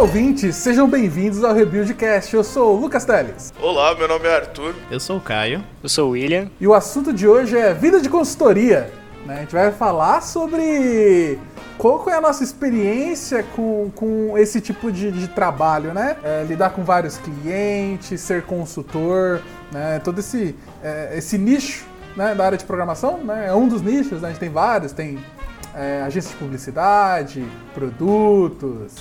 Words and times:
ouvintes, 0.00 0.56
sejam 0.56 0.88
bem-vindos 0.88 1.44
ao 1.44 1.52
Rebuildcast. 1.52 2.34
Eu 2.34 2.42
sou 2.42 2.74
o 2.74 2.80
Lucas 2.80 3.04
Teles. 3.04 3.52
Olá, 3.60 3.94
meu 3.94 4.08
nome 4.08 4.26
é 4.26 4.34
Arthur. 4.34 4.74
Eu 4.90 4.98
sou 4.98 5.18
o 5.18 5.20
Caio. 5.20 5.62
Eu 5.82 5.90
sou 5.90 6.08
o 6.08 6.10
William. 6.12 6.50
E 6.58 6.66
o 6.66 6.72
assunto 6.72 7.12
de 7.12 7.28
hoje 7.28 7.54
é 7.58 7.74
vida 7.74 8.00
de 8.00 8.08
consultoria. 8.08 8.90
Né? 9.26 9.34
A 9.34 9.40
gente 9.40 9.52
vai 9.52 9.70
falar 9.70 10.22
sobre 10.22 11.38
qual 11.76 12.08
é 12.08 12.14
a 12.14 12.20
nossa 12.20 12.42
experiência 12.42 13.42
com, 13.54 13.92
com 13.94 14.38
esse 14.38 14.58
tipo 14.62 14.90
de, 14.90 15.12
de 15.12 15.28
trabalho, 15.28 15.92
né? 15.92 16.16
É, 16.24 16.44
lidar 16.44 16.70
com 16.70 16.82
vários 16.82 17.18
clientes, 17.18 18.22
ser 18.22 18.44
consultor, 18.44 19.42
né? 19.70 20.00
todo 20.02 20.20
esse, 20.20 20.56
é, 20.82 21.12
esse 21.18 21.36
nicho 21.36 21.84
né, 22.16 22.34
da 22.34 22.46
área 22.46 22.56
de 22.56 22.64
programação, 22.64 23.18
né? 23.18 23.48
É 23.48 23.54
um 23.54 23.68
dos 23.68 23.82
nichos, 23.82 24.22
né? 24.22 24.28
a 24.28 24.30
gente 24.30 24.40
tem 24.40 24.50
vários, 24.50 24.92
tem 24.92 25.18
é, 25.74 26.00
agência 26.06 26.30
de 26.30 26.36
publicidade, 26.38 27.44
produtos. 27.74 28.94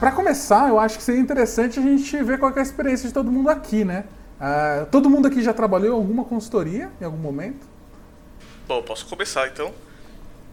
Para 0.00 0.12
começar, 0.12 0.68
eu 0.68 0.78
acho 0.78 0.98
que 0.98 1.04
seria 1.04 1.20
interessante 1.20 1.78
a 1.78 1.82
gente 1.82 2.22
ver 2.22 2.38
qual 2.38 2.52
é 2.52 2.58
a 2.58 2.62
experiência 2.62 3.08
de 3.08 3.14
todo 3.14 3.30
mundo 3.30 3.48
aqui, 3.48 3.84
né? 3.84 4.04
Uh, 4.34 4.86
todo 4.90 5.08
mundo 5.08 5.28
aqui 5.28 5.42
já 5.42 5.54
trabalhou 5.54 5.88
em 5.88 5.94
alguma 5.94 6.24
consultoria 6.24 6.90
em 7.00 7.04
algum 7.04 7.16
momento? 7.16 7.66
Bom, 8.66 8.82
posso 8.82 9.06
começar 9.06 9.46
então. 9.48 9.72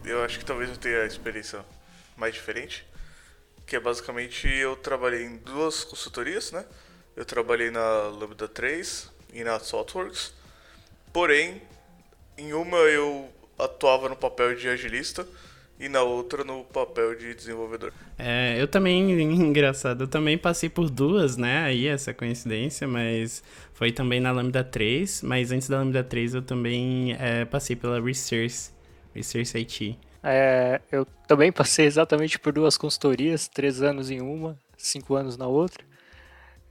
Eu 0.06 0.24
acho 0.24 0.40
que 0.40 0.46
talvez 0.46 0.70
eu 0.70 0.78
tenha 0.78 1.02
a 1.02 1.06
experiência 1.06 1.60
mais 2.16 2.34
diferente. 2.34 2.88
Que 3.66 3.76
é 3.76 3.80
basicamente 3.80 4.48
eu 4.48 4.76
trabalhei 4.76 5.26
em 5.26 5.38
duas 5.38 5.84
consultorias, 5.84 6.52
né? 6.52 6.64
Eu 7.16 7.26
trabalhei 7.26 7.72
na 7.72 8.08
Lambda 8.08 8.48
3 8.48 9.10
e 9.34 9.44
na 9.44 9.60
Saltworks. 9.60 10.34
Porém, 11.12 11.62
em 12.38 12.54
uma 12.54 12.78
eu 12.78 13.30
atuava 13.58 14.08
no 14.08 14.16
papel 14.16 14.56
de 14.56 14.68
agilista 14.70 15.28
e 15.82 15.90
na 15.90 16.04
outra 16.04 16.44
no 16.44 16.64
papel 16.64 17.16
de 17.16 17.34
desenvolvedor. 17.34 17.92
É, 18.18 18.56
eu 18.62 18.68
também, 18.68 19.12
engraçado, 19.34 20.04
eu 20.04 20.08
também 20.08 20.38
passei 20.38 20.70
por 20.70 20.90
duas, 20.90 21.36
né, 21.38 21.64
aí 21.64 21.88
essa 21.88 22.14
coincidência, 22.14 22.88
mas 22.88 23.44
foi 23.74 23.92
também 23.92 24.20
na 24.20 24.32
Lambda 24.32 24.64
3, 24.64 25.24
mas 25.24 25.52
antes 25.52 25.68
da 25.68 25.80
Lambda 25.80 26.04
3 26.04 26.36
eu 26.36 26.42
também 26.44 27.18
é, 27.20 27.46
passei 27.46 27.76
pela 27.76 28.00
Research, 28.00 28.70
Research 29.14 29.58
IT. 29.58 29.98
É, 30.24 30.80
eu 30.92 31.04
também 31.28 31.52
passei 31.52 31.88
exatamente 31.88 32.38
por 32.38 32.54
duas 32.54 32.78
consultorias, 32.78 33.48
três 33.48 33.82
anos 33.82 34.12
em 34.12 34.22
uma, 34.22 34.56
cinco 34.78 35.16
anos 35.16 35.36
na 35.36 35.48
outra. 35.48 35.84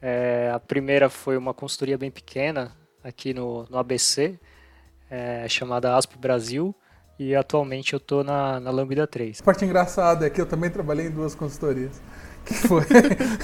É, 0.01 0.53
a 0.55 0.61
primeira 0.61 1.11
foi 1.11 1.37
uma 1.37 1.53
consultoria 1.53 1.99
bem 1.99 2.13
pequena 2.13 2.73
aqui 3.03 3.35
no, 3.35 3.67
no 3.69 3.77
ABC, 3.77 4.39
é, 5.11 5.49
chamada 5.49 5.97
ASP 5.97 6.17
Brasil, 6.17 6.73
e 7.21 7.37
atualmente 7.37 7.93
eu 7.93 7.99
estou 7.99 8.25
na, 8.25 8.59
na 8.59 8.71
Lambda 8.71 9.07
3. 9.07 9.41
A 9.43 9.45
parte 9.45 9.63
engraçada 9.63 10.27
é 10.27 10.31
que 10.31 10.41
eu 10.41 10.47
também 10.47 10.71
trabalhei 10.71 11.09
em 11.09 11.11
duas 11.11 11.35
consultorias. 11.35 12.01
Que 12.47 12.55
foi, 12.55 12.83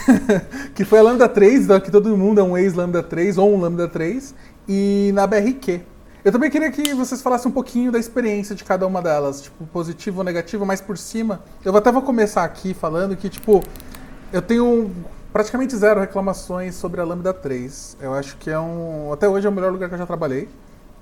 que 0.74 0.82
foi 0.82 0.98
a 0.98 1.02
Lambda 1.02 1.28
3, 1.28 1.66
que 1.84 1.90
todo 1.90 2.16
mundo 2.16 2.40
é 2.40 2.42
um 2.42 2.56
ex-Lambda 2.56 3.02
3 3.02 3.36
ou 3.36 3.54
um 3.54 3.60
Lambda 3.60 3.86
3, 3.86 4.34
e 4.66 5.10
na 5.12 5.26
BRQ. 5.26 5.82
Eu 6.24 6.32
também 6.32 6.50
queria 6.50 6.72
que 6.72 6.94
vocês 6.94 7.20
falassem 7.20 7.50
um 7.50 7.52
pouquinho 7.52 7.92
da 7.92 7.98
experiência 7.98 8.54
de 8.54 8.64
cada 8.64 8.86
uma 8.86 9.02
delas, 9.02 9.42
tipo, 9.42 9.66
positivo 9.66 10.18
ou 10.20 10.24
negativo, 10.24 10.64
mas 10.64 10.80
por 10.80 10.96
cima. 10.96 11.42
Eu 11.62 11.76
até 11.76 11.92
vou 11.92 12.00
começar 12.00 12.44
aqui 12.44 12.72
falando 12.72 13.14
que, 13.14 13.28
tipo, 13.28 13.62
eu 14.32 14.40
tenho 14.40 14.90
praticamente 15.34 15.76
zero 15.76 16.00
reclamações 16.00 16.74
sobre 16.76 17.02
a 17.02 17.04
Lambda 17.04 17.34
3. 17.34 17.98
Eu 18.00 18.14
acho 18.14 18.38
que 18.38 18.48
é 18.48 18.58
um. 18.58 19.12
Até 19.12 19.28
hoje 19.28 19.46
é 19.46 19.50
o 19.50 19.52
melhor 19.52 19.70
lugar 19.70 19.90
que 19.90 19.94
eu 19.94 19.98
já 19.98 20.06
trabalhei, 20.06 20.48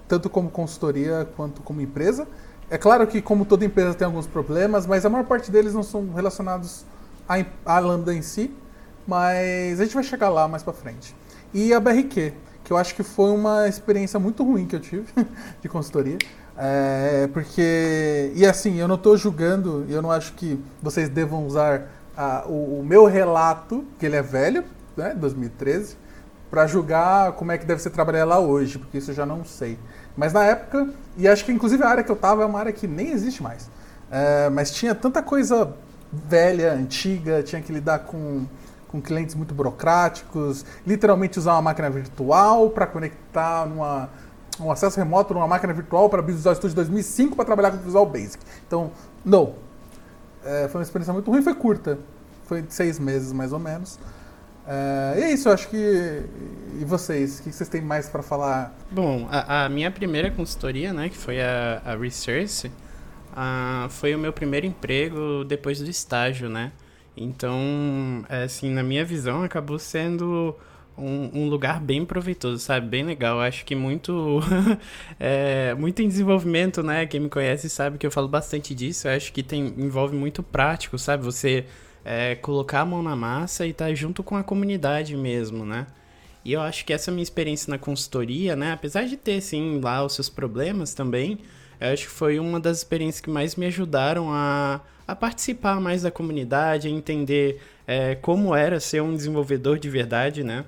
tanto 0.09 0.29
como 0.29 0.51
consultoria 0.51 1.25
quanto 1.37 1.63
como 1.63 1.81
empresa. 1.81 2.27
É 2.71 2.79
claro 2.79 3.07
que, 3.07 3.21
como 3.21 3.45
toda 3.45 3.65
empresa, 3.65 3.95
tem 3.95 4.07
alguns 4.07 4.27
problemas, 4.27 4.87
mas 4.87 5.05
a 5.05 5.11
maior 5.11 5.25
parte 5.25 5.51
deles 5.51 5.75
não 5.75 5.83
são 5.83 6.13
relacionados 6.13 6.85
à, 7.29 7.45
à 7.65 7.79
Lambda 7.79 8.15
em 8.15 8.23
si, 8.23 8.51
mas 9.07 9.81
a 9.81 9.85
gente 9.85 9.95
vai 9.95 10.05
chegar 10.05 10.29
lá 10.29 10.49
mais 10.49 10.63
para 10.63 10.73
frente. 10.73 11.15
E 11.53 11.73
a 11.73 11.81
BRQ, 11.81 12.33
que 12.65 12.73
eu 12.73 12.77
acho 12.77 12.95
que 12.95 13.03
foi 13.03 13.31
uma 13.31 13.69
experiência 13.69 14.19
muito 14.19 14.43
ruim 14.43 14.67
que 14.67 14.75
eu 14.75 14.81
tive 14.81 15.07
de 15.61 15.69
consultoria. 15.69 16.19
É, 16.57 17.29
porque, 17.33 18.33
e 18.35 18.47
assim, 18.47 18.77
eu 18.77 18.87
não 18.87 18.95
estou 18.95 19.17
julgando, 19.17 19.85
eu 19.89 20.01
não 20.01 20.11
acho 20.11 20.33
que 20.35 20.59
vocês 20.81 21.09
devam 21.09 21.47
usar 21.47 21.89
a, 22.17 22.45
o, 22.47 22.81
o, 22.81 22.85
meu 22.85 23.07
relato, 23.07 23.85
que 23.99 24.07
ele 24.07 24.17
é 24.17 24.23
velho, 24.23 24.65
né, 24.97 25.15
2013, 25.15 25.97
para 26.51 26.67
julgar 26.67 27.33
como 27.33 27.51
é 27.51 27.59
que 27.59 27.67
deve 27.67 27.83
ser 27.83 27.91
trabalhar 27.91 28.25
lá 28.25 28.39
hoje, 28.39 28.79
porque 28.79 28.99
isso 28.99 29.11
eu 29.11 29.15
já 29.15 29.27
não 29.27 29.45
sei. 29.45 29.77
Mas 30.17 30.33
na 30.33 30.45
época, 30.45 30.89
e 31.17 31.27
acho 31.27 31.45
que 31.45 31.53
inclusive 31.53 31.83
a 31.83 31.89
área 31.89 32.05
que 32.05 32.11
eu 32.11 32.17
tava 32.17 32.43
é 32.43 32.47
uma 32.47 32.59
área 32.59 32.73
que 32.73 32.87
nem 32.87 33.11
existe 33.11 33.43
mais. 33.43 33.69
É, 34.11 34.49
mas 34.51 34.71
tinha 34.71 34.95
tanta 34.95 35.23
coisa 35.23 35.75
velha, 36.13 36.73
antiga, 36.73 37.43
tinha 37.43 37.61
que 37.61 37.73
lidar 37.73 38.01
com, 38.01 38.47
com 38.89 39.01
clientes 39.01 39.35
muito 39.35 39.53
burocráticos, 39.55 40.65
literalmente 40.87 41.39
usar 41.39 41.55
uma 41.55 41.63
máquina 41.63 41.91
virtual 41.91 42.71
para 42.71 42.87
conectar 42.87 43.67
numa, 43.67 44.09
um 44.61 44.71
acesso 44.71 44.99
remoto 44.99 45.35
numa 45.35 45.49
máquina 45.49 45.73
virtual 45.73 46.09
para 46.09 46.23
Visual 46.23 46.55
Studio 46.55 46.77
2005 46.77 47.35
para 47.35 47.45
trabalhar 47.45 47.73
com 47.73 47.79
Visual 47.79 48.07
Basic. 48.07 48.43
Então, 48.67 48.93
não. 49.25 49.55
É, 50.45 50.69
foi 50.69 50.81
uma 50.81 50.85
experiência 50.85 51.13
muito 51.13 51.31
ruim, 51.31 51.43
foi 51.43 51.55
curta. 51.55 51.99
Foi 52.47 52.63
de 52.63 52.73
seis 52.73 52.99
meses 52.99 53.33
mais 53.33 53.53
ou 53.53 53.59
menos. 53.59 53.99
Uh, 54.67 55.19
e 55.19 55.23
é 55.23 55.33
isso, 55.33 55.49
eu 55.49 55.53
acho 55.53 55.69
que. 55.69 56.23
E 56.81 56.85
vocês? 56.85 57.39
O 57.39 57.43
que 57.43 57.53
vocês 57.53 57.69
têm 57.69 57.83
mais 57.83 58.09
para 58.09 58.23
falar? 58.23 58.75
Bom, 58.91 59.29
a, 59.31 59.65
a, 59.65 59.69
minha 59.69 59.91
primeira 59.91 60.31
consultoria, 60.31 60.93
né, 60.93 61.09
que 61.09 61.17
foi 61.17 61.41
a, 61.41 61.83
a 61.85 61.95
Research, 61.95 62.69
uh, 62.69 63.89
foi 63.91 64.15
o 64.15 64.19
meu 64.19 64.33
primeiro 64.33 64.67
emprego 64.67 65.45
depois 65.45 65.81
do 65.81 65.91
estágio, 65.91 66.49
né? 66.49 66.73
Então, 67.17 68.25
é, 68.29 68.45
assim, 68.45 68.71
na 68.71 68.83
minha 68.83 69.05
visão, 69.05 69.43
acabou 69.45 69.79
sendo 69.79 70.57
um, 70.97 71.43
um, 71.43 71.49
lugar 71.49 71.81
bem 71.81 72.05
proveitoso, 72.05 72.59
sabe? 72.59 72.89
Bem 72.89 73.05
legal. 73.05 73.41
Acho 73.41 73.65
que 73.65 73.75
muito, 73.75 74.41
é, 75.21 75.75
muito 75.75 76.03
em 76.03 76.09
desenvolvimento, 76.09 76.83
né? 76.83 77.07
Quem 77.07 77.21
me 77.21 77.29
conhece 77.29 77.69
sabe 77.69 77.99
que 77.99 78.07
eu 78.07 78.11
falo 78.11 78.29
bastante 78.29 78.75
disso. 78.75 79.07
Eu 79.07 79.13
acho 79.17 79.33
que 79.33 79.43
tem, 79.43 79.67
envolve 79.79 80.17
muito 80.17 80.43
prático, 80.43 80.99
sabe? 80.99 81.23
Você 81.25 81.67
é, 82.05 82.35
colocar 82.35 82.81
a 82.81 82.85
mão 82.85 83.03
na 83.03 83.17
massa 83.17 83.67
e 83.67 83.71
estar 83.71 83.87
tá 83.87 83.95
junto 83.95 84.23
com 84.23 84.37
a 84.37 84.45
comunidade 84.45 85.17
mesmo, 85.17 85.65
né? 85.65 85.87
E 86.45 86.53
eu 86.53 86.61
acho 86.61 86.85
que 86.85 86.93
essa 86.93 87.11
minha 87.11 87.23
experiência 87.23 87.71
na 87.71 87.79
consultoria, 87.79 88.55
né, 88.55 88.73
apesar 88.73 89.05
de 89.05 89.17
ter 89.17 89.41
sim 89.41 89.81
lá 89.81 90.05
os 90.05 90.13
seus 90.13 90.29
problemas 90.29 90.93
também, 90.93 91.39
eu 91.81 91.89
acho 91.93 92.05
que 92.05 92.11
foi 92.11 92.39
uma 92.39 92.61
das 92.61 92.79
experiências 92.79 93.21
que 93.21 93.31
mais 93.31 93.57
me 93.57 93.65
ajudaram 93.67 94.31
a, 94.31 94.81
a 95.09 95.17
participar 95.17 95.81
mais 95.81 96.03
da 96.03 96.11
comunidade, 96.11 96.87
a 96.87 96.91
entender 96.91 97.63
é, 97.87 98.15
como 98.17 98.55
era 98.55 98.79
ser 98.79 99.03
um 99.03 99.17
desenvolvedor 99.17 99.79
de 99.79 99.89
verdade, 99.89 100.45
né? 100.45 100.67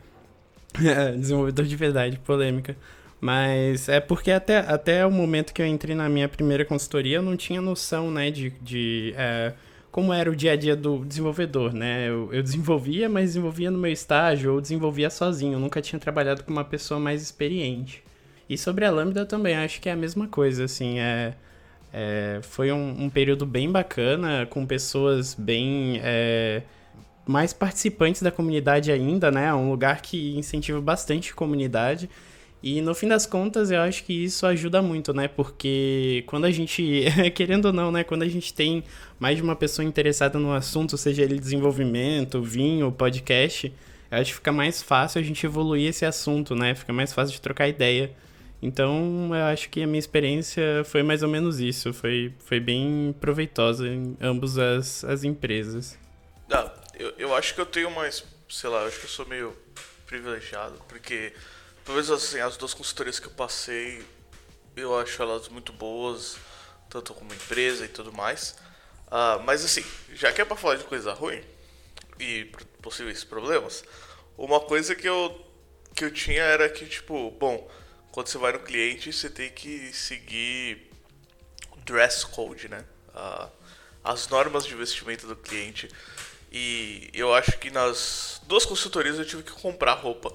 desenvolvedor 1.18 1.66
de 1.66 1.76
verdade, 1.76 2.18
polêmica. 2.20 2.74
Mas 3.20 3.88
é 3.88 4.00
porque 4.00 4.30
até, 4.30 4.58
até 4.58 5.06
o 5.06 5.10
momento 5.10 5.52
que 5.52 5.62
eu 5.62 5.66
entrei 5.66 5.94
na 5.94 6.08
minha 6.08 6.28
primeira 6.28 6.64
consultoria, 6.64 7.16
eu 7.16 7.22
não 7.22 7.36
tinha 7.36 7.60
noção, 7.60 8.10
né, 8.10 8.30
de, 8.30 8.50
de 8.62 9.14
é, 9.16 9.54
como 9.96 10.12
era 10.12 10.30
o 10.30 10.36
dia 10.36 10.52
a 10.52 10.56
dia 10.56 10.76
do 10.76 11.06
desenvolvedor, 11.06 11.72
né? 11.72 12.10
Eu, 12.10 12.30
eu, 12.30 12.42
desenvolvia, 12.42 13.08
mas 13.08 13.30
desenvolvia 13.30 13.70
no 13.70 13.78
meu 13.78 13.90
estágio 13.90 14.52
ou 14.52 14.60
desenvolvia 14.60 15.08
sozinho. 15.08 15.54
Eu 15.54 15.58
nunca 15.58 15.80
tinha 15.80 15.98
trabalhado 15.98 16.44
com 16.44 16.52
uma 16.52 16.66
pessoa 16.66 17.00
mais 17.00 17.22
experiente. 17.22 18.04
E 18.46 18.58
sobre 18.58 18.84
a 18.84 18.90
Lambda 18.90 19.24
também, 19.24 19.56
acho 19.56 19.80
que 19.80 19.88
é 19.88 19.92
a 19.92 19.96
mesma 19.96 20.28
coisa, 20.28 20.64
assim, 20.64 20.98
é... 20.98 21.32
é 21.94 22.40
foi 22.42 22.70
um, 22.70 23.04
um, 23.04 23.08
período 23.08 23.46
bem 23.46 23.72
bacana, 23.72 24.44
com 24.44 24.66
pessoas 24.66 25.32
bem... 25.32 25.98
É, 26.04 26.60
mais 27.26 27.54
participantes 27.54 28.20
da 28.20 28.30
comunidade 28.30 28.92
ainda, 28.92 29.30
né? 29.30 29.46
É 29.46 29.54
um 29.54 29.70
lugar 29.70 30.02
que 30.02 30.36
incentiva 30.36 30.78
bastante 30.78 31.32
a 31.32 31.34
comunidade. 31.34 32.10
E 32.68 32.80
no 32.80 32.96
fim 32.96 33.06
das 33.06 33.26
contas, 33.26 33.70
eu 33.70 33.80
acho 33.80 34.02
que 34.02 34.24
isso 34.24 34.44
ajuda 34.44 34.82
muito, 34.82 35.14
né? 35.14 35.28
Porque 35.28 36.24
quando 36.26 36.46
a 36.46 36.50
gente, 36.50 37.04
querendo 37.32 37.66
ou 37.66 37.72
não, 37.72 37.92
né? 37.92 38.02
Quando 38.02 38.24
a 38.24 38.28
gente 38.28 38.52
tem 38.52 38.82
mais 39.20 39.36
de 39.36 39.42
uma 39.44 39.54
pessoa 39.54 39.86
interessada 39.86 40.36
no 40.36 40.52
assunto, 40.52 40.98
seja 40.98 41.22
ele 41.22 41.38
desenvolvimento, 41.38 42.42
vinho, 42.42 42.90
podcast, 42.90 43.72
eu 44.10 44.18
acho 44.18 44.30
que 44.30 44.34
fica 44.34 44.50
mais 44.50 44.82
fácil 44.82 45.20
a 45.20 45.22
gente 45.22 45.46
evoluir 45.46 45.90
esse 45.90 46.04
assunto, 46.04 46.56
né? 46.56 46.74
Fica 46.74 46.92
mais 46.92 47.12
fácil 47.12 47.34
de 47.34 47.40
trocar 47.40 47.68
ideia. 47.68 48.10
Então, 48.60 49.30
eu 49.30 49.44
acho 49.44 49.70
que 49.70 49.84
a 49.84 49.86
minha 49.86 50.00
experiência 50.00 50.82
foi 50.86 51.04
mais 51.04 51.22
ou 51.22 51.28
menos 51.28 51.60
isso. 51.60 51.92
Foi, 51.92 52.34
foi 52.40 52.58
bem 52.58 53.14
proveitosa 53.20 53.86
em 53.86 54.16
ambas 54.20 54.58
as, 54.58 55.04
as 55.04 55.22
empresas. 55.22 55.96
Ah, 56.50 56.68
eu, 56.98 57.14
eu 57.16 57.32
acho 57.32 57.54
que 57.54 57.60
eu 57.60 57.66
tenho 57.66 57.92
mais, 57.92 58.24
sei 58.48 58.68
lá, 58.68 58.80
eu 58.80 58.88
acho 58.88 58.98
que 58.98 59.06
eu 59.06 59.10
sou 59.10 59.24
meio 59.28 59.56
privilegiado, 60.04 60.74
porque 60.88 61.32
menos 61.94 62.10
assim, 62.10 62.40
as 62.40 62.56
duas 62.56 62.74
consultorias 62.74 63.18
que 63.20 63.26
eu 63.26 63.32
passei, 63.32 64.04
eu 64.76 64.98
acho 64.98 65.22
elas 65.22 65.48
muito 65.48 65.72
boas, 65.72 66.36
tanto 66.90 67.14
como 67.14 67.32
empresa 67.32 67.84
e 67.84 67.88
tudo 67.88 68.12
mais. 68.12 68.56
Uh, 69.06 69.42
mas 69.44 69.64
assim, 69.64 69.84
já 70.12 70.32
que 70.32 70.40
é 70.40 70.44
pra 70.44 70.56
falar 70.56 70.76
de 70.76 70.84
coisa 70.84 71.12
ruim 71.12 71.42
e 72.18 72.50
possíveis 72.82 73.22
problemas, 73.22 73.84
uma 74.36 74.60
coisa 74.60 74.94
que 74.94 75.08
eu, 75.08 75.40
que 75.94 76.04
eu 76.04 76.10
tinha 76.10 76.42
era 76.42 76.68
que, 76.68 76.86
tipo, 76.86 77.30
bom, 77.32 77.70
quando 78.10 78.28
você 78.28 78.38
vai 78.38 78.52
no 78.52 78.60
cliente, 78.60 79.12
você 79.12 79.30
tem 79.30 79.50
que 79.50 79.92
seguir 79.92 80.90
dress 81.84 82.24
code, 82.26 82.68
né? 82.68 82.84
Uh, 83.14 83.48
as 84.02 84.28
normas 84.28 84.64
de 84.64 84.74
vestimento 84.74 85.26
do 85.26 85.36
cliente. 85.36 85.88
E 86.50 87.10
eu 87.12 87.34
acho 87.34 87.58
que 87.58 87.70
nas 87.70 88.40
duas 88.44 88.64
consultorias 88.64 89.18
eu 89.18 89.24
tive 89.24 89.42
que 89.42 89.52
comprar 89.52 89.94
roupa. 89.94 90.32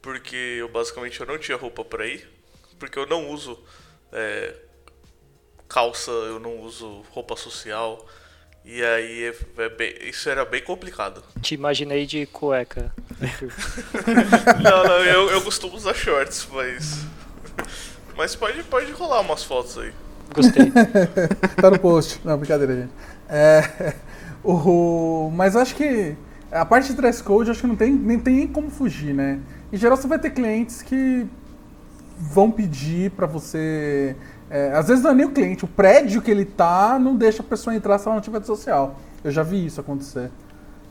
Porque 0.00 0.36
eu 0.36 0.68
basicamente 0.68 1.20
eu 1.20 1.26
não 1.26 1.38
tinha 1.38 1.56
roupa 1.56 1.84
para 1.84 2.06
ir. 2.06 2.28
Porque 2.78 2.98
eu 2.98 3.06
não 3.06 3.30
uso 3.30 3.58
é, 4.12 4.54
calça, 5.68 6.10
eu 6.10 6.38
não 6.38 6.58
uso 6.60 7.02
roupa 7.10 7.36
social. 7.36 8.06
E 8.64 8.82
aí 8.82 9.24
é, 9.24 9.62
é 9.62 9.68
bem, 9.68 9.94
isso 10.02 10.28
era 10.28 10.44
bem 10.44 10.62
complicado. 10.62 11.22
Te 11.40 11.54
imaginei 11.54 12.06
de 12.06 12.26
cueca. 12.26 12.92
não, 14.62 14.84
não, 14.84 15.04
eu, 15.04 15.30
eu 15.30 15.42
costumo 15.42 15.74
usar 15.74 15.94
shorts, 15.94 16.46
mas. 16.52 17.04
Mas 18.16 18.34
pode, 18.34 18.62
pode 18.64 18.90
rolar 18.92 19.20
umas 19.20 19.44
fotos 19.44 19.78
aí. 19.78 19.92
Gostei. 20.34 20.70
tá 21.60 21.70
no 21.70 21.78
post. 21.78 22.20
Não, 22.24 22.36
brincadeira, 22.36 22.74
gente. 22.82 22.92
É, 23.28 23.94
o, 24.44 25.30
mas 25.32 25.56
acho 25.56 25.74
que 25.74 26.16
a 26.50 26.64
parte 26.64 26.88
de 26.88 26.94
dress 26.94 27.22
code 27.22 27.50
acho 27.50 27.60
que 27.60 27.66
não 27.66 27.76
tem 27.76 27.92
nem 27.92 28.18
tem 28.18 28.46
como 28.46 28.70
fugir, 28.70 29.14
né? 29.14 29.40
Em 29.72 29.76
geral 29.76 29.96
você 29.96 30.06
vai 30.06 30.18
ter 30.18 30.30
clientes 30.30 30.82
que 30.82 31.26
vão 32.18 32.50
pedir 32.50 33.10
para 33.12 33.26
você. 33.26 34.16
É, 34.50 34.72
às 34.72 34.88
vezes 34.88 35.04
não 35.04 35.10
é 35.10 35.14
nem 35.14 35.26
o 35.26 35.30
cliente, 35.30 35.64
o 35.64 35.68
prédio 35.68 36.22
que 36.22 36.30
ele 36.30 36.44
tá 36.44 36.98
não 36.98 37.14
deixa 37.14 37.42
a 37.42 37.44
pessoa 37.44 37.74
entrar 37.74 37.98
se 37.98 38.06
ela 38.06 38.14
não 38.14 38.22
tiver 38.22 38.42
social. 38.44 38.98
Eu 39.22 39.30
já 39.30 39.42
vi 39.42 39.66
isso 39.66 39.80
acontecer. 39.80 40.30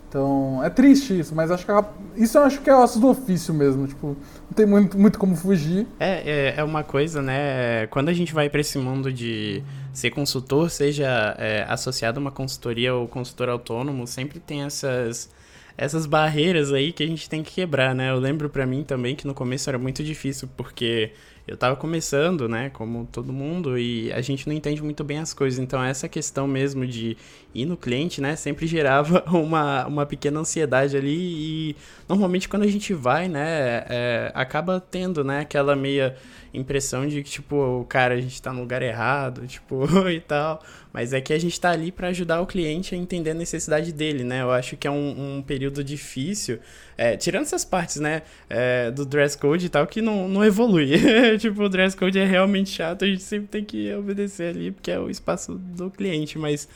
Então, 0.09 0.63
é 0.63 0.69
triste 0.69 1.19
isso, 1.19 1.35
mas 1.35 1.51
acho 1.51 1.65
que 1.65 1.71
isso 2.15 2.37
eu 2.37 2.43
acho 2.43 2.61
que 2.61 2.69
é 2.69 2.75
osso 2.75 2.97
do 2.97 3.09
ofício 3.09 3.53
mesmo, 3.53 3.87
tipo, 3.87 4.07
não 4.07 4.55
tem 4.55 4.65
muito, 4.65 4.97
muito 4.97 5.19
como 5.19 5.35
fugir. 5.35 5.85
É, 5.99 6.53
é, 6.53 6.53
é 6.57 6.63
uma 6.63 6.81
coisa, 6.81 7.21
né, 7.21 7.87
quando 7.87 8.07
a 8.07 8.13
gente 8.13 8.33
vai 8.33 8.49
para 8.49 8.61
esse 8.61 8.77
mundo 8.77 9.11
de 9.11 9.61
ser 9.91 10.11
consultor, 10.11 10.69
seja 10.69 11.35
é, 11.37 11.65
associado 11.67 12.19
a 12.19 12.21
uma 12.21 12.31
consultoria 12.31 12.95
ou 12.95 13.05
consultor 13.05 13.49
autônomo, 13.49 14.07
sempre 14.07 14.39
tem 14.39 14.63
essas 14.63 15.29
essas 15.77 16.07
barreiras 16.07 16.73
aí 16.73 16.91
que 16.91 17.03
a 17.03 17.07
gente 17.07 17.29
tem 17.29 17.43
que 17.43 17.53
quebrar, 17.53 17.93
né? 17.93 18.09
Eu 18.09 18.19
lembro 18.19 18.49
para 18.49 18.65
mim 18.65 18.83
também 18.83 19.15
que 19.15 19.27
no 19.27 19.33
começo 19.33 19.69
era 19.69 19.77
muito 19.77 20.03
difícil, 20.03 20.49
porque 20.57 21.11
eu 21.47 21.55
tava 21.55 21.77
começando, 21.77 22.49
né, 22.49 22.69
como 22.71 23.07
todo 23.09 23.31
mundo, 23.31 23.77
e 23.77 24.11
a 24.11 24.19
gente 24.19 24.45
não 24.47 24.53
entende 24.53 24.83
muito 24.83 25.01
bem 25.01 25.19
as 25.19 25.33
coisas. 25.33 25.57
Então, 25.59 25.81
essa 25.81 26.09
questão 26.09 26.45
mesmo 26.45 26.85
de 26.85 27.15
ir 27.55 27.65
no 27.65 27.77
cliente, 27.77 28.19
né, 28.19 28.35
sempre 28.35 28.67
gerava 28.67 29.23
uma, 29.27 29.87
uma 29.87 30.05
pequena 30.05 30.41
ansiedade 30.41 30.97
ali. 30.97 31.15
E 31.15 31.75
normalmente, 32.09 32.49
quando 32.49 32.63
a 32.63 32.67
gente 32.67 32.93
vai, 32.93 33.29
né, 33.29 33.85
é, 33.87 34.31
acaba 34.35 34.81
tendo, 34.81 35.23
né, 35.23 35.39
aquela 35.39 35.73
meia 35.73 36.17
impressão 36.53 37.07
de 37.07 37.23
que, 37.23 37.29
tipo, 37.29 37.85
cara, 37.89 38.15
a 38.15 38.21
gente 38.21 38.41
tá 38.41 38.51
no 38.53 38.61
lugar 38.61 38.81
errado, 38.81 39.45
tipo, 39.47 39.85
e 40.09 40.19
tal. 40.19 40.61
Mas 40.93 41.13
é 41.13 41.21
que 41.21 41.33
a 41.33 41.39
gente 41.39 41.59
tá 41.59 41.71
ali 41.71 41.91
para 41.91 42.07
ajudar 42.07 42.41
o 42.41 42.47
cliente 42.47 42.95
a 42.95 42.97
entender 42.97 43.31
a 43.31 43.33
necessidade 43.33 43.91
dele, 43.91 44.23
né? 44.23 44.41
Eu 44.41 44.51
acho 44.51 44.75
que 44.75 44.87
é 44.87 44.91
um, 44.91 45.37
um 45.37 45.41
período 45.41 45.83
difícil. 45.83 46.59
É, 46.97 47.15
tirando 47.15 47.43
essas 47.43 47.63
partes, 47.63 47.97
né, 47.97 48.23
é, 48.49 48.89
do 48.89 49.05
dress 49.05 49.37
code 49.37 49.67
e 49.67 49.69
tal, 49.69 49.85
que 49.85 50.01
não, 50.01 50.27
não 50.27 50.43
evolui. 50.43 50.91
tipo, 51.37 51.63
o 51.63 51.69
dress 51.69 51.95
code 51.95 52.17
é 52.17 52.25
realmente 52.25 52.71
chato, 52.71 53.05
a 53.05 53.07
gente 53.07 53.21
sempre 53.21 53.47
tem 53.47 53.63
que 53.63 53.93
obedecer 53.93 54.55
ali, 54.55 54.71
porque 54.71 54.89
é 54.89 54.99
o 54.99 55.07
espaço 55.07 55.53
do 55.53 55.91
cliente, 55.91 56.39
mas 56.39 56.67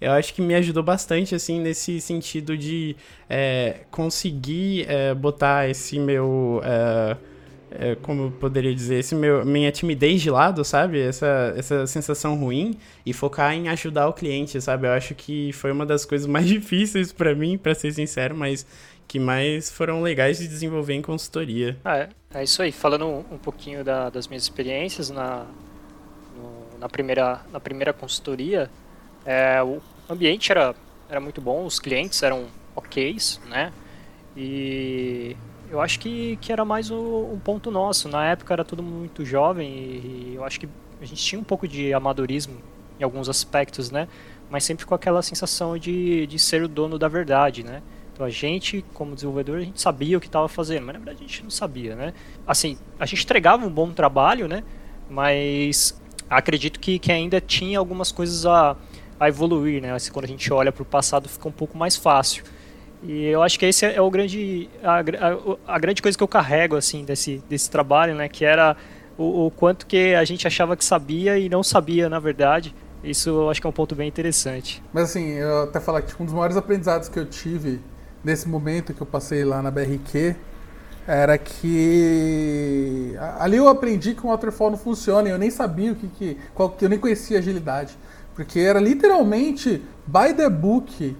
eu 0.00 0.12
acho 0.12 0.32
que 0.32 0.40
me 0.40 0.54
ajudou 0.54 0.82
bastante, 0.82 1.34
assim, 1.34 1.60
nesse 1.60 2.00
sentido 2.00 2.56
de 2.56 2.94
é, 3.28 3.80
conseguir 3.90 4.86
é, 4.88 5.14
botar 5.14 5.68
esse 5.68 5.98
meu. 5.98 6.60
É, 6.64 7.16
é, 7.70 7.94
como 7.96 8.24
eu 8.24 8.30
poderia 8.30 8.74
dizer, 8.74 8.96
esse 8.98 9.14
meu, 9.14 9.44
minha 9.44 9.70
timidez 9.70 10.22
de 10.22 10.30
lado, 10.30 10.64
sabe? 10.64 11.00
Essa, 11.00 11.54
essa 11.56 11.86
sensação 11.86 12.36
ruim 12.36 12.78
e 13.04 13.12
focar 13.12 13.52
em 13.54 13.68
ajudar 13.68 14.08
o 14.08 14.12
cliente, 14.12 14.60
sabe? 14.60 14.86
Eu 14.86 14.92
acho 14.92 15.14
que 15.14 15.52
foi 15.52 15.70
uma 15.70 15.84
das 15.84 16.04
coisas 16.04 16.26
mais 16.26 16.46
difíceis 16.48 17.12
para 17.12 17.34
mim, 17.34 17.58
para 17.58 17.74
ser 17.74 17.92
sincero, 17.92 18.36
mas 18.36 18.66
que 19.06 19.18
mais 19.18 19.70
foram 19.70 20.02
legais 20.02 20.38
de 20.38 20.46
desenvolver 20.46 20.94
em 20.94 21.02
consultoria. 21.02 21.76
Ah, 21.84 21.98
é, 21.98 22.08
é 22.34 22.44
isso 22.44 22.62
aí. 22.62 22.70
Falando 22.70 23.06
um, 23.06 23.38
pouquinho 23.38 23.82
da, 23.82 24.10
das 24.10 24.28
minhas 24.28 24.42
experiências 24.42 25.08
na, 25.10 25.46
no, 26.36 26.78
na, 26.78 26.88
primeira, 26.88 27.40
na 27.50 27.58
primeira 27.58 27.92
consultoria, 27.92 28.70
é, 29.24 29.62
o 29.62 29.80
ambiente 30.08 30.52
era, 30.52 30.74
era 31.08 31.20
muito 31.20 31.40
bom, 31.40 31.64
os 31.64 31.80
clientes 31.80 32.22
eram 32.22 32.46
ok, 32.76 33.16
né? 33.48 33.72
E 34.36 35.34
eu 35.70 35.80
acho 35.80 36.00
que, 36.00 36.36
que 36.40 36.52
era 36.52 36.64
mais 36.64 36.90
um, 36.90 37.32
um 37.32 37.38
ponto 37.38 37.70
nosso. 37.70 38.08
Na 38.08 38.24
época 38.26 38.54
era 38.54 38.64
tudo 38.64 38.82
muito 38.82 39.24
jovem 39.24 39.68
e, 39.68 40.32
e 40.32 40.34
eu 40.36 40.44
acho 40.44 40.58
que 40.60 40.68
a 41.00 41.04
gente 41.04 41.22
tinha 41.22 41.40
um 41.40 41.44
pouco 41.44 41.68
de 41.68 41.92
amadorismo 41.92 42.56
em 42.98 43.04
alguns 43.04 43.28
aspectos, 43.28 43.90
né? 43.90 44.08
Mas 44.50 44.64
sempre 44.64 44.86
com 44.86 44.94
aquela 44.94 45.22
sensação 45.22 45.78
de, 45.78 46.26
de 46.26 46.38
ser 46.38 46.62
o 46.62 46.68
dono 46.68 46.98
da 46.98 47.06
verdade, 47.06 47.62
né? 47.62 47.82
Então 48.12 48.26
a 48.26 48.30
gente, 48.30 48.84
como 48.94 49.14
desenvolvedor, 49.14 49.58
a 49.58 49.60
gente 49.60 49.80
sabia 49.80 50.18
o 50.18 50.20
que 50.20 50.26
estava 50.26 50.48
fazendo, 50.48 50.86
mas 50.86 50.94
na 50.94 50.98
verdade 50.98 51.18
a 51.24 51.26
gente 51.26 51.42
não 51.44 51.50
sabia, 51.50 51.94
né? 51.94 52.12
Assim, 52.46 52.76
a 52.98 53.06
gente 53.06 53.22
entregava 53.22 53.64
um 53.64 53.70
bom 53.70 53.92
trabalho, 53.92 54.48
né? 54.48 54.64
Mas 55.08 56.00
acredito 56.28 56.80
que, 56.80 56.98
que 56.98 57.12
ainda 57.12 57.40
tinha 57.40 57.78
algumas 57.78 58.10
coisas 58.10 58.44
a, 58.44 58.76
a 59.20 59.28
evoluir, 59.28 59.80
né? 59.80 59.92
Assim, 59.92 60.10
quando 60.10 60.24
a 60.24 60.28
gente 60.28 60.52
olha 60.52 60.72
para 60.72 60.82
o 60.82 60.86
passado 60.86 61.28
fica 61.28 61.46
um 61.46 61.52
pouco 61.52 61.78
mais 61.78 61.94
fácil. 61.94 62.42
E 63.02 63.26
eu 63.26 63.42
acho 63.42 63.58
que 63.58 63.66
esse 63.66 63.86
é 63.86 64.00
o 64.00 64.10
grande 64.10 64.68
a, 64.82 64.98
a, 64.98 65.74
a, 65.74 65.78
grande 65.78 66.02
coisa 66.02 66.18
que 66.18 66.24
eu 66.24 66.28
carrego 66.28 66.76
assim 66.76 67.04
desse 67.04 67.42
desse 67.48 67.70
trabalho, 67.70 68.14
né, 68.14 68.28
que 68.28 68.44
era 68.44 68.76
o, 69.16 69.46
o, 69.46 69.50
quanto 69.50 69.86
que 69.86 70.14
a 70.14 70.24
gente 70.24 70.46
achava 70.46 70.76
que 70.76 70.84
sabia 70.84 71.38
e 71.38 71.48
não 71.48 71.62
sabia, 71.62 72.08
na 72.08 72.18
verdade. 72.18 72.74
Isso 73.02 73.30
eu 73.30 73.50
acho 73.50 73.60
que 73.60 73.66
é 73.66 73.70
um 73.70 73.72
ponto 73.72 73.94
bem 73.94 74.08
interessante. 74.08 74.82
Mas 74.92 75.04
assim, 75.10 75.28
eu 75.34 75.64
até 75.64 75.78
falar 75.78 76.02
que 76.02 76.08
tipo, 76.08 76.22
um 76.22 76.26
dos 76.26 76.34
maiores 76.34 76.56
aprendizados 76.56 77.08
que 77.08 77.18
eu 77.18 77.26
tive 77.26 77.80
nesse 78.24 78.48
momento 78.48 78.92
que 78.92 79.00
eu 79.00 79.06
passei 79.06 79.44
lá 79.44 79.62
na 79.62 79.70
BRQ 79.70 80.34
era 81.06 81.38
que 81.38 83.14
ali 83.38 83.56
eu 83.56 83.66
aprendi 83.68 84.14
que 84.14 84.26
o 84.26 84.28
waterfall 84.28 84.70
não 84.70 84.76
funciona, 84.76 85.26
eu 85.26 85.38
nem 85.38 85.50
sabia 85.50 85.92
o 85.92 85.94
que 85.94 86.06
que, 86.08 86.36
qual, 86.54 86.76
eu 86.82 86.88
nem 86.88 86.98
conhecia 86.98 87.38
agilidade, 87.38 87.96
porque 88.34 88.60
era 88.60 88.78
literalmente 88.78 89.82
by 90.06 90.34
the 90.36 90.50
book 90.50 91.16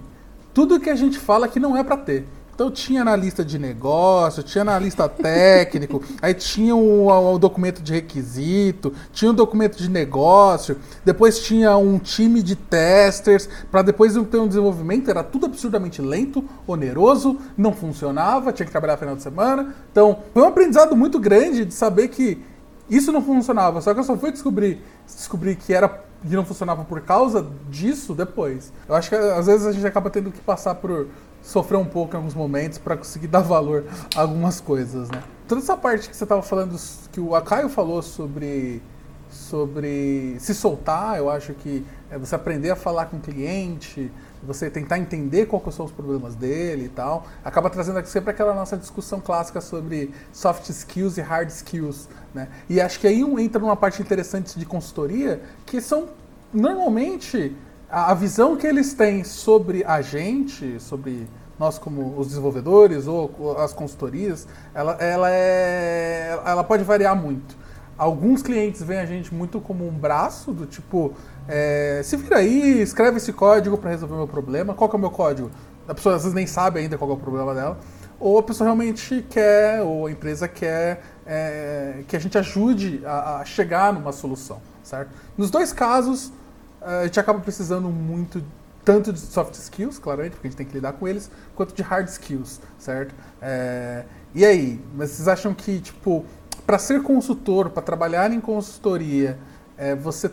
tudo 0.53 0.79
que 0.79 0.89
a 0.89 0.95
gente 0.95 1.17
fala 1.17 1.47
que 1.47 1.59
não 1.59 1.75
é 1.77 1.83
para 1.83 1.97
ter. 1.97 2.25
Então 2.59 2.69
tinha 2.69 3.05
na 3.05 3.15
lista 3.15 3.45
de 3.45 3.57
negócio, 3.57 4.43
tinha 4.43 4.65
na 4.65 4.77
lista 4.77 5.07
técnico, 5.07 6.03
aí 6.21 6.33
tinha 6.33 6.75
o, 6.75 7.07
o, 7.07 7.39
documento 7.39 7.81
de 7.81 7.93
requisito, 7.93 8.93
tinha 9.13 9.31
o 9.31 9.33
documento 9.33 9.77
de 9.77 9.89
negócio, 9.89 10.75
depois 11.05 11.39
tinha 11.39 11.77
um 11.77 11.97
time 11.97 12.43
de 12.43 12.57
testers, 12.57 13.47
para 13.71 13.81
depois 13.81 14.13
ter 14.29 14.39
um 14.39 14.47
desenvolvimento, 14.49 15.09
era 15.09 15.23
tudo 15.23 15.45
absurdamente 15.45 16.01
lento, 16.01 16.43
oneroso, 16.67 17.37
não 17.57 17.71
funcionava, 17.71 18.51
tinha 18.51 18.65
que 18.65 18.73
trabalhar 18.73 18.97
final 18.97 19.15
de 19.15 19.23
semana. 19.23 19.73
Então 19.89 20.19
foi 20.33 20.43
um 20.43 20.47
aprendizado 20.47 20.97
muito 20.97 21.17
grande 21.17 21.63
de 21.63 21.73
saber 21.73 22.09
que 22.09 22.43
isso 22.89 23.09
não 23.13 23.21
funcionava, 23.21 23.79
só 23.79 23.93
que 23.93 24.01
eu 24.01 24.03
só 24.03 24.17
fui 24.17 24.33
descobrir, 24.33 24.81
descobrir 25.07 25.55
que 25.55 25.73
era 25.73 26.08
que 26.21 26.35
não 26.35 26.45
funcionava 26.45 26.83
por 26.83 27.01
causa 27.01 27.47
disso 27.69 28.13
depois. 28.13 28.73
Eu 28.87 28.95
acho 28.95 29.09
que 29.09 29.15
às 29.15 29.45
vezes 29.45 29.65
a 29.65 29.71
gente 29.71 29.85
acaba 29.85 30.09
tendo 30.09 30.31
que 30.31 30.41
passar 30.41 30.75
por 30.75 31.07
sofrer 31.41 31.77
um 31.77 31.85
pouco 31.85 32.13
em 32.13 32.17
alguns 32.17 32.33
momentos 32.33 32.77
para 32.77 32.97
conseguir 32.97 33.27
dar 33.29 33.41
valor 33.41 33.85
a 34.15 34.21
algumas 34.21 34.59
coisas, 34.59 35.09
né? 35.09 35.23
Toda 35.47 35.61
essa 35.61 35.75
parte 35.75 36.09
que 36.09 36.15
você 36.15 36.23
estava 36.23 36.41
falando, 36.41 36.79
que 37.11 37.19
o 37.19 37.35
Akaio 37.35 37.69
falou 37.69 38.01
sobre 38.01 38.81
sobre 39.29 40.37
se 40.39 40.55
soltar, 40.55 41.17
eu 41.17 41.29
acho 41.29 41.53
que 41.53 41.85
é 42.09 42.17
você 42.17 42.33
aprender 42.33 42.71
a 42.71 42.75
falar 42.75 43.05
com 43.05 43.17
o 43.17 43.19
cliente, 43.19 44.11
você 44.41 44.69
tentar 44.69 44.97
entender 44.97 45.45
quais 45.45 45.75
são 45.75 45.85
os 45.85 45.91
problemas 45.91 46.33
dele 46.35 46.85
e 46.85 46.89
tal, 46.89 47.25
acaba 47.43 47.69
trazendo 47.69 48.03
sempre 48.05 48.31
aquela 48.31 48.53
nossa 48.53 48.75
discussão 48.75 49.19
clássica 49.21 49.61
sobre 49.61 50.11
soft 50.31 50.69
skills 50.69 51.17
e 51.17 51.21
hard 51.21 51.49
skills, 51.49 52.09
né? 52.33 52.47
E 52.69 52.79
acho 52.79 52.99
que 52.99 53.07
aí 53.07 53.21
entra 53.21 53.59
numa 53.59 53.75
parte 53.75 54.01
interessante 54.01 54.57
de 54.57 54.65
consultoria, 54.65 55.41
que 55.65 55.81
são 55.81 56.07
normalmente 56.53 57.55
a, 57.89 58.13
visão 58.13 58.55
que 58.55 58.67
eles 58.67 58.93
têm 58.93 59.23
sobre 59.23 59.83
a 59.83 60.01
gente, 60.01 60.79
sobre 60.79 61.27
nós 61.57 61.77
como 61.77 62.17
os 62.17 62.27
desenvolvedores 62.27 63.07
ou 63.07 63.57
as 63.57 63.73
consultorias, 63.73 64.47
ela, 64.73 64.93
ela, 64.93 65.29
é, 65.29 66.39
ela 66.45 66.63
pode 66.63 66.83
variar 66.83 67.15
muito. 67.15 67.57
Alguns 67.97 68.41
clientes 68.41 68.81
veem 68.81 69.01
a 69.01 69.05
gente 69.05 69.33
muito 69.33 69.59
como 69.59 69.85
um 69.85 69.91
braço, 69.91 70.53
do 70.53 70.65
tipo, 70.65 71.13
é, 71.49 71.99
se 72.01 72.15
vira 72.15 72.37
aí, 72.37 72.81
escreve 72.81 73.17
esse 73.17 73.33
código 73.33 73.77
para 73.77 73.89
resolver 73.89 74.13
o 74.13 74.17
meu 74.17 74.27
problema. 74.27 74.73
Qual 74.73 74.89
que 74.89 74.95
é 74.95 74.97
o 74.97 75.01
meu 75.01 75.11
código? 75.11 75.51
A 75.85 75.93
pessoa 75.93 76.15
às 76.15 76.21
vezes 76.21 76.33
nem 76.33 76.47
sabe 76.47 76.79
ainda 76.79 76.97
qual 76.97 77.09
é 77.09 77.13
o 77.13 77.17
problema 77.17 77.53
dela. 77.53 77.77
Ou 78.17 78.37
a 78.37 78.43
pessoa 78.43 78.67
realmente 78.67 79.25
quer, 79.29 79.81
ou 79.81 80.05
a 80.05 80.11
empresa 80.11 80.47
quer 80.47 81.01
é, 81.31 82.03
que 82.07 82.15
a 82.15 82.19
gente 82.19 82.35
ajude 82.39 83.01
a, 83.05 83.37
a, 83.37 83.45
chegar 83.45 83.93
numa 83.93 84.11
solução, 84.11 84.59
certo? 84.83 85.11
Nos 85.37 85.51
dois 85.51 85.71
casos, 85.71 86.33
a 86.81 87.05
gente 87.05 87.19
acaba 87.19 87.39
precisando 87.39 87.87
muito 87.89 88.43
tanto 88.83 89.13
de 89.13 89.19
soft 89.19 89.53
skills, 89.53 89.99
claramente, 89.99 90.31
porque 90.33 90.47
a 90.47 90.49
gente 90.49 90.57
tem 90.57 90.65
que 90.65 90.73
lidar 90.73 90.93
com 90.93 91.07
eles, 91.07 91.29
quanto 91.55 91.75
de 91.75 91.83
hard 91.83 92.07
skills, 92.07 92.59
certo? 92.79 93.13
É, 93.39 94.05
e 94.33 94.43
aí, 94.43 94.81
mas 94.95 95.11
vocês 95.11 95.27
acham 95.27 95.53
que, 95.53 95.79
tipo, 95.79 96.25
para 96.65 96.79
ser 96.79 97.03
consultor, 97.03 97.69
para 97.69 97.83
trabalhar 97.83 98.31
em 98.31 98.41
consultoria, 98.41 99.37
é, 99.77 99.93
você 99.93 100.31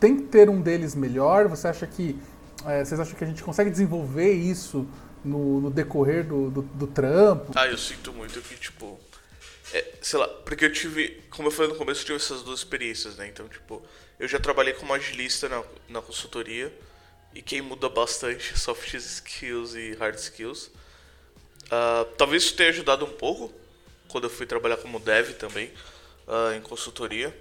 tem 0.00 0.16
que 0.16 0.22
ter 0.22 0.48
um 0.48 0.62
deles 0.62 0.94
melhor? 0.94 1.46
Você 1.48 1.68
acha 1.68 1.86
que 1.86 2.18
é, 2.64 2.82
vocês 2.82 2.98
acham 2.98 3.14
que 3.14 3.24
a 3.24 3.26
gente 3.26 3.42
consegue 3.44 3.68
desenvolver 3.68 4.32
isso 4.32 4.86
no, 5.22 5.60
no 5.60 5.70
decorrer 5.70 6.26
do, 6.26 6.50
do, 6.50 6.62
do, 6.62 6.86
trampo? 6.86 7.52
Ah, 7.54 7.66
eu 7.66 7.76
sinto 7.76 8.12
muito 8.14 8.40
que, 8.40 8.54
tipo. 8.56 8.98
É, 9.72 9.84
sei 10.00 10.18
lá, 10.18 10.28
porque 10.28 10.64
eu 10.64 10.72
tive. 10.72 11.22
Como 11.30 11.48
eu 11.48 11.52
falei 11.52 11.72
no 11.72 11.78
começo, 11.78 12.00
eu 12.02 12.06
tive 12.06 12.16
essas 12.16 12.42
duas 12.42 12.60
experiências, 12.60 13.16
né? 13.16 13.26
Então, 13.26 13.48
tipo, 13.48 13.84
eu 14.18 14.26
já 14.26 14.38
trabalhei 14.38 14.72
como 14.72 14.92
agilista 14.94 15.48
na, 15.48 15.62
na 15.88 16.02
consultoria. 16.02 16.72
E 17.34 17.42
quem 17.42 17.60
muda 17.60 17.88
bastante 17.88 18.54
é 18.54 18.56
soft 18.56 18.94
skills 18.94 19.74
e 19.74 19.94
hard 19.94 20.16
skills. 20.16 20.70
Uh, 21.66 22.04
talvez 22.16 22.44
isso 22.44 22.54
tenha 22.54 22.70
ajudado 22.70 23.04
um 23.04 23.12
pouco 23.12 23.52
quando 24.08 24.24
eu 24.24 24.30
fui 24.30 24.46
trabalhar 24.46 24.78
como 24.78 24.98
dev 24.98 25.34
também, 25.34 25.70
uh, 26.26 26.54
em 26.56 26.60
consultoria. 26.62 27.36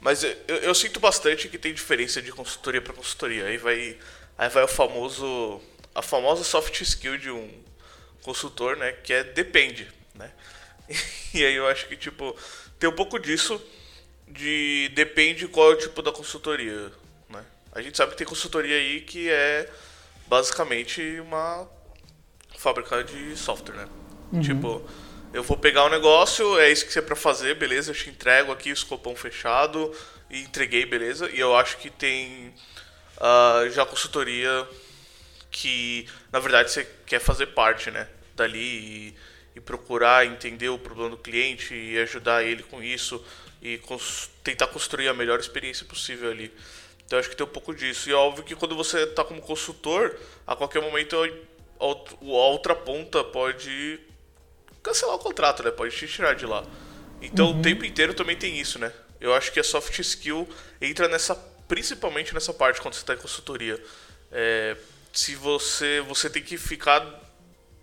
Mas 0.00 0.24
eu, 0.24 0.34
eu, 0.48 0.74
sinto 0.74 0.98
bastante 0.98 1.48
que 1.48 1.58
tem 1.58 1.74
diferença 1.74 2.22
de 2.22 2.32
consultoria 2.32 2.80
para 2.80 2.94
consultoria. 2.94 3.44
Aí 3.44 3.58
vai, 3.58 3.98
aí 4.38 4.48
vai 4.48 4.64
o 4.64 4.68
famoso, 4.68 5.60
a 5.94 6.00
famosa 6.00 6.42
soft 6.42 6.80
skill 6.80 7.18
de 7.18 7.30
um 7.30 7.62
consultor, 8.22 8.76
né? 8.76 8.92
Que 8.92 9.12
é 9.12 9.22
depende, 9.22 9.86
né? 10.14 10.32
E 11.32 11.44
aí 11.44 11.54
eu 11.54 11.66
acho 11.68 11.86
que 11.86 11.96
tipo 11.96 12.36
tem 12.78 12.90
um 12.90 12.94
pouco 12.94 13.18
disso 13.18 13.60
de 14.26 14.90
depende 14.94 15.46
qual 15.46 15.70
é 15.70 15.74
o 15.74 15.78
tipo 15.78 16.02
da 16.02 16.10
consultoria, 16.10 16.90
né? 17.28 17.44
A 17.72 17.80
gente 17.80 17.96
sabe 17.96 18.12
que 18.12 18.18
tem 18.18 18.26
consultoria 18.26 18.74
aí 18.74 19.00
que 19.02 19.28
é 19.28 19.70
basicamente 20.26 21.20
uma 21.20 21.68
fábrica 22.58 23.04
de 23.04 23.36
software, 23.36 23.76
né? 23.76 23.88
Uhum. 24.32 24.40
Tipo 24.40 24.84
eu 25.32 25.44
vou 25.44 25.56
pegar 25.56 25.84
o 25.84 25.86
um 25.86 25.90
negócio, 25.90 26.58
é 26.58 26.70
isso 26.70 26.84
que 26.84 26.92
você 26.92 26.98
é 26.98 27.02
pra 27.02 27.14
fazer, 27.14 27.54
beleza, 27.54 27.92
eu 27.92 27.94
te 27.94 28.10
entrego 28.10 28.50
aqui 28.50 28.70
o 28.70 28.72
escopão 28.72 29.14
fechado 29.14 29.94
e 30.28 30.40
entreguei, 30.40 30.84
beleza. 30.84 31.30
E 31.30 31.38
eu 31.38 31.56
acho 31.56 31.76
que 31.76 31.88
tem 31.88 32.52
uh, 33.16 33.70
já 33.70 33.86
consultoria 33.86 34.66
que, 35.50 36.08
na 36.32 36.40
verdade, 36.40 36.70
você 36.70 36.84
quer 37.06 37.20
fazer 37.20 37.46
parte, 37.48 37.90
né, 37.90 38.08
dali 38.34 38.58
e, 38.58 39.14
e 39.60 39.62
procurar 39.62 40.26
entender 40.26 40.70
o 40.70 40.78
problema 40.78 41.10
do 41.10 41.18
cliente 41.18 41.74
e 41.74 41.98
ajudar 41.98 42.42
ele 42.42 42.62
com 42.62 42.82
isso 42.82 43.22
e 43.60 43.76
cons 43.78 44.30
tentar 44.42 44.68
construir 44.68 45.08
a 45.08 45.14
melhor 45.14 45.38
experiência 45.38 45.84
possível 45.84 46.30
ali. 46.30 46.50
Então 47.04 47.18
acho 47.18 47.28
que 47.28 47.36
tem 47.36 47.46
um 47.46 47.50
pouco 47.50 47.74
disso. 47.74 48.08
E 48.08 48.12
é 48.12 48.16
óbvio 48.16 48.42
que 48.42 48.56
quando 48.56 48.74
você 48.74 49.02
está 49.02 49.22
como 49.22 49.40
consultor, 49.42 50.16
a 50.46 50.56
qualquer 50.56 50.80
momento 50.80 51.16
a 51.78 51.84
outra 52.24 52.74
ponta 52.74 53.22
pode 53.22 54.00
cancelar 54.82 55.16
o 55.16 55.18
contrato, 55.18 55.62
né? 55.62 55.70
Pode 55.70 55.94
te 55.94 56.08
tirar 56.08 56.34
de 56.34 56.46
lá. 56.46 56.64
Então 57.20 57.50
uhum. 57.50 57.58
o 57.58 57.62
tempo 57.62 57.84
inteiro 57.84 58.14
também 58.14 58.36
tem 58.36 58.58
isso, 58.58 58.78
né? 58.78 58.90
Eu 59.20 59.34
acho 59.34 59.52
que 59.52 59.60
a 59.60 59.64
soft 59.64 59.98
skill 59.98 60.48
entra 60.80 61.06
nessa, 61.06 61.34
principalmente 61.68 62.32
nessa 62.32 62.54
parte 62.54 62.80
quando 62.80 62.94
você 62.94 63.00
está 63.00 63.12
em 63.12 63.18
consultoria. 63.18 63.82
É, 64.32 64.76
se 65.12 65.34
você, 65.34 66.00
você 66.00 66.30
tem 66.30 66.42
que 66.42 66.56
ficar, 66.56 67.04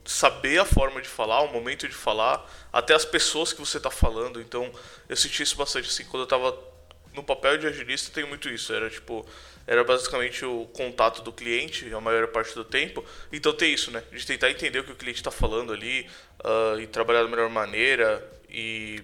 saber 0.08 0.58
a 0.58 0.66
forma 0.66 1.02
de 1.02 1.08
falar, 1.08 1.42
o 1.42 1.52
momento 1.52 1.88
de 1.88 1.94
falar, 1.94 2.50
até 2.72 2.94
as 2.94 3.04
pessoas 3.04 3.52
que 3.52 3.60
você 3.60 3.78
está 3.78 3.92
falando. 3.92 4.40
Então 4.40 4.72
eu 5.10 5.16
senti 5.16 5.44
isso 5.44 5.58
bastante 5.58 5.90
assim 5.90 6.06
quando 6.06 6.22
eu 6.22 6.24
estava 6.24 6.58
no 7.14 7.24
papel 7.24 7.58
de 7.58 7.68
agilista 7.68 8.10
tem 8.14 8.26
muito 8.26 8.48
isso. 8.48 8.74
Era 8.74 8.90
tipo, 8.90 9.26
era 9.66 9.84
basicamente 9.84 10.46
o 10.46 10.66
contato 10.68 11.22
do 11.22 11.34
cliente 11.34 11.94
a 11.94 12.00
maior 12.00 12.28
parte 12.28 12.56
do 12.56 12.64
tempo. 12.64 13.04
Então 13.34 13.52
tem 13.52 13.74
isso, 13.74 13.92
né? 13.92 14.02
De 14.12 14.26
tentar 14.26 14.50
entender 14.50 14.80
o 14.80 14.84
que 14.86 14.94
o 14.94 14.96
cliente 14.96 15.20
está 15.20 15.32
falando 15.32 15.74
ali 15.74 16.10
uh, 16.40 16.80
e 16.80 16.88
trabalhar 16.88 17.24
da 17.24 17.28
melhor 17.28 17.50
maneira 17.50 18.26
e, 18.50 19.04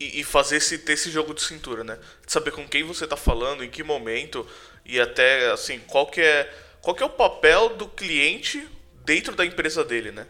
e, 0.00 0.24
fazer 0.24 0.56
esse, 0.56 0.78
ter 0.78 0.94
esse 0.94 1.10
jogo 1.10 1.34
de 1.34 1.42
cintura, 1.42 1.84
né? 1.84 1.98
De 2.24 2.32
saber 2.32 2.52
com 2.52 2.66
quem 2.66 2.82
você 2.82 3.04
está 3.04 3.16
falando, 3.16 3.62
em 3.62 3.68
que 3.68 3.82
momento 3.82 4.46
e 4.86 4.98
até 4.98 5.50
assim 5.50 5.78
qual 5.80 6.06
que 6.06 6.20
é 6.22 6.50
qual 6.80 6.96
que 6.96 7.02
é 7.02 7.06
o 7.06 7.10
papel 7.10 7.76
do 7.76 7.86
cliente 7.86 8.66
dentro 9.04 9.34
da 9.34 9.44
empresa 9.44 9.84
dele, 9.84 10.10
né? 10.10 10.26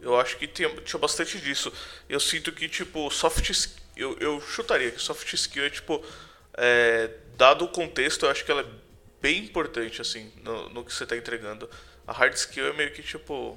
Eu 0.00 0.18
acho 0.18 0.36
que 0.38 0.46
tinha, 0.46 0.68
tinha 0.68 0.98
bastante 0.98 1.38
disso. 1.38 1.72
Eu 2.08 2.18
sinto 2.18 2.52
que 2.52 2.68
tipo 2.68 3.10
soft 3.10 3.50
eu, 3.96 4.16
eu 4.18 4.40
chutaria 4.40 4.90
que 4.90 5.00
soft 5.00 5.30
skill 5.34 5.64
é 5.64 5.70
tipo 5.70 6.02
é, 6.56 7.10
dado 7.36 7.64
o 7.64 7.68
contexto, 7.68 8.24
eu 8.24 8.30
acho 8.30 8.44
que 8.44 8.50
ela 8.50 8.62
é 8.62 8.66
bem 9.20 9.44
importante, 9.44 10.00
assim, 10.00 10.30
no, 10.42 10.68
no 10.70 10.84
que 10.84 10.92
você 10.92 11.04
está 11.04 11.16
entregando. 11.16 11.68
A 12.06 12.12
hard 12.12 12.34
skill 12.34 12.66
é 12.66 12.72
meio 12.72 12.92
que 12.92 13.02
tipo. 13.02 13.56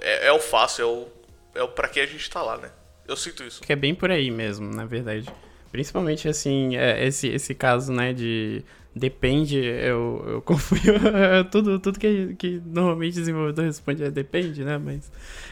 É, 0.00 0.28
é 0.28 0.32
o 0.32 0.38
fácil, 0.38 0.82
é 0.82 0.86
o, 0.86 1.08
é 1.54 1.62
o 1.62 1.68
pra 1.68 1.88
que 1.88 2.00
a 2.00 2.06
gente 2.06 2.28
tá 2.30 2.42
lá, 2.42 2.56
né? 2.56 2.70
Eu 3.06 3.16
sinto 3.16 3.42
isso. 3.44 3.60
Que 3.62 3.72
é 3.72 3.76
bem 3.76 3.94
por 3.94 4.10
aí 4.10 4.30
mesmo, 4.30 4.72
na 4.72 4.86
verdade. 4.86 5.28
Principalmente, 5.70 6.28
assim, 6.28 6.76
é, 6.76 7.04
esse, 7.04 7.28
esse 7.28 7.54
caso, 7.54 7.92
né, 7.92 8.12
de 8.12 8.64
depende, 8.94 9.58
eu, 9.58 10.24
eu 10.26 10.42
confio 10.42 10.94
tudo, 11.50 11.78
tudo 11.80 11.98
que, 11.98 12.34
que 12.36 12.62
normalmente 12.64 13.14
desenvolvedor 13.14 13.64
responde 13.64 14.04
é 14.04 14.10
depende, 14.10 14.64
né? 14.64 14.78
Mas 14.78 15.10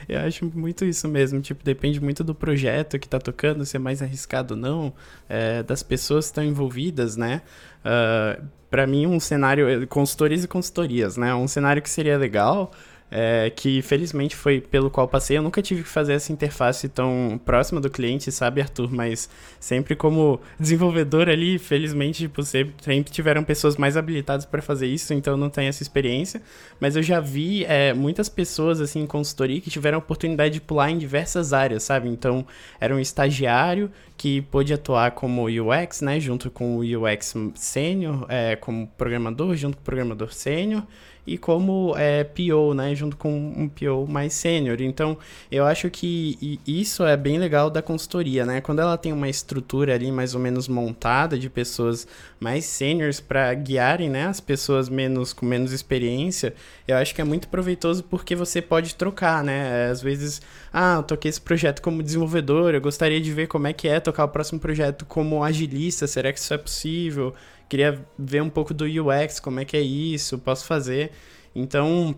eu 0.08 0.20
acho 0.20 0.50
muito 0.54 0.84
isso 0.84 1.08
mesmo, 1.08 1.40
tipo, 1.40 1.64
depende 1.64 2.00
muito 2.00 2.22
do 2.22 2.34
projeto 2.34 2.99
que 2.99 3.08
tá 3.08 3.18
tocando, 3.18 3.66
se 3.66 3.76
é 3.76 3.80
mais 3.80 4.00
arriscado 4.00 4.54
ou 4.54 4.61
não, 4.61 4.92
é, 5.28 5.62
das 5.62 5.82
pessoas 5.82 6.26
que 6.26 6.30
estão 6.30 6.44
envolvidas, 6.44 7.16
né? 7.16 7.42
Uh, 7.80 8.44
para 8.70 8.87
mim, 8.87 9.06
um 9.06 9.20
cenário, 9.20 9.87
consultores 9.88 10.44
e 10.44 10.49
consultorias, 10.49 11.16
né? 11.16 11.34
Um 11.34 11.49
cenário 11.49 11.82
que 11.82 11.90
seria 11.90 12.16
legal 12.16 12.72
é, 13.12 13.50
que 13.54 13.83
felizmente 13.83 14.35
foi 14.35 14.61
pelo 14.61 14.90
qual 14.90 15.07
passei. 15.07 15.37
Eu 15.37 15.42
nunca 15.42 15.61
tive 15.61 15.83
que 15.83 15.88
fazer 15.88 16.14
essa 16.14 16.33
interface 16.33 16.88
tão 16.88 17.38
próxima 17.45 17.78
do 17.78 17.90
cliente, 17.90 18.33
sabe, 18.33 18.62
Arthur? 18.62 18.90
Mas 18.90 19.28
sempre 19.61 19.95
como 19.95 20.40
desenvolvedor 20.59 21.28
ali, 21.28 21.59
felizmente, 21.59 22.21
tipo, 22.21 22.42
sempre 22.42 23.04
tiveram 23.11 23.45
pessoas 23.45 23.76
mais 23.76 23.97
habilitadas 23.97 24.47
para 24.47 24.62
fazer 24.62 24.87
isso, 24.87 25.12
então 25.12 25.35
eu 25.35 25.37
não 25.37 25.50
tenho 25.50 25.69
essa 25.69 25.83
experiência. 25.83 26.40
Mas 26.81 26.97
eu 26.97 27.02
já 27.02 27.21
vi 27.21 27.64
é, 27.66 27.92
muitas 27.92 28.31
pessoas, 28.31 28.81
assim, 28.81 29.02
em 29.02 29.07
consultoria 29.07 29.61
que 29.61 29.69
tiveram 29.69 29.97
a 29.97 29.99
oportunidade 29.99 30.54
de 30.54 30.61
pular 30.61 30.90
em 30.90 30.97
diversas 30.97 31.52
áreas, 31.52 31.83
sabe? 31.83 32.09
Então, 32.09 32.47
era 32.81 32.95
um 32.95 32.99
estagiário 32.99 33.90
que 34.16 34.40
pôde 34.40 34.73
atuar 34.73 35.11
como 35.11 35.47
UX, 35.47 36.00
né, 36.00 36.19
junto 36.19 36.50
com 36.50 36.76
o 36.76 36.81
UX 36.81 37.35
sênior, 37.54 38.25
é, 38.28 38.57
como 38.57 38.87
programador, 38.97 39.54
junto 39.57 39.76
com 39.76 39.83
o 39.83 39.85
programador 39.85 40.33
sênior 40.33 40.83
e 41.26 41.38
como 41.38 41.94
é, 41.96 42.24
PO, 42.24 42.74
né, 42.74 42.94
junto 42.94 43.16
com 43.16 43.32
um 43.32 43.68
PO 43.68 44.06
mais 44.10 44.32
sênior. 44.32 44.80
Então, 44.80 45.16
eu 45.50 45.64
acho 45.64 45.88
que 45.90 46.58
isso 46.66 47.04
é 47.04 47.16
bem 47.16 47.38
legal 47.38 47.70
da 47.70 47.80
consultoria, 47.80 48.44
né? 48.44 48.60
Quando 48.60 48.80
ela 48.80 48.98
tem 48.98 49.12
uma 49.12 49.28
estrutura 49.28 49.94
ali 49.94 50.10
mais 50.10 50.34
ou 50.34 50.40
menos 50.40 50.66
montada 50.68 51.38
de 51.38 51.48
pessoas 51.48 52.06
mais 52.40 52.64
sêniores 52.64 53.20
para 53.20 53.52
guiarem, 53.54 54.10
né, 54.10 54.26
as 54.26 54.40
pessoas 54.40 54.88
menos 54.88 55.32
com 55.32 55.46
menos 55.46 55.72
experiência, 55.72 56.54
eu 56.86 56.96
acho 56.96 57.14
que 57.14 57.20
é 57.20 57.24
muito 57.24 57.48
proveitoso 57.48 58.02
porque 58.04 58.34
você 58.34 58.60
pode 58.60 58.94
trocar, 58.94 59.44
né? 59.44 59.90
Às 59.90 60.02
vezes, 60.02 60.42
ah, 60.72 60.96
eu 60.98 61.02
toquei 61.02 61.28
esse 61.28 61.40
projeto 61.40 61.82
como 61.82 62.02
desenvolvedor, 62.02 62.74
eu 62.74 62.80
gostaria 62.80 63.20
de 63.20 63.32
ver 63.32 63.46
como 63.46 63.66
é 63.66 63.72
que 63.72 63.86
é 63.88 64.00
tocar 64.00 64.24
o 64.24 64.28
próximo 64.28 64.58
projeto 64.58 65.04
como 65.04 65.44
agilista, 65.44 66.06
será 66.06 66.32
que 66.32 66.38
isso 66.38 66.54
é 66.54 66.58
possível? 66.58 67.34
queria 67.72 68.04
ver 68.18 68.42
um 68.42 68.50
pouco 68.50 68.74
do 68.74 68.84
UX, 68.84 69.40
como 69.40 69.58
é 69.58 69.64
que 69.64 69.74
é 69.74 69.80
isso, 69.80 70.38
posso 70.38 70.66
fazer. 70.66 71.10
Então, 71.54 72.14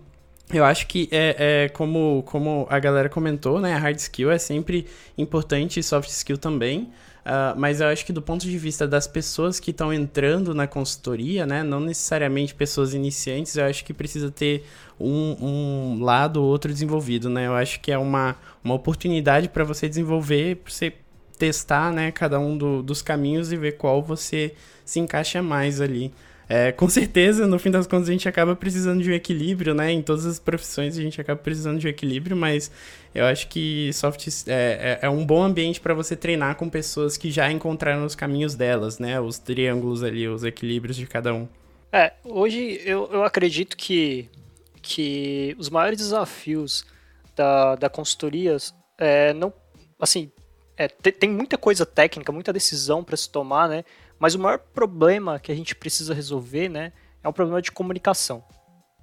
eu 0.53 0.65
acho 0.65 0.89
que 0.89 1.09
é, 1.13 1.37
é, 1.65 1.69
como, 1.69 2.25
como 2.27 2.67
a 2.69 2.81
galera 2.81 3.09
comentou, 3.09 3.61
né? 3.61 3.73
A 3.73 3.79
hard 3.79 3.97
skill 3.97 4.33
é 4.33 4.39
sempre 4.39 4.85
importante 5.17 5.79
e 5.79 5.83
soft 5.83 6.11
skill 6.11 6.37
também. 6.37 6.93
Uh, 7.25 7.59
mas 7.59 7.81
eu 7.81 7.87
acho 7.87 8.05
que 8.05 8.13
do 8.13 8.21
ponto 8.21 8.43
de 8.43 8.59
vista 8.59 8.87
das 8.87 9.07
pessoas 9.07 9.59
que 9.59 9.71
estão 9.71 9.91
entrando 9.91 10.55
na 10.55 10.67
consultoria, 10.67 11.47
né? 11.47 11.63
Não 11.63 11.81
necessariamente 11.81 12.55
pessoas 12.55 12.93
iniciantes, 12.93 13.57
eu 13.57 13.65
acho 13.65 13.83
que 13.83 13.95
precisa 13.95 14.31
ter 14.31 14.67
um, 15.01 15.37
um 15.41 16.05
lado 16.05 16.43
ou 16.43 16.47
outro 16.47 16.71
desenvolvido, 16.71 17.31
né? 17.31 17.47
Eu 17.47 17.55
acho 17.55 17.81
que 17.81 17.91
é 17.91 17.97
uma, 17.97 18.37
uma 18.63 18.75
oportunidade 18.75 19.49
para 19.49 19.65
você 19.65 19.89
desenvolver, 19.89 20.57
para 20.57 20.71
você 20.71 20.93
testar, 21.39 21.91
né? 21.91 22.13
Cada 22.13 22.39
um 22.39 22.59
do, 22.59 22.83
dos 22.83 23.01
caminhos 23.01 23.53
e 23.53 23.57
ver 23.57 23.79
qual 23.79 24.03
você 24.03 24.53
se 24.85 25.01
encaixa 25.01 25.43
mais 25.43 25.81
ali. 25.81 26.13
É, 26.49 26.73
com 26.73 26.89
certeza, 26.89 27.47
no 27.47 27.59
fim 27.59 27.71
das 27.71 27.87
contas, 27.87 28.09
a 28.09 28.13
gente 28.13 28.29
acaba 28.29 28.55
precisando 28.55 29.03
de 29.03 29.11
um 29.11 29.15
equilíbrio, 29.15 29.75
né? 29.75 29.91
Em 29.91 30.03
todas 30.03 30.27
as 30.27 30.39
profissões 30.39 30.99
a 30.99 31.03
gente 31.03 31.21
acaba 31.21 31.41
precisando 31.41 31.79
de 31.79 31.87
um 31.87 31.91
equilíbrio, 31.91 32.37
mas 32.37 32.71
eu 33.15 33.25
acho 33.25 33.49
que 33.49 33.91
soft 33.93 34.27
é, 34.47 34.99
é, 35.03 35.07
é 35.07 35.09
um 35.11 35.25
bom 35.25 35.43
ambiente 35.43 35.81
para 35.81 35.95
você 35.95 36.15
treinar 36.15 36.57
com 36.57 36.69
pessoas 36.69 37.17
que 37.17 37.31
já 37.31 37.51
encontraram 37.51 38.05
os 38.05 38.15
caminhos 38.15 38.55
delas, 38.55 38.99
né? 38.99 39.19
Os 39.21 39.39
triângulos 39.39 40.03
ali, 40.03 40.29
os 40.29 40.45
equilíbrios 40.45 40.97
de 40.97 41.07
cada 41.07 41.33
um. 41.33 41.49
É, 41.91 42.13
hoje 42.25 42.81
eu, 42.85 43.09
eu 43.13 43.25
acredito 43.25 43.77
que, 43.77 44.29
que 44.83 45.57
os 45.59 45.71
maiores 45.71 45.99
desafios 45.99 46.85
da, 47.35 47.77
da 47.77 47.89
consultoria 47.89 48.57
é, 48.99 49.33
não, 49.33 49.53
assim, 49.99 50.31
é, 50.77 50.89
tem 50.89 51.31
muita 51.31 51.57
coisa 51.57 51.87
técnica, 51.87 52.33
muita 52.33 52.53
decisão 52.53 53.05
para 53.05 53.17
se 53.17 53.31
tomar, 53.31 53.69
né? 53.69 53.85
Mas 54.19 54.35
o 54.35 54.39
maior 54.39 54.59
problema 54.59 55.39
que 55.39 55.51
a 55.51 55.55
gente 55.55 55.75
precisa 55.75 56.15
resolver, 56.15 56.69
né, 56.69 56.93
é 57.23 57.29
um 57.29 57.33
problema 57.33 57.61
de 57.61 57.73
comunicação. 57.73 58.45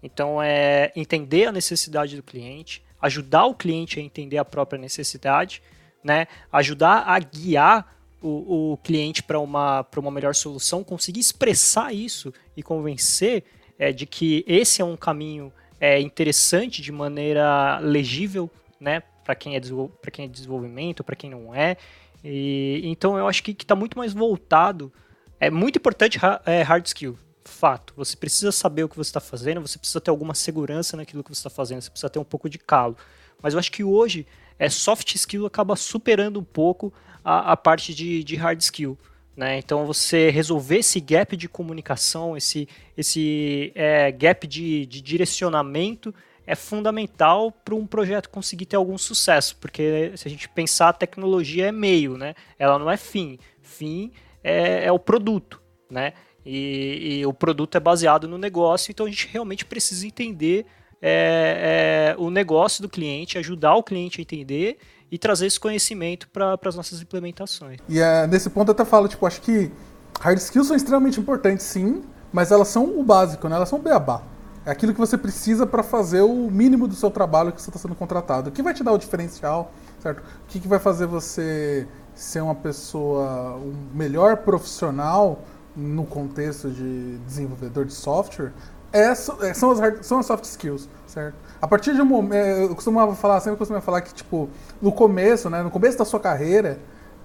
Então 0.02 0.42
é 0.42 0.92
entender 0.96 1.46
a 1.46 1.52
necessidade 1.52 2.16
do 2.16 2.24
cliente, 2.24 2.84
ajudar 3.02 3.46
o 3.46 3.56
cliente 3.56 4.00
a 4.00 4.04
entender 4.04 4.38
a 4.38 4.46
própria 4.46 4.80
necessidade, 4.80 5.62
né? 6.04 6.28
Ajudar 6.52 7.04
a 7.08 7.20
guiar 7.20 7.96
o, 8.22 8.74
o 8.74 8.78
cliente 8.78 9.24
para 9.24 9.40
uma, 9.40 9.86
uma 9.98 10.12
melhor 10.12 10.36
solução, 10.36 10.84
conseguir 10.84 11.20
expressar 11.20 11.94
isso 11.94 12.34
e 12.56 12.62
convencer 12.62 13.44
é, 13.78 13.92
de 13.92 14.06
que 14.06 14.44
esse 14.48 14.82
é 14.82 14.86
um 14.86 14.96
caminho 14.96 15.52
é, 15.80 16.00
interessante 16.00 16.82
de 16.82 16.92
maneira 16.92 17.80
legível, 17.80 18.50
né? 18.80 19.02
Para 19.24 19.36
quem, 19.36 19.56
é 19.56 19.62
para 20.02 20.12
quem 20.12 20.26
é 20.26 20.28
desenvolvimento, 20.28 21.04
para 21.04 21.16
quem 21.16 21.30
não 21.30 21.54
é. 21.54 21.78
E, 22.24 22.82
então 22.84 23.18
eu 23.18 23.28
acho 23.28 23.44
que 23.44 23.52
está 23.52 23.76
muito 23.76 23.98
mais 23.98 24.14
voltado. 24.14 24.92
É 25.40 25.50
muito 25.50 25.78
importante 25.78 26.20
é, 26.46 26.62
hard 26.62 26.86
skill, 26.86 27.18
fato. 27.44 27.94
Você 27.98 28.16
precisa 28.16 28.52
saber 28.52 28.84
o 28.84 28.90
que 28.90 28.96
você 28.96 29.10
está 29.10 29.20
fazendo, 29.20 29.62
você 29.62 29.78
precisa 29.78 30.00
ter 30.00 30.12
alguma 30.12 30.34
segurança 30.36 30.96
naquilo 30.96 31.24
que 31.24 31.34
você 31.34 31.40
está 31.40 31.50
fazendo, 31.50 31.82
você 31.82 31.90
precisa 31.90 32.10
ter 32.10 32.20
um 32.20 32.24
pouco 32.24 32.50
de 32.50 32.60
calo. 32.60 32.96
Mas 33.42 33.54
eu 33.54 33.60
acho 33.60 33.72
que 33.72 33.84
hoje 33.84 34.28
é 34.60 34.70
soft 34.70 35.16
skill 35.16 35.46
acaba 35.46 35.76
superando 35.76 36.40
um 36.40 36.44
pouco 36.44 36.94
a, 37.24 37.54
a 37.54 37.58
parte 37.58 37.94
de, 37.94 38.24
de 38.24 38.36
hard 38.36 38.62
skill. 38.62 38.98
Né? 39.36 39.58
Então 39.58 39.86
você 39.86 40.30
resolver 40.30 40.78
esse 40.78 41.00
gap 41.00 41.36
de 41.36 41.48
comunicação, 41.48 42.38
esse, 42.38 42.68
esse 42.96 43.72
é, 43.74 44.12
gap 44.12 44.46
de, 44.46 44.86
de 44.86 45.02
direcionamento 45.02 46.14
é 46.46 46.56
fundamental 46.56 47.52
para 47.52 47.76
um 47.76 47.86
projeto 47.86 48.30
conseguir 48.30 48.66
ter 48.66 48.76
algum 48.76 48.98
sucesso, 48.98 49.56
porque 49.58 50.12
se 50.16 50.28
a 50.28 50.32
gente 50.32 50.50
pensar 50.50 50.90
a 50.90 50.94
tecnologia 50.94 51.68
é 51.68 51.72
meio, 51.72 52.18
né? 52.18 52.34
Ela 52.58 52.80
não 52.80 52.90
é 52.90 52.98
fim. 52.98 53.38
Fim 53.62 54.12
é, 54.44 54.86
é 54.86 54.92
o 54.92 55.00
produto, 55.00 55.62
né? 55.90 56.14
E, 56.46 57.20
e, 57.20 57.26
o 57.26 57.34
produto 57.34 57.76
é 57.76 57.80
baseado 57.80 58.28
no 58.28 58.38
negócio, 58.38 58.92
então 58.92 59.06
a 59.06 59.10
gente 59.10 59.28
realmente 59.32 59.64
precisa 59.64 60.08
entender 60.08 60.66
é, 61.00 62.16
é, 62.16 62.22
o 62.22 62.32
negócio 62.32 62.82
do 62.82 62.90
cliente, 62.90 63.38
ajudar 63.38 63.76
o 63.76 63.84
cliente 63.84 64.20
a 64.20 64.24
entender 64.24 64.78
e 65.12 65.20
trazer 65.20 65.46
esse 65.46 65.60
conhecimento 65.60 66.28
para 66.30 66.58
as 66.66 66.76
nossas 66.76 67.02
implementações. 67.02 67.80
E 67.88 68.00
é, 68.00 68.26
nesse 68.26 68.50
ponto 68.50 68.70
eu 68.70 68.74
até 68.74 68.86
falo, 68.86 69.08
tipo, 69.08 69.26
acho 69.26 69.42
que 69.42 69.72
hard 70.20 70.38
skills 70.40 70.68
são 70.68 70.76
extremamente 70.76 71.20
importantes, 71.20 71.66
sim, 71.66 72.02
mas 72.34 72.52
elas 72.52 72.70
são 72.70 73.00
o 73.00 73.04
básico, 73.04 73.48
né? 73.48 73.56
Elas 73.56 73.70
são 73.70 73.78
o 73.78 73.82
beabá. 73.82 74.24
É 74.66 74.72
aquilo 74.72 74.94
que 74.94 75.00
você 75.00 75.18
precisa 75.18 75.66
para 75.66 75.82
fazer 75.82 76.22
o 76.22 76.50
mínimo 76.52 76.88
do 76.88 76.94
seu 76.94 77.10
trabalho 77.10 77.52
que 77.52 77.62
você 77.62 77.70
está 77.70 77.80
sendo 77.80 77.96
contratado. 77.96 78.50
O 78.50 78.52
que 78.52 78.62
vai 78.62 78.74
te 78.74 78.84
dar 78.84 78.92
o 78.92 78.98
diferencial, 78.98 79.72
certo? 80.00 80.20
O 80.20 80.48
que, 80.48 80.60
que 80.60 80.68
vai 80.68 80.78
fazer 80.78 81.08
você 81.08 81.88
ser 82.14 82.42
uma 82.42 82.54
pessoa, 82.54 83.56
um 83.56 83.74
melhor 83.94 84.38
profissional 84.38 85.40
no 85.76 86.06
contexto 86.06 86.70
de 86.70 87.18
desenvolvedor 87.26 87.86
de 87.86 87.94
software, 87.94 88.52
é, 88.94 89.06
é 89.08 89.16
são, 89.16 89.72
as 89.72 89.80
hard, 89.80 90.04
são 90.04 90.20
as 90.20 90.26
soft 90.26 90.44
skills, 90.44 90.90
certo? 91.08 91.36
A 91.62 91.68
partir 91.68 91.96
de 91.96 92.02
um 92.02 92.06
momento, 92.06 92.34
é, 92.34 92.64
eu 92.66 92.76
costumava 92.76 93.16
falar, 93.16 93.40
sempre 93.40 93.58
costumava 93.58 93.84
falar 93.84 94.02
que, 94.02 94.14
tipo, 94.14 94.50
no 94.82 94.92
começo, 94.92 95.50
né, 95.50 95.64
no 95.64 95.72
começo 95.72 95.98
da 95.98 96.06
sua 96.06 96.20
carreira, 96.20 96.78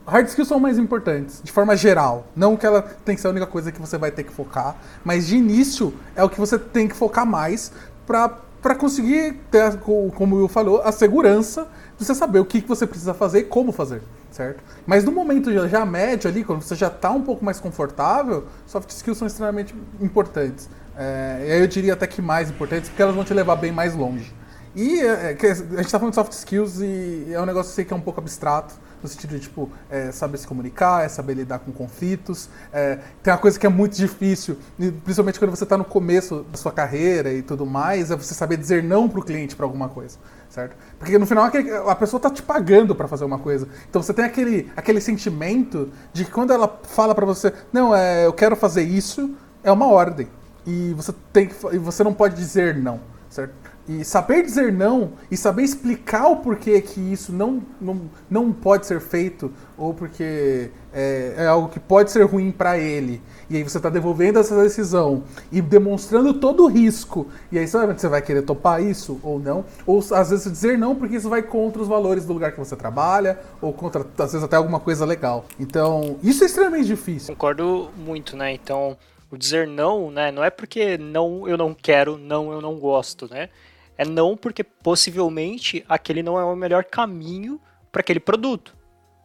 hard 0.06 0.28
skills 0.28 0.48
são 0.48 0.60
mais 0.60 0.78
importantes, 0.78 1.40
de 1.42 1.50
forma 1.50 1.76
geral. 1.76 2.26
Não 2.34 2.56
que 2.56 2.64
ela 2.64 2.82
tem 2.82 3.14
que 3.14 3.20
ser 3.20 3.26
a 3.26 3.30
única 3.30 3.46
coisa 3.46 3.72
que 3.72 3.80
você 3.80 3.98
vai 3.98 4.10
ter 4.10 4.22
que 4.22 4.32
focar, 4.32 4.76
mas 5.04 5.26
de 5.26 5.36
início 5.36 5.92
é 6.14 6.22
o 6.22 6.28
que 6.28 6.38
você 6.38 6.58
tem 6.58 6.86
que 6.86 6.96
focar 6.96 7.26
mais 7.26 7.72
para 8.06 8.74
conseguir 8.74 9.34
ter, 9.50 9.78
como 9.78 10.36
o 10.36 10.38
Will 10.38 10.48
falou, 10.48 10.80
a 10.82 10.92
segurança 10.92 11.66
de 11.98 12.04
você 12.04 12.14
saber 12.14 12.38
o 12.38 12.44
que, 12.44 12.60
que 12.60 12.68
você 12.68 12.86
precisa 12.86 13.14
fazer 13.14 13.40
e 13.40 13.44
como 13.44 13.72
fazer, 13.72 14.02
certo? 14.30 14.62
Mas 14.86 15.02
no 15.02 15.10
momento 15.10 15.52
já, 15.52 15.66
já 15.66 15.84
médio 15.84 16.30
ali, 16.30 16.44
quando 16.44 16.62
você 16.62 16.74
já 16.74 16.88
está 16.88 17.10
um 17.10 17.22
pouco 17.22 17.44
mais 17.44 17.58
confortável, 17.58 18.44
soft 18.66 18.90
skills 18.90 19.18
são 19.18 19.26
extremamente 19.26 19.74
importantes. 20.00 20.68
É, 20.96 21.58
eu 21.60 21.66
diria 21.66 21.94
até 21.94 22.06
que 22.06 22.22
mais 22.22 22.50
importantes, 22.50 22.88
porque 22.88 23.02
elas 23.02 23.14
vão 23.14 23.24
te 23.24 23.34
levar 23.34 23.56
bem 23.56 23.72
mais 23.72 23.94
longe. 23.94 24.34
E 24.74 25.00
é, 25.00 25.32
é 25.32 25.50
a 25.50 25.54
gente 25.54 25.80
está 25.80 25.98
falando 25.98 26.10
de 26.10 26.16
soft 26.16 26.32
skills 26.32 26.80
e 26.80 27.28
é 27.32 27.40
um 27.40 27.46
negócio 27.46 27.72
sei 27.72 27.84
que 27.84 27.92
é 27.92 27.96
um 27.96 28.00
pouco 28.00 28.20
abstrato, 28.20 28.74
no 29.02 29.08
sentido 29.08 29.30
de, 29.30 29.40
tipo, 29.40 29.70
é, 29.90 30.10
saber 30.10 30.38
se 30.38 30.46
comunicar, 30.46 31.04
é 31.04 31.08
saber 31.08 31.34
lidar 31.34 31.58
com 31.60 31.72
conflitos. 31.72 32.48
É, 32.72 32.98
tem 33.22 33.32
uma 33.32 33.38
coisa 33.38 33.58
que 33.58 33.66
é 33.66 33.68
muito 33.68 33.96
difícil, 33.96 34.56
principalmente 35.04 35.38
quando 35.38 35.50
você 35.50 35.64
está 35.64 35.76
no 35.76 35.84
começo 35.84 36.44
da 36.50 36.56
sua 36.56 36.72
carreira 36.72 37.32
e 37.32 37.42
tudo 37.42 37.66
mais, 37.66 38.10
é 38.10 38.16
você 38.16 38.34
saber 38.34 38.56
dizer 38.56 38.82
não 38.82 39.08
para 39.08 39.20
o 39.20 39.22
cliente 39.24 39.54
para 39.54 39.66
alguma 39.66 39.88
coisa, 39.88 40.18
certo? 40.48 40.76
Porque 40.98 41.18
no 41.18 41.26
final 41.26 41.50
a 41.88 41.94
pessoa 41.94 42.18
está 42.18 42.30
te 42.30 42.42
pagando 42.42 42.94
para 42.94 43.08
fazer 43.08 43.24
uma 43.24 43.38
coisa. 43.38 43.68
Então 43.88 44.02
você 44.02 44.12
tem 44.12 44.24
aquele, 44.24 44.70
aquele 44.76 45.00
sentimento 45.00 45.90
de 46.12 46.24
que 46.24 46.30
quando 46.30 46.52
ela 46.52 46.80
fala 46.84 47.14
para 47.14 47.26
você, 47.26 47.52
não, 47.72 47.94
é, 47.94 48.26
eu 48.26 48.32
quero 48.32 48.56
fazer 48.56 48.82
isso, 48.82 49.34
é 49.62 49.70
uma 49.72 49.86
ordem. 49.86 50.28
E 50.66 50.92
você, 50.94 51.14
tem 51.32 51.46
que, 51.46 51.54
e 51.72 51.78
você 51.78 52.02
não 52.02 52.12
pode 52.12 52.34
dizer 52.34 52.76
não, 52.76 53.00
certo? 53.30 53.54
E 53.88 54.04
saber 54.04 54.42
dizer 54.42 54.72
não 54.72 55.12
e 55.30 55.36
saber 55.36 55.62
explicar 55.62 56.26
o 56.26 56.36
porquê 56.36 56.80
que 56.80 57.00
isso 57.00 57.32
não, 57.32 57.62
não, 57.80 58.02
não 58.28 58.52
pode 58.52 58.84
ser 58.84 59.00
feito 59.00 59.52
ou 59.78 59.94
porque 59.94 60.70
é, 60.92 61.34
é 61.36 61.46
algo 61.46 61.68
que 61.68 61.78
pode 61.78 62.10
ser 62.10 62.24
ruim 62.24 62.50
para 62.50 62.78
ele. 62.78 63.22
E 63.48 63.56
aí 63.56 63.62
você 63.62 63.76
está 63.76 63.88
devolvendo 63.88 64.38
essa 64.38 64.60
decisão 64.60 65.22
e 65.52 65.60
demonstrando 65.60 66.34
todo 66.34 66.64
o 66.64 66.66
risco. 66.66 67.28
E 67.52 67.58
aí 67.58 67.66
você 67.66 68.08
vai 68.08 68.22
querer 68.22 68.42
topar 68.42 68.82
isso 68.82 69.20
ou 69.22 69.38
não. 69.38 69.64
Ou 69.86 70.00
às 70.12 70.30
vezes 70.30 70.50
dizer 70.50 70.76
não 70.76 70.96
porque 70.96 71.16
isso 71.16 71.28
vai 71.28 71.42
contra 71.42 71.80
os 71.80 71.86
valores 71.86 72.24
do 72.24 72.32
lugar 72.32 72.50
que 72.50 72.58
você 72.58 72.74
trabalha 72.74 73.38
ou 73.60 73.72
contra, 73.72 74.00
às 74.18 74.32
vezes, 74.32 74.42
até 74.42 74.56
alguma 74.56 74.80
coisa 74.80 75.04
legal. 75.04 75.44
Então, 75.60 76.18
isso 76.22 76.42
é 76.42 76.46
extremamente 76.46 76.86
difícil. 76.86 77.34
Concordo 77.34 77.90
muito, 77.96 78.36
né? 78.36 78.52
Então, 78.52 78.96
o 79.30 79.36
dizer 79.36 79.66
não, 79.66 80.10
né? 80.10 80.30
Não 80.32 80.42
é 80.42 80.50
porque 80.50 80.96
não 80.96 81.46
eu 81.48 81.56
não 81.56 81.74
quero, 81.74 82.16
não 82.16 82.52
eu 82.52 82.60
não 82.60 82.76
gosto, 82.78 83.28
né? 83.30 83.48
É 83.98 84.04
não 84.04 84.36
porque 84.36 84.62
possivelmente 84.62 85.84
aquele 85.88 86.22
não 86.22 86.38
é 86.38 86.44
o 86.44 86.54
melhor 86.54 86.84
caminho 86.84 87.60
para 87.90 88.00
aquele 88.00 88.20
produto, 88.20 88.76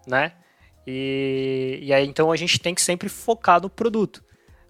né? 0.08 0.34
E, 0.88 1.80
e 1.82 1.94
aí 1.94 2.08
então 2.08 2.32
a 2.32 2.36
gente 2.36 2.60
tem 2.60 2.74
que 2.74 2.82
sempre 2.82 3.10
focar 3.10 3.62
no 3.62 3.70
produto. 3.70 4.24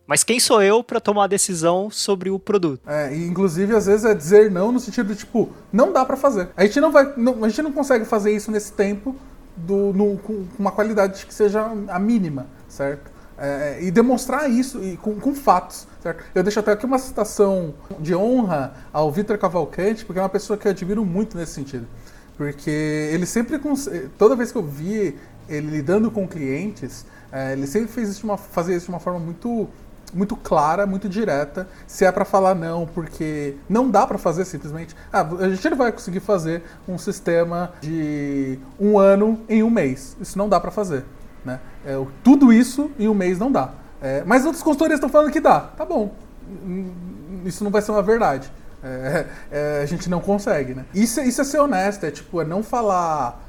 Mas 0.07 0.23
quem 0.23 0.39
sou 0.39 0.61
eu 0.61 0.83
para 0.83 0.99
tomar 0.99 1.25
a 1.25 1.27
decisão 1.27 1.89
sobre 1.89 2.29
o 2.29 2.37
produto? 2.37 2.81
É, 2.89 3.15
inclusive 3.15 3.75
às 3.75 3.85
vezes 3.85 4.03
é 4.03 4.13
dizer 4.13 4.51
não 4.51 4.71
no 4.71 4.79
sentido 4.79 5.13
de 5.13 5.19
tipo, 5.19 5.49
não 5.71 5.93
dá 5.93 6.03
para 6.03 6.17
fazer. 6.17 6.49
A 6.57 6.65
gente 6.65 6.81
não 6.81 6.91
vai, 6.91 7.13
não, 7.15 7.43
a 7.43 7.49
gente 7.49 7.61
não 7.61 7.71
consegue 7.71 8.03
fazer 8.03 8.35
isso 8.35 8.51
nesse 8.51 8.73
tempo 8.73 9.15
do, 9.55 9.93
no, 9.93 10.17
com 10.17 10.45
uma 10.57 10.71
qualidade 10.71 11.25
que 11.25 11.33
seja 11.33 11.61
a 11.87 11.99
mínima, 11.99 12.47
certo? 12.67 13.11
É, 13.43 13.79
e 13.81 13.89
demonstrar 13.89 14.47
isso 14.51 14.83
e 14.83 14.95
com, 14.97 15.19
com, 15.19 15.33
fatos. 15.33 15.87
Certo? 15.99 16.23
Eu 16.35 16.43
deixo 16.43 16.59
até 16.59 16.73
aqui 16.73 16.85
uma 16.85 16.99
citação 16.99 17.73
de 17.99 18.13
honra 18.13 18.73
ao 18.93 19.11
Vitor 19.11 19.35
Cavalcante, 19.39 20.05
porque 20.05 20.19
é 20.19 20.21
uma 20.21 20.29
pessoa 20.29 20.57
que 20.57 20.67
eu 20.67 20.71
admiro 20.71 21.03
muito 21.03 21.35
nesse 21.35 21.53
sentido. 21.53 21.87
Porque 22.37 22.69
ele 22.69 23.25
sempre, 23.25 23.59
toda 24.15 24.35
vez 24.35 24.51
que 24.51 24.57
eu 24.59 24.63
vi 24.63 25.17
ele 25.49 25.71
lidando 25.71 26.11
com 26.11 26.27
clientes, 26.27 27.03
é, 27.31 27.53
ele 27.53 27.65
sempre 27.65 27.91
fez 27.91 28.09
isso 28.09 28.19
de 28.19 28.25
uma, 28.25 28.37
fazia 28.37 28.75
isso 28.75 28.85
de 28.85 28.91
uma 28.91 28.99
forma 28.99 29.19
muito 29.19 29.67
muito 30.13 30.35
clara, 30.35 30.85
muito 30.85 31.07
direta, 31.07 31.69
se 31.87 32.03
é 32.03 32.11
para 32.11 32.25
falar 32.25 32.53
não, 32.53 32.85
porque 32.85 33.55
não 33.69 33.89
dá 33.89 34.05
para 34.05 34.17
fazer 34.17 34.43
simplesmente. 34.43 34.95
Ah, 35.11 35.21
a 35.21 35.49
gente 35.49 35.69
não 35.69 35.77
vai 35.77 35.89
conseguir 35.89 36.19
fazer 36.19 36.63
um 36.85 36.97
sistema 36.97 37.71
de 37.79 38.59
um 38.77 38.99
ano 38.99 39.39
em 39.47 39.63
um 39.63 39.69
mês. 39.69 40.17
Isso 40.19 40.37
não 40.37 40.49
dá 40.49 40.59
para 40.59 40.69
fazer. 40.69 41.05
Né? 41.45 41.59
É, 41.85 42.01
tudo 42.23 42.51
isso 42.53 42.91
em 42.97 43.07
um 43.07 43.13
mês 43.13 43.39
não 43.39 43.51
dá. 43.51 43.71
É, 44.01 44.23
mas 44.25 44.45
outras 44.45 44.63
consultorias 44.63 44.97
estão 44.97 45.09
falando 45.09 45.31
que 45.31 45.39
dá. 45.39 45.59
Tá 45.59 45.85
bom. 45.85 46.13
Isso 47.45 47.63
não 47.63 47.71
vai 47.71 47.81
ser 47.81 47.91
uma 47.91 48.01
verdade. 48.01 48.51
É, 48.83 49.25
é, 49.51 49.81
a 49.83 49.85
gente 49.85 50.09
não 50.09 50.19
consegue, 50.19 50.73
né? 50.73 50.85
Isso, 50.93 51.19
é, 51.19 51.25
isso 51.25 51.41
é 51.41 51.43
ser 51.43 51.59
honesto, 51.59 52.05
é 52.05 52.11
tipo, 52.11 52.41
é 52.41 52.45
não 52.45 52.63
falar 52.63 53.47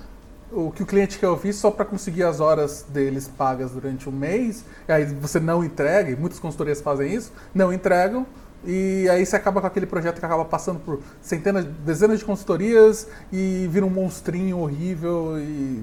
o 0.51 0.71
que 0.71 0.83
o 0.83 0.87
cliente 0.87 1.19
quer 1.19 1.29
ouvir 1.29 1.55
só 1.55 1.71
para 1.71 1.85
conseguir 1.85 2.25
as 2.25 2.39
horas 2.39 2.85
deles 2.89 3.27
pagas 3.27 3.71
durante 3.71 4.09
um 4.09 4.13
mês, 4.13 4.65
e 4.87 4.93
aí 4.93 5.05
você 5.07 5.41
não 5.41 5.65
entrega, 5.65 6.11
e 6.11 6.17
muitas 6.17 6.39
consultorias 6.39 6.81
fazem 6.83 7.15
isso, 7.15 7.33
não 7.55 7.73
entregam, 7.73 8.27
e 8.65 9.09
aí 9.11 9.25
você 9.25 9.37
acaba 9.37 9.61
com 9.61 9.67
aquele 9.67 9.87
projeto 9.87 10.19
que 10.19 10.25
acaba 10.25 10.45
passando 10.45 10.81
por 10.81 11.01
centenas, 11.21 11.65
dezenas 11.65 12.19
de 12.19 12.25
consultorias 12.25 13.09
e 13.33 13.67
vira 13.71 13.85
um 13.85 13.91
monstrinho 13.91 14.59
horrível 14.59 15.39
e 15.39 15.83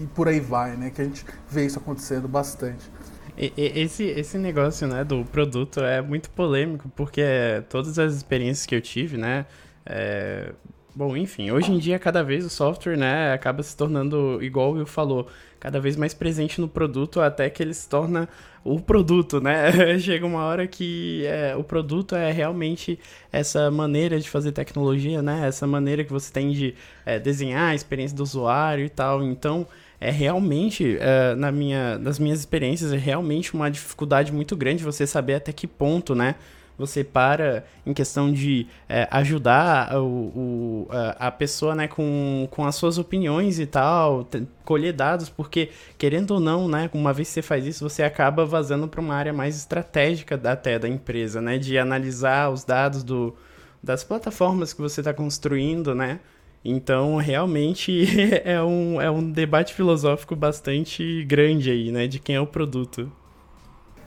e 0.00 0.06
por 0.06 0.28
aí 0.28 0.40
vai, 0.40 0.76
né? 0.76 0.90
Que 0.90 1.02
a 1.02 1.04
gente 1.04 1.24
vê 1.48 1.64
isso 1.64 1.78
acontecendo 1.78 2.28
bastante. 2.28 2.90
Esse, 3.36 4.04
esse 4.04 4.38
negócio 4.38 4.86
né, 4.86 5.02
do 5.02 5.24
produto 5.24 5.80
é 5.80 6.00
muito 6.00 6.30
polêmico, 6.30 6.88
porque 6.94 7.22
todas 7.68 7.98
as 7.98 8.14
experiências 8.14 8.64
que 8.64 8.74
eu 8.74 8.80
tive, 8.80 9.16
né? 9.16 9.46
É... 9.84 10.52
Bom, 10.96 11.16
enfim, 11.16 11.50
hoje 11.50 11.72
em 11.72 11.78
dia 11.78 11.98
cada 11.98 12.22
vez 12.22 12.44
o 12.44 12.48
software 12.48 12.96
né, 12.96 13.32
acaba 13.32 13.64
se 13.64 13.76
tornando, 13.76 14.38
igual 14.40 14.70
o 14.70 14.74
Will 14.74 14.86
falou, 14.86 15.26
cada 15.58 15.80
vez 15.80 15.96
mais 15.96 16.14
presente 16.14 16.60
no 16.60 16.68
produto 16.68 17.20
até 17.20 17.50
que 17.50 17.60
ele 17.60 17.74
se 17.74 17.88
torna 17.88 18.28
o 18.62 18.80
produto, 18.80 19.40
né? 19.40 19.72
Chega 19.98 20.24
uma 20.24 20.44
hora 20.44 20.68
que 20.68 21.26
é, 21.26 21.56
o 21.56 21.64
produto 21.64 22.14
é 22.14 22.30
realmente 22.30 22.96
essa 23.32 23.72
maneira 23.72 24.20
de 24.20 24.30
fazer 24.30 24.52
tecnologia, 24.52 25.20
né? 25.20 25.48
Essa 25.48 25.66
maneira 25.66 26.04
que 26.04 26.12
você 26.12 26.32
tem 26.32 26.52
de 26.52 26.74
é, 27.04 27.18
desenhar 27.18 27.70
a 27.70 27.74
experiência 27.74 28.16
do 28.16 28.22
usuário 28.22 28.84
e 28.84 28.88
tal. 28.88 29.20
Então, 29.22 29.66
é 30.00 30.10
realmente, 30.10 30.96
uh, 30.96 31.34
na 31.36 31.50
minha, 31.50 31.98
nas 31.98 32.18
minhas 32.18 32.40
experiências, 32.40 32.92
é 32.92 32.96
realmente 32.96 33.52
uma 33.54 33.70
dificuldade 33.70 34.32
muito 34.32 34.54
grande 34.54 34.84
você 34.84 35.06
saber 35.06 35.34
até 35.34 35.52
que 35.52 35.66
ponto, 35.66 36.14
né? 36.14 36.36
Você 36.76 37.04
para 37.04 37.64
em 37.86 37.92
questão 37.92 38.32
de 38.32 38.66
é, 38.88 39.06
ajudar 39.10 39.96
o, 39.96 40.06
o, 40.06 40.88
a, 41.18 41.30
pessoa, 41.30 41.74
né, 41.74 41.88
com, 41.88 42.48
com 42.50 42.64
as 42.64 42.74
suas 42.74 42.98
opiniões 42.98 43.58
e 43.58 43.66
tal, 43.66 44.26
colher 44.64 44.92
dados, 44.92 45.28
porque, 45.28 45.70
querendo 45.96 46.32
ou 46.32 46.40
não, 46.40 46.68
né, 46.68 46.90
uma 46.92 47.12
vez 47.12 47.28
que 47.28 47.34
você 47.34 47.42
faz 47.42 47.66
isso, 47.66 47.88
você 47.88 48.02
acaba 48.02 48.44
vazando 48.44 48.88
para 48.88 49.00
uma 49.00 49.14
área 49.14 49.32
mais 49.32 49.56
estratégica 49.56 50.36
da, 50.36 50.52
até 50.52 50.78
da 50.78 50.88
empresa, 50.88 51.40
né, 51.40 51.58
de 51.58 51.78
analisar 51.78 52.50
os 52.50 52.64
dados 52.64 53.02
do, 53.02 53.34
das 53.82 54.02
plataformas 54.02 54.72
que 54.72 54.80
você 54.80 55.00
está 55.00 55.14
construindo, 55.14 55.94
né, 55.94 56.20
então, 56.64 57.16
realmente 57.16 58.06
é 58.42 58.62
um, 58.62 59.00
é 59.00 59.10
um 59.10 59.30
debate 59.30 59.74
filosófico 59.74 60.34
bastante 60.34 61.22
grande 61.24 61.70
aí, 61.70 61.92
né? 61.92 62.06
De 62.06 62.18
quem 62.18 62.36
é 62.36 62.40
o 62.40 62.46
produto. 62.46 63.12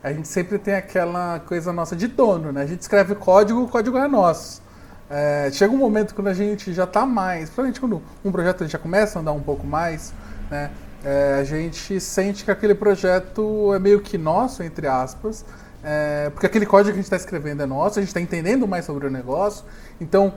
A 0.08 0.14
gente 0.14 0.28
sempre 0.28 0.58
tem 0.58 0.74
aquela 0.74 1.40
coisa 1.40 1.74
nossa 1.74 1.96
de 1.96 2.08
dono, 2.08 2.52
né? 2.52 2.62
A 2.62 2.66
gente 2.66 2.80
escreve 2.80 3.14
código, 3.14 3.64
o 3.64 3.68
código 3.68 3.98
é 3.98 4.08
nosso. 4.08 4.62
É, 5.10 5.50
chega 5.52 5.74
um 5.74 5.78
momento 5.78 6.16
quando 6.16 6.28
a 6.28 6.34
gente 6.34 6.74
já 6.74 6.86
está 6.86 7.06
mais, 7.06 7.50
principalmente 7.50 7.80
quando 7.80 8.02
um 8.24 8.32
projeto 8.32 8.66
já 8.68 8.78
começa 8.78 9.20
a 9.20 9.22
andar 9.22 9.34
um 9.34 9.42
pouco 9.42 9.68
mais, 9.68 10.14
né? 10.50 10.72
É, 11.04 11.38
a 11.40 11.44
gente 11.44 12.00
sente 12.00 12.46
que 12.46 12.52
aquele 12.52 12.74
projeto 12.74 13.74
é 13.74 13.80
meio 13.80 14.00
que 14.00 14.18
nosso, 14.18 14.64
entre 14.64 14.88
aspas, 14.88 15.46
é, 15.84 16.30
porque 16.30 16.46
aquele 16.46 16.66
código 16.66 16.90
que 16.90 16.94
a 16.94 16.96
gente 16.96 17.06
está 17.06 17.18
escrevendo 17.18 17.64
é 17.64 17.66
nosso, 17.66 18.00
a 18.00 18.02
gente 18.02 18.10
está 18.10 18.22
entendendo 18.22 18.66
mais 18.68 18.86
sobre 18.86 19.08
o 19.08 19.10
negócio. 19.12 19.66
Então, 20.00 20.34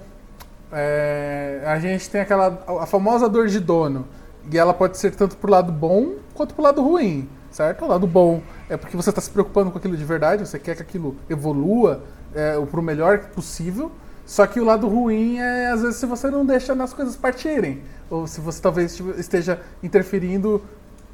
é, 0.72 1.62
a 1.64 1.78
gente 1.78 2.10
tem 2.10 2.20
aquela 2.20 2.62
a 2.66 2.86
famosa 2.86 3.28
dor 3.28 3.46
de 3.46 3.60
dono 3.60 4.06
e 4.50 4.58
ela 4.58 4.74
pode 4.74 4.98
ser 4.98 5.14
tanto 5.14 5.36
pro 5.36 5.50
lado 5.50 5.70
bom 5.72 6.14
quanto 6.34 6.54
pro 6.54 6.62
lado 6.62 6.82
ruim, 6.82 7.28
certo? 7.50 7.84
O 7.84 7.88
lado 7.88 8.06
bom 8.06 8.42
é 8.70 8.76
porque 8.76 8.96
você 8.96 9.10
está 9.10 9.20
se 9.20 9.28
preocupando 9.28 9.70
com 9.70 9.78
aquilo 9.78 9.96
de 9.96 10.04
verdade, 10.04 10.46
você 10.46 10.58
quer 10.58 10.76
que 10.76 10.82
aquilo 10.82 11.16
evolua 11.28 12.04
é, 12.32 12.58
para 12.64 12.80
o 12.80 12.82
melhor 12.82 13.18
possível. 13.30 13.90
Só 14.24 14.46
que 14.46 14.60
o 14.60 14.64
lado 14.64 14.86
ruim 14.86 15.38
é 15.38 15.72
às 15.72 15.82
vezes 15.82 15.96
se 15.96 16.06
você 16.06 16.30
não 16.30 16.46
deixa 16.46 16.72
as 16.72 16.94
coisas 16.94 17.16
partirem, 17.16 17.82
ou 18.08 18.28
se 18.28 18.40
você 18.40 18.62
talvez 18.62 18.98
esteja 19.18 19.60
interferindo 19.82 20.62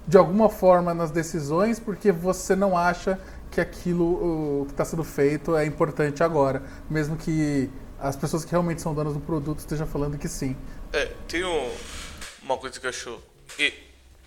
de 0.06 0.18
alguma 0.18 0.50
forma 0.50 0.92
nas 0.92 1.10
decisões 1.10 1.80
porque 1.80 2.12
você 2.12 2.54
não 2.54 2.76
acha 2.76 3.18
que 3.50 3.58
aquilo 3.58 4.64
que 4.66 4.72
está 4.72 4.84
sendo 4.84 5.02
feito 5.02 5.56
é 5.56 5.64
importante 5.64 6.22
agora, 6.22 6.62
mesmo 6.90 7.16
que 7.16 7.70
as 7.98 8.16
pessoas 8.16 8.44
que 8.44 8.50
realmente 8.50 8.82
são 8.82 8.92
donas 8.94 9.14
do 9.14 9.20
produto 9.20 9.60
estejam 9.60 9.86
falando 9.86 10.18
que 10.18 10.28
sim. 10.28 10.54
É, 10.92 11.06
tem 11.26 11.42
um, 11.42 11.70
uma 12.42 12.58
coisa 12.58 12.78
que 12.78 12.84
eu 12.84 12.90
acho. 12.90 13.18
E, 13.58 13.72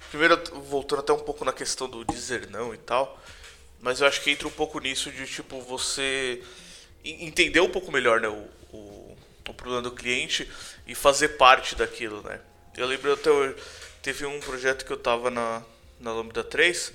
primeiro, 0.09 0.37
voltando 0.63 0.99
até 0.99 1.13
um 1.13 1.19
pouco 1.19 1.45
na 1.45 1.53
questão 1.53 1.89
do 1.89 2.03
dizer 2.05 2.49
não 2.49 2.73
e 2.73 2.77
tal, 2.77 3.21
mas 3.79 4.01
eu 4.01 4.07
acho 4.07 4.21
que 4.21 4.31
entra 4.31 4.47
um 4.47 4.51
pouco 4.51 4.79
nisso 4.79 5.11
de 5.11 5.25
tipo 5.25 5.61
você 5.61 6.43
entender 7.03 7.61
um 7.61 7.69
pouco 7.69 7.91
melhor 7.91 8.19
né, 8.19 8.27
o, 8.27 8.47
o, 8.75 9.17
o 9.47 9.53
problema 9.53 9.81
do 9.81 9.91
cliente 9.91 10.49
e 10.85 10.93
fazer 10.93 11.29
parte 11.29 11.75
daquilo, 11.75 12.21
né? 12.21 12.39
Eu 12.77 12.87
lembro 12.87 13.13
até 13.13 13.29
teve 14.01 14.25
um 14.25 14.39
projeto 14.39 14.85
que 14.85 14.91
eu 14.91 14.97
tava 14.97 15.29
na, 15.29 15.63
na 15.99 16.13
Lambda 16.13 16.43
3 16.43 16.93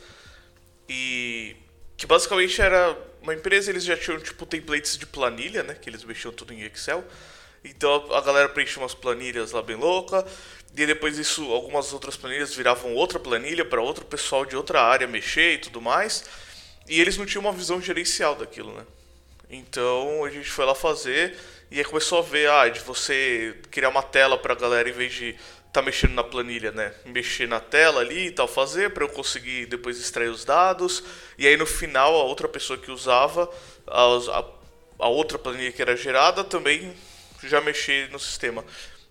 e 0.88 1.56
que 1.96 2.06
basicamente 2.06 2.60
era 2.60 2.96
uma 3.22 3.34
empresa, 3.34 3.70
eles 3.70 3.84
já 3.84 3.96
tinham 3.96 4.20
tipo 4.20 4.44
templates 4.44 4.98
de 4.98 5.06
planilha, 5.06 5.62
né? 5.62 5.74
Que 5.74 5.88
eles 5.88 6.04
mexiam 6.04 6.32
tudo 6.32 6.52
em 6.52 6.62
Excel. 6.62 7.04
Então 7.64 8.12
a 8.14 8.20
galera 8.20 8.48
preenchia 8.48 8.82
umas 8.82 8.94
planilhas 8.94 9.52
lá 9.52 9.62
bem 9.62 9.76
louca. 9.76 10.26
E 10.76 10.86
depois 10.86 11.18
isso, 11.18 11.52
algumas 11.52 11.92
outras 11.92 12.16
planilhas 12.16 12.54
viravam 12.54 12.94
outra 12.94 13.18
planilha 13.18 13.64
para 13.64 13.80
outro 13.80 14.04
pessoal 14.04 14.44
de 14.44 14.56
outra 14.56 14.82
área 14.82 15.06
mexer 15.06 15.54
e 15.54 15.58
tudo 15.58 15.80
mais. 15.80 16.24
E 16.88 17.00
eles 17.00 17.16
não 17.16 17.24
tinham 17.24 17.42
uma 17.42 17.52
visão 17.52 17.80
gerencial 17.80 18.34
daquilo, 18.34 18.72
né? 18.74 18.84
Então 19.48 20.24
a 20.24 20.30
gente 20.30 20.50
foi 20.50 20.64
lá 20.64 20.74
fazer 20.74 21.38
e 21.70 21.78
aí 21.78 21.84
começou 21.84 22.18
a 22.18 22.22
ver, 22.22 22.50
ah, 22.50 22.68
de 22.68 22.80
você 22.80 23.56
criar 23.70 23.88
uma 23.88 24.02
tela 24.02 24.36
pra 24.36 24.54
galera 24.54 24.88
em 24.88 24.92
vez 24.92 25.12
de 25.12 25.36
tá 25.72 25.80
mexendo 25.80 26.12
na 26.12 26.22
planilha, 26.22 26.72
né? 26.72 26.92
Mexer 27.04 27.48
na 27.48 27.60
tela 27.60 28.00
ali 28.00 28.26
e 28.26 28.30
tal, 28.32 28.46
fazer 28.46 28.90
para 28.90 29.04
eu 29.04 29.08
conseguir 29.08 29.66
depois 29.66 29.98
extrair 29.98 30.28
os 30.28 30.44
dados. 30.44 31.04
E 31.38 31.46
aí 31.46 31.56
no 31.56 31.66
final 31.66 32.14
a 32.14 32.24
outra 32.24 32.48
pessoa 32.48 32.78
que 32.78 32.90
usava 32.90 33.48
a, 33.86 34.02
a, 34.02 34.44
a 35.00 35.08
outra 35.08 35.38
planilha 35.38 35.72
que 35.72 35.82
era 35.82 35.96
gerada 35.96 36.42
também 36.42 36.94
já 37.42 37.60
mexer 37.60 38.10
no 38.10 38.18
sistema. 38.18 38.64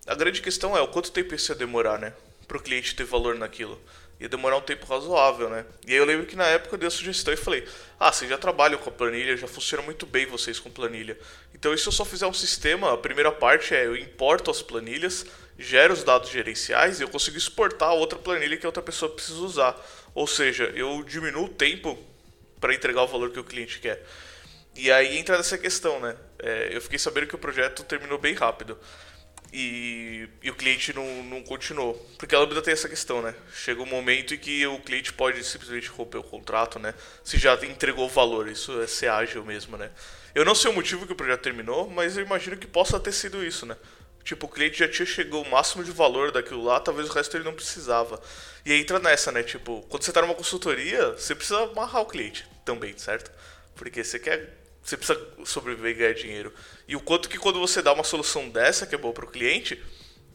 A 0.06 0.16
grande 0.16 0.42
questão 0.42 0.76
é 0.76 0.82
o 0.82 0.88
quanto 0.88 1.12
tempo 1.12 1.34
isso 1.34 1.52
ia 1.52 1.56
demorar, 1.56 1.98
né? 1.98 2.14
Para 2.46 2.58
o 2.58 2.62
cliente 2.62 2.94
ter 2.94 3.06
valor 3.06 3.36
naquilo. 3.36 3.82
Ia 4.20 4.28
demorar 4.28 4.58
um 4.58 4.62
tempo 4.62 4.86
razoável, 4.86 5.50
né? 5.50 5.66
E 5.88 5.92
aí 5.92 5.98
eu 5.98 6.04
lembro 6.06 6.26
que 6.26 6.36
na 6.36 6.46
época 6.46 6.76
eu 6.76 6.80
dei 6.80 6.88
a 6.88 6.92
sugestão 6.92 7.34
e 7.34 7.38
falei: 7.38 7.66
Ah, 7.98 8.12
vocês 8.12 8.30
já 8.30 8.38
trabalham 8.38 8.78
com 8.78 8.90
a 8.90 8.94
planilha, 8.94 9.38
já 9.38 9.48
funciona 9.48 9.82
muito 9.82 10.06
bem 10.06 10.26
vocês 10.26 10.60
com 10.60 10.70
planilha. 10.70 11.18
Então, 11.56 11.74
e 11.74 11.78
se 11.78 11.88
eu 11.88 11.92
só 11.92 12.04
fizer 12.04 12.28
um 12.28 12.34
sistema, 12.34 12.94
a 12.94 12.98
primeira 12.98 13.32
parte 13.32 13.74
é 13.74 13.86
eu 13.86 13.96
importo 13.96 14.52
as 14.52 14.62
planilhas, 14.62 15.26
gero 15.58 15.94
os 15.94 16.04
dados 16.04 16.30
gerenciais 16.30 17.00
e 17.00 17.04
eu 17.04 17.10
consigo 17.10 17.38
exportar 17.38 17.90
a 17.90 17.94
outra 17.94 18.20
planilha 18.20 18.58
que 18.58 18.66
a 18.66 18.70
outra 18.70 18.84
pessoa 18.84 19.10
precisa 19.10 19.40
usar. 19.40 19.76
Ou 20.14 20.28
seja, 20.28 20.66
eu 20.76 21.02
diminuo 21.04 21.46
o 21.46 21.50
tempo 21.50 21.98
para 22.60 22.74
entregar 22.74 23.04
o 23.04 23.08
valor 23.08 23.32
que 23.32 23.40
o 23.40 23.44
cliente 23.44 23.80
quer. 23.80 24.06
E 24.76 24.92
aí 24.92 25.18
entra 25.18 25.38
nessa 25.38 25.58
questão, 25.58 26.00
né? 26.00 26.16
É, 26.40 26.70
eu 26.72 26.82
fiquei 26.82 27.00
sabendo 27.00 27.28
que 27.28 27.36
o 27.36 27.38
projeto 27.38 27.84
terminou 27.84 28.18
bem 28.18 28.34
rápido. 28.34 28.78
E, 29.56 30.28
e, 30.42 30.50
o 30.50 30.56
cliente 30.56 30.92
não, 30.94 31.24
não 31.26 31.44
continuou. 31.44 31.94
Porque 32.18 32.34
a 32.34 32.40
Lambda 32.40 32.60
tem 32.60 32.74
essa 32.74 32.90
questão, 32.90 33.22
né? 33.22 33.36
Chega 33.54 33.84
um 33.84 33.86
momento 33.86 34.34
em 34.34 34.38
que 34.38 34.66
o 34.66 34.80
cliente 34.80 35.14
pode 35.14 35.44
simplesmente 35.44 35.90
romper 35.90 36.18
o 36.18 36.24
contrato, 36.24 36.80
né? 36.80 36.96
Se 37.24 37.38
já 37.38 37.54
entregou 37.64 38.08
o 38.08 38.10
valor, 38.10 38.48
isso 38.48 38.82
é 38.82 38.88
ser 38.88 39.10
ágil 39.10 39.46
mesmo, 39.46 39.78
né? 39.78 39.92
Eu 40.34 40.44
não 40.44 40.56
sei 40.56 40.72
o 40.72 40.74
motivo 40.74 41.06
que 41.06 41.14
o 41.14 41.16
projeto 41.16 41.42
terminou, 41.42 41.88
mas 41.88 42.18
eu 42.18 42.26
imagino 42.26 42.58
que 42.58 42.66
possa 42.66 43.00
ter 43.00 43.12
sido 43.12 43.46
isso, 43.46 43.64
né? 43.68 43.78
Tipo, 44.24 44.48
o 44.48 44.50
cliente 44.50 44.80
já 44.80 44.88
tinha 44.88 45.06
chegado 45.06 45.42
o 45.42 45.52
máximo 45.52 45.84
de 45.84 45.92
valor 45.92 46.32
daquilo 46.32 46.64
lá, 46.64 46.80
talvez 46.80 47.08
o 47.08 47.14
resto 47.14 47.38
ele 47.38 47.44
não 47.44 47.54
precisava. 47.54 48.20
E 48.66 48.72
aí 48.72 48.80
entra 48.80 48.98
nessa, 48.98 49.32
né? 49.32 49.44
Tipo, 49.44 49.86
quando 49.88 50.02
você 50.02 50.12
tá 50.12 50.22
numa 50.24 50.34
consultoria, 50.34 51.12
você 51.12 51.36
precisa 51.36 51.60
amarrar 51.64 52.02
o 52.02 52.06
cliente 52.08 52.48
também, 52.66 52.98
certo? 52.98 53.32
Porque 53.76 54.04
você 54.04 54.18
quer. 54.18 54.63
Você 54.84 54.98
precisa 54.98 55.20
sobreviver 55.46 55.92
e 55.92 55.94
ganhar 55.94 56.14
dinheiro. 56.14 56.54
E 56.88 56.96
o 56.96 57.00
quanto 57.00 57.30
que 57.30 57.38
quando 57.38 57.60
você 57.60 57.82
dá 57.82 57.94
uma 57.94 58.04
solução 58.04 58.50
dessa 58.50 58.86
que 58.86 58.94
é 58.94 58.98
boa 58.98 59.14
pro 59.14 59.28
cliente, 59.28 59.82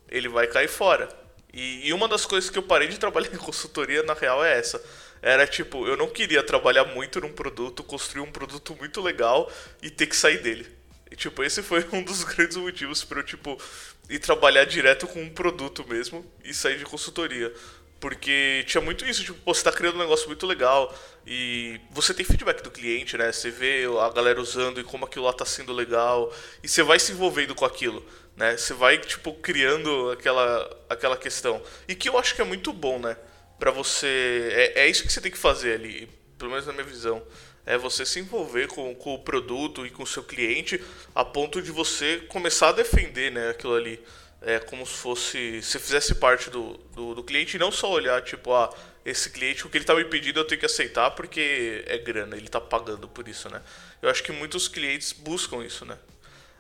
ele 0.08 0.28
vai 0.28 0.46
cair 0.46 0.68
fora. 0.68 1.08
E, 1.52 1.88
e 1.88 1.92
uma 1.92 2.08
das 2.08 2.24
coisas 2.24 2.48
que 2.48 2.58
eu 2.58 2.62
parei 2.62 2.88
de 2.88 2.98
trabalhar 2.98 3.28
em 3.34 3.38
consultoria, 3.38 4.02
na 4.02 4.14
real, 4.14 4.44
é 4.44 4.58
essa. 4.58 4.82
Era 5.20 5.46
tipo, 5.46 5.86
eu 5.86 5.96
não 5.96 6.08
queria 6.08 6.42
trabalhar 6.42 6.84
muito 6.84 7.20
num 7.20 7.32
produto, 7.32 7.82
construir 7.82 8.22
um 8.22 8.30
produto 8.30 8.74
muito 8.76 9.00
legal 9.00 9.50
e 9.82 9.90
ter 9.90 10.06
que 10.06 10.16
sair 10.16 10.38
dele. 10.38 10.66
E, 11.10 11.16
tipo, 11.16 11.42
esse 11.42 11.62
foi 11.62 11.84
um 11.92 12.02
dos 12.02 12.24
grandes 12.24 12.56
motivos 12.56 13.04
para 13.04 13.20
eu, 13.20 13.24
tipo, 13.24 13.60
ir 14.08 14.18
trabalhar 14.18 14.64
direto 14.64 15.06
com 15.06 15.22
um 15.22 15.30
produto 15.30 15.84
mesmo 15.86 16.24
e 16.44 16.54
sair 16.54 16.78
de 16.78 16.84
consultoria. 16.84 17.52
Porque 18.00 18.64
tinha 18.66 18.80
muito 18.80 19.04
isso, 19.04 19.24
tipo, 19.24 19.38
pô, 19.40 19.52
você 19.52 19.64
tá 19.64 19.72
criando 19.72 19.96
um 19.96 19.98
negócio 19.98 20.28
muito 20.28 20.46
legal 20.46 20.94
e 21.26 21.80
você 21.90 22.14
tem 22.14 22.24
feedback 22.24 22.62
do 22.62 22.70
cliente, 22.70 23.18
né? 23.18 23.32
Você 23.32 23.50
vê 23.50 23.86
a 24.00 24.08
galera 24.10 24.40
usando 24.40 24.80
e 24.80 24.84
como 24.84 25.04
aquilo 25.04 25.24
lá 25.24 25.32
tá 25.32 25.44
sendo 25.44 25.72
legal 25.72 26.32
e 26.62 26.68
você 26.68 26.82
vai 26.82 26.98
se 27.00 27.10
envolvendo 27.10 27.56
com 27.56 27.64
aquilo, 27.64 28.04
né? 28.36 28.56
Você 28.56 28.72
vai, 28.72 28.98
tipo, 28.98 29.34
criando 29.34 30.12
aquela, 30.12 30.78
aquela 30.88 31.16
questão. 31.16 31.60
E 31.88 31.94
que 31.94 32.08
eu 32.08 32.16
acho 32.16 32.36
que 32.36 32.40
é 32.40 32.44
muito 32.44 32.72
bom, 32.72 33.00
né? 33.00 33.16
Pra 33.58 33.72
você... 33.72 34.48
É, 34.52 34.82
é 34.82 34.88
isso 34.88 35.02
que 35.02 35.12
você 35.12 35.20
tem 35.20 35.32
que 35.32 35.38
fazer 35.38 35.74
ali, 35.74 36.08
pelo 36.38 36.52
menos 36.52 36.66
na 36.66 36.72
minha 36.72 36.84
visão 36.84 37.22
é 37.68 37.76
você 37.76 38.06
se 38.06 38.18
envolver 38.18 38.66
com, 38.68 38.94
com 38.94 39.12
o 39.12 39.18
produto 39.18 39.84
e 39.86 39.90
com 39.90 40.02
o 40.02 40.06
seu 40.06 40.22
cliente 40.22 40.82
a 41.14 41.22
ponto 41.22 41.60
de 41.60 41.70
você 41.70 42.16
começar 42.26 42.70
a 42.70 42.72
defender 42.72 43.30
né, 43.30 43.50
aquilo 43.50 43.74
ali. 43.74 44.00
É 44.40 44.58
como 44.60 44.86
se 44.86 44.94
fosse. 44.94 45.60
Se 45.62 45.78
fizesse 45.78 46.14
parte 46.14 46.48
do, 46.48 46.74
do, 46.94 47.14
do 47.14 47.24
cliente 47.24 47.56
e 47.56 47.58
não 47.58 47.72
só 47.72 47.90
olhar, 47.90 48.22
tipo, 48.22 48.52
ah, 48.52 48.72
esse 49.04 49.30
cliente, 49.30 49.66
o 49.66 49.70
que 49.70 49.78
ele 49.78 49.84
está 49.84 49.94
me 49.94 50.04
pedindo 50.04 50.38
eu 50.38 50.44
tenho 50.44 50.60
que 50.60 50.66
aceitar 50.66 51.10
porque 51.12 51.84
é 51.86 51.98
grana, 51.98 52.36
ele 52.36 52.46
está 52.46 52.60
pagando 52.60 53.08
por 53.08 53.26
isso, 53.26 53.48
né? 53.48 53.62
Eu 54.00 54.10
acho 54.10 54.22
que 54.22 54.30
muitos 54.30 54.68
clientes 54.68 55.12
buscam 55.12 55.64
isso, 55.64 55.84
né? 55.84 55.98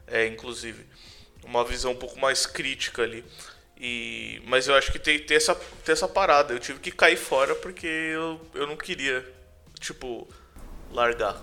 É, 0.06 0.26
inclusive. 0.26 0.84
Uma 1.44 1.64
visão 1.64 1.92
um 1.92 1.96
pouco 1.96 2.18
mais 2.18 2.46
crítica 2.46 3.02
ali. 3.02 3.24
E, 3.80 4.42
mas 4.46 4.66
eu 4.66 4.74
acho 4.74 4.90
que 4.90 4.98
tem, 4.98 5.18
tem, 5.20 5.36
essa, 5.36 5.54
tem 5.54 5.92
essa 5.92 6.08
parada. 6.08 6.52
Eu 6.52 6.58
tive 6.58 6.80
que 6.80 6.90
cair 6.90 7.16
fora 7.16 7.54
porque 7.54 7.86
eu, 7.86 8.40
eu 8.54 8.66
não 8.66 8.76
queria, 8.76 9.24
tipo, 9.78 10.28
largar. 10.92 11.36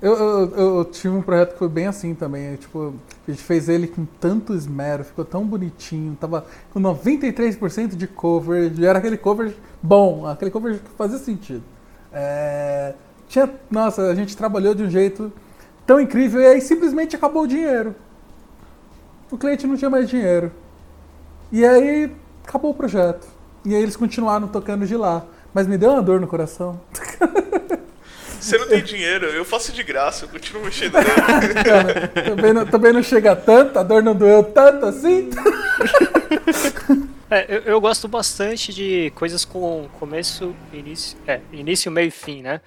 Eu, 0.00 0.14
eu, 0.14 0.56
eu, 0.56 0.84
tive 0.84 1.08
um 1.08 1.22
projeto 1.22 1.52
que 1.54 1.58
foi 1.58 1.68
bem 1.68 1.86
assim 1.86 2.14
também. 2.14 2.54
Tipo, 2.56 2.94
a 3.26 3.30
gente 3.30 3.42
fez 3.42 3.68
ele 3.68 3.88
com 3.88 4.04
tanto 4.04 4.54
esmero, 4.54 5.02
ficou 5.02 5.24
tão 5.24 5.44
bonitinho, 5.44 6.16
tava 6.20 6.46
com 6.72 6.80
93% 6.80 7.96
de 7.96 8.06
cover, 8.06 8.72
era 8.80 8.98
aquele 8.98 9.16
cover 9.16 9.54
bom, 9.82 10.26
aquele 10.26 10.52
cover 10.52 10.78
que 10.78 10.90
fazia 10.96 11.18
sentido. 11.18 11.64
É, 12.12 12.94
tinha, 13.28 13.50
nossa, 13.70 14.02
a 14.02 14.14
gente 14.14 14.36
trabalhou 14.36 14.74
de 14.74 14.84
um 14.84 14.90
jeito 14.90 15.32
tão 15.84 16.00
incrível 16.00 16.40
e 16.40 16.46
aí 16.46 16.60
simplesmente 16.60 17.16
acabou 17.16 17.42
o 17.42 17.46
dinheiro. 17.48 17.94
O 19.30 19.36
cliente 19.36 19.66
não 19.66 19.76
tinha 19.76 19.90
mais 19.90 20.08
dinheiro. 20.08 20.52
E 21.50 21.64
aí 21.64 22.14
acabou 22.46 22.70
o 22.70 22.74
projeto. 22.74 23.26
E 23.64 23.74
aí 23.74 23.82
eles 23.82 23.96
continuaram 23.96 24.46
tocando 24.46 24.86
de 24.86 24.96
lá. 24.96 25.24
Mas 25.52 25.66
me 25.66 25.76
deu 25.76 25.90
uma 25.90 26.02
dor 26.02 26.20
no 26.20 26.26
coração. 26.26 26.80
Você 28.40 28.58
não 28.58 28.68
tem 28.68 28.82
dinheiro, 28.82 29.26
eu 29.26 29.44
faço 29.44 29.72
de 29.72 29.82
graça, 29.82 30.24
eu 30.24 30.28
continuo 30.28 30.64
mexendo 30.64 30.94
nele. 30.94 31.54
Cara, 31.64 32.08
também, 32.08 32.52
não, 32.52 32.66
também 32.66 32.92
não 32.92 33.02
chega 33.02 33.34
tanto, 33.34 33.78
a 33.78 33.82
dor 33.82 34.02
não 34.02 34.14
doeu 34.14 34.42
tanto 34.44 34.86
assim. 34.86 35.30
É, 37.30 37.44
eu, 37.46 37.60
eu 37.60 37.80
gosto 37.80 38.08
bastante 38.08 38.72
de 38.72 39.10
coisas 39.14 39.44
com 39.44 39.86
começo, 40.00 40.56
início, 40.72 41.18
é, 41.26 41.42
início, 41.52 41.92
meio 41.92 42.08
e 42.08 42.10
fim, 42.10 42.40
né? 42.40 42.62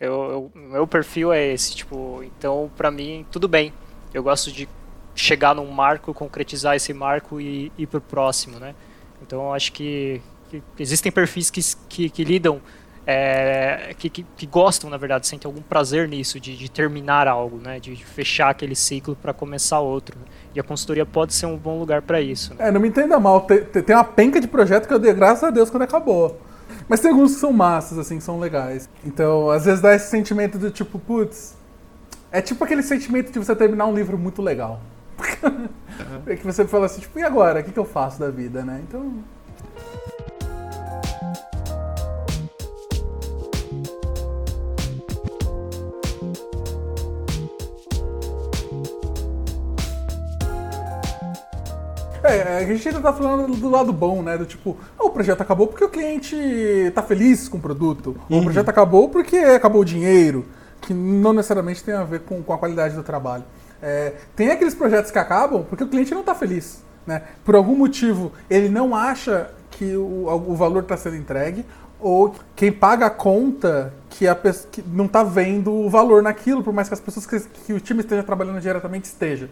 Eu, 0.00 0.12
eu, 0.30 0.52
meu 0.54 0.86
perfil 0.86 1.30
é 1.30 1.52
esse, 1.52 1.74
tipo, 1.74 2.22
então 2.22 2.70
pra 2.74 2.90
mim 2.90 3.26
tudo 3.30 3.46
bem. 3.46 3.72
Eu 4.14 4.22
gosto 4.22 4.50
de 4.50 4.66
chegar 5.14 5.54
num 5.54 5.70
marco, 5.70 6.14
concretizar 6.14 6.74
esse 6.74 6.94
marco 6.94 7.38
e 7.38 7.70
ir 7.76 7.86
pro 7.86 8.00
próximo, 8.00 8.58
né? 8.58 8.74
Então 9.20 9.42
eu 9.42 9.52
acho 9.52 9.72
que, 9.72 10.22
que 10.48 10.62
existem 10.78 11.12
perfis 11.12 11.50
que, 11.50 11.60
que, 11.88 12.08
que 12.08 12.24
lidam, 12.24 12.62
é, 13.10 13.94
que, 13.96 14.10
que, 14.10 14.22
que, 14.36 14.46
gostam, 14.46 14.90
na 14.90 14.98
verdade, 14.98 15.26
sentem 15.26 15.48
algum 15.48 15.62
prazer 15.62 16.06
nisso, 16.06 16.38
de, 16.38 16.54
de 16.54 16.70
terminar 16.70 17.26
algo, 17.26 17.56
né? 17.56 17.80
De, 17.80 17.96
de 17.96 18.04
fechar 18.04 18.50
aquele 18.50 18.76
ciclo 18.76 19.16
para 19.16 19.32
começar 19.32 19.80
outro. 19.80 20.18
E 20.54 20.60
a 20.60 20.62
consultoria 20.62 21.06
pode 21.06 21.32
ser 21.32 21.46
um 21.46 21.56
bom 21.56 21.78
lugar 21.78 22.02
para 22.02 22.20
isso. 22.20 22.52
Né? 22.52 22.68
É, 22.68 22.70
não 22.70 22.78
me 22.78 22.88
entenda 22.88 23.18
mal, 23.18 23.40
tem, 23.40 23.64
tem 23.64 23.96
uma 23.96 24.04
penca 24.04 24.38
de 24.38 24.46
projeto 24.46 24.86
que 24.86 24.92
eu 24.92 24.98
dei 24.98 25.14
graças 25.14 25.42
a 25.42 25.48
Deus 25.48 25.70
quando 25.70 25.84
acabou. 25.84 26.38
Mas 26.86 27.00
tem 27.00 27.10
alguns 27.10 27.32
que 27.32 27.40
são 27.40 27.50
massas, 27.50 27.98
assim, 27.98 28.18
que 28.18 28.24
são 28.24 28.38
legais. 28.38 28.90
Então, 29.02 29.48
às 29.48 29.64
vezes 29.64 29.80
dá 29.80 29.94
esse 29.94 30.10
sentimento 30.10 30.58
do 30.58 30.70
tipo, 30.70 30.98
putz. 30.98 31.56
É 32.30 32.42
tipo 32.42 32.62
aquele 32.62 32.82
sentimento 32.82 33.32
de 33.32 33.38
você 33.38 33.56
terminar 33.56 33.86
um 33.86 33.94
livro 33.94 34.18
muito 34.18 34.42
legal. 34.42 34.80
Uhum. 35.98 36.22
é 36.32 36.36
que 36.36 36.46
você 36.46 36.64
fala 36.64 36.86
assim, 36.86 37.00
tipo, 37.00 37.18
e 37.18 37.24
agora? 37.24 37.58
O 37.58 37.64
que, 37.64 37.72
que 37.72 37.78
eu 37.78 37.84
faço 37.84 38.20
da 38.20 38.30
vida, 38.30 38.62
né? 38.62 38.80
Então. 38.86 39.14
É, 52.28 52.58
a 52.58 52.64
gente 52.64 52.86
ainda 52.88 53.00
tá 53.00 53.12
falando 53.12 53.54
do 53.56 53.68
lado 53.68 53.92
bom, 53.92 54.22
né? 54.22 54.36
Do 54.36 54.46
tipo, 54.46 54.76
oh, 54.98 55.06
o 55.06 55.10
projeto 55.10 55.40
acabou 55.40 55.66
porque 55.66 55.84
o 55.84 55.88
cliente 55.88 56.36
tá 56.94 57.02
feliz 57.02 57.48
com 57.48 57.58
o 57.58 57.60
produto. 57.60 58.16
Uhum. 58.28 58.36
Ou 58.36 58.40
o 58.40 58.44
projeto 58.44 58.68
acabou 58.68 59.08
porque 59.08 59.36
acabou 59.36 59.82
o 59.82 59.84
dinheiro, 59.84 60.46
que 60.80 60.92
não 60.92 61.32
necessariamente 61.32 61.82
tem 61.82 61.94
a 61.94 62.04
ver 62.04 62.20
com, 62.20 62.42
com 62.42 62.52
a 62.52 62.58
qualidade 62.58 62.94
do 62.94 63.02
trabalho. 63.02 63.44
É, 63.82 64.14
tem 64.34 64.50
aqueles 64.50 64.74
projetos 64.74 65.10
que 65.10 65.18
acabam 65.18 65.64
porque 65.64 65.84
o 65.84 65.88
cliente 65.88 66.12
não 66.12 66.20
está 66.20 66.34
feliz. 66.34 66.82
Né? 67.06 67.22
Por 67.44 67.54
algum 67.54 67.74
motivo, 67.74 68.32
ele 68.50 68.68
não 68.68 68.94
acha 68.94 69.50
que 69.70 69.96
o, 69.96 70.26
o 70.26 70.54
valor 70.54 70.82
está 70.82 70.96
sendo 70.96 71.16
entregue, 71.16 71.64
ou 72.00 72.34
quem 72.54 72.70
paga 72.70 73.06
a 73.06 73.10
conta 73.10 73.92
que, 74.10 74.26
a, 74.26 74.34
que 74.34 74.82
não 74.82 75.06
está 75.06 75.22
vendo 75.22 75.72
o 75.72 75.88
valor 75.88 76.22
naquilo, 76.22 76.62
por 76.62 76.72
mais 76.72 76.88
que 76.88 76.94
as 76.94 77.00
pessoas 77.00 77.26
que, 77.26 77.40
que 77.40 77.72
o 77.72 77.80
time 77.80 78.00
esteja 78.00 78.22
trabalhando 78.22 78.60
diretamente 78.60 79.04
esteja. 79.04 79.48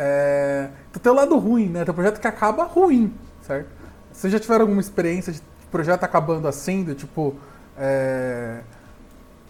É, 0.00 0.70
tem 1.02 1.10
o 1.10 1.14
lado 1.14 1.36
ruim, 1.36 1.68
né? 1.68 1.84
Tem 1.84 1.90
um 1.90 1.94
projeto 1.94 2.20
que 2.20 2.26
acaba 2.28 2.62
ruim, 2.62 3.12
certo? 3.42 3.68
Vocês 4.12 4.32
já 4.32 4.38
tiveram 4.38 4.62
alguma 4.62 4.80
experiência 4.80 5.32
de 5.32 5.42
projeto 5.72 6.04
acabando 6.04 6.46
assim, 6.46 6.84
do 6.84 6.94
tipo. 6.94 7.36
É, 7.76 8.60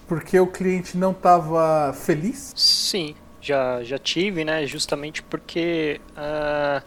porque 0.06 0.40
o 0.40 0.46
cliente 0.46 0.96
não 0.96 1.11
estava 1.11 1.92
feliz? 1.92 2.54
Sim, 2.56 3.14
já, 3.42 3.82
já 3.82 3.98
tive, 3.98 4.42
né? 4.42 4.66
Justamente 4.66 5.22
porque 5.22 6.00
uh, 6.16 6.82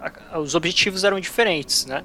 a, 0.00 0.38
os 0.38 0.54
objetivos 0.54 1.04
eram 1.04 1.20
diferentes, 1.20 1.84
né? 1.84 2.02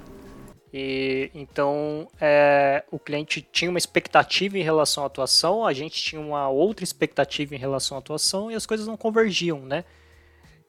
E, 0.74 1.30
então, 1.34 2.06
é, 2.20 2.84
o 2.90 2.98
cliente 2.98 3.40
tinha 3.50 3.70
uma 3.70 3.78
expectativa 3.78 4.58
em 4.58 4.62
relação 4.62 5.04
à 5.04 5.06
atuação, 5.06 5.64
a 5.66 5.72
gente 5.72 6.02
tinha 6.02 6.20
uma 6.20 6.50
outra 6.50 6.84
expectativa 6.84 7.54
em 7.54 7.58
relação 7.58 7.96
à 7.96 8.00
atuação 8.00 8.50
e 8.50 8.54
as 8.54 8.66
coisas 8.66 8.86
não 8.86 8.96
convergiam, 8.96 9.60
né? 9.60 9.86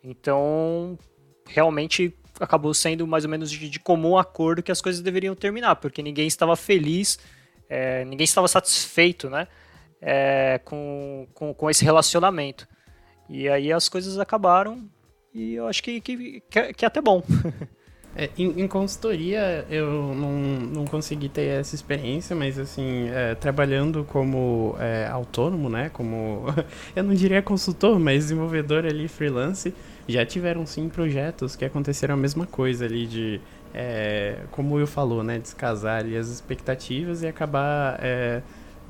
Então, 0.04 0.98
realmente 1.48 2.14
acabou 2.40 2.74
sendo 2.74 3.08
mais 3.08 3.24
ou 3.24 3.30
menos 3.30 3.50
de, 3.50 3.70
de 3.70 3.80
comum 3.80 4.18
acordo 4.18 4.62
que 4.62 4.72
as 4.72 4.82
coisas 4.82 5.02
deveriam 5.02 5.36
terminar, 5.36 5.76
porque 5.78 6.04
ninguém 6.04 6.28
estava 6.28 6.56
feliz, 6.56 7.18
é, 7.70 8.06
ninguém 8.06 8.26
estava 8.26 8.48
satisfeito, 8.48 9.30
né? 9.30 9.48
É, 10.00 10.62
com, 10.64 11.28
com, 11.34 11.54
com 11.54 11.70
esse 11.70 11.84
relacionamento. 11.84 12.68
E 13.30 13.50
aí 13.50 13.74
as 13.74 13.90
coisas 13.90 14.20
acabaram 14.20 14.88
e 15.34 15.56
eu 15.56 15.68
acho 15.68 15.84
que, 15.84 16.00
que, 16.00 16.42
que 16.76 16.86
é 16.86 16.88
até 16.88 17.02
bom. 17.02 17.24
É, 18.20 18.32
em, 18.36 18.62
em, 18.62 18.68
consultoria 18.68 19.64
eu 19.70 20.16
não, 20.16 20.32
não 20.74 20.86
consegui 20.86 21.30
ter 21.30 21.60
essa 21.60 21.76
experiência, 21.76 22.36
mas 22.36 22.58
assim, 22.58 23.08
é, 23.10 23.36
trabalhando 23.36 24.04
como 24.06 24.76
é, 24.80 25.08
autônomo, 25.08 25.70
né? 25.70 25.90
Como. 25.90 26.46
eu 26.96 27.04
não 27.04 27.14
diria 27.14 27.44
consultor, 27.44 28.00
mas 28.00 28.24
desenvolvedor 28.24 28.88
ali, 28.88 29.08
freelance, 29.08 29.72
já 30.08 30.26
tiveram 30.26 30.66
sim 30.66 30.90
projetos 30.90 31.56
que 31.56 31.64
aconteceram 31.64 32.16
a 32.16 32.18
mesma 32.18 32.48
coisa 32.48 32.86
ali 32.86 33.06
de. 33.06 33.40
É, 33.72 34.40
como 34.50 34.76
Will 34.76 34.88
falou, 34.88 35.24
né? 35.24 35.38
Descasar 35.38 36.00
ali 36.00 36.18
as 36.18 36.28
expectativas 36.28 37.22
e 37.22 37.28
acabar 37.28 38.00
é, 38.02 38.42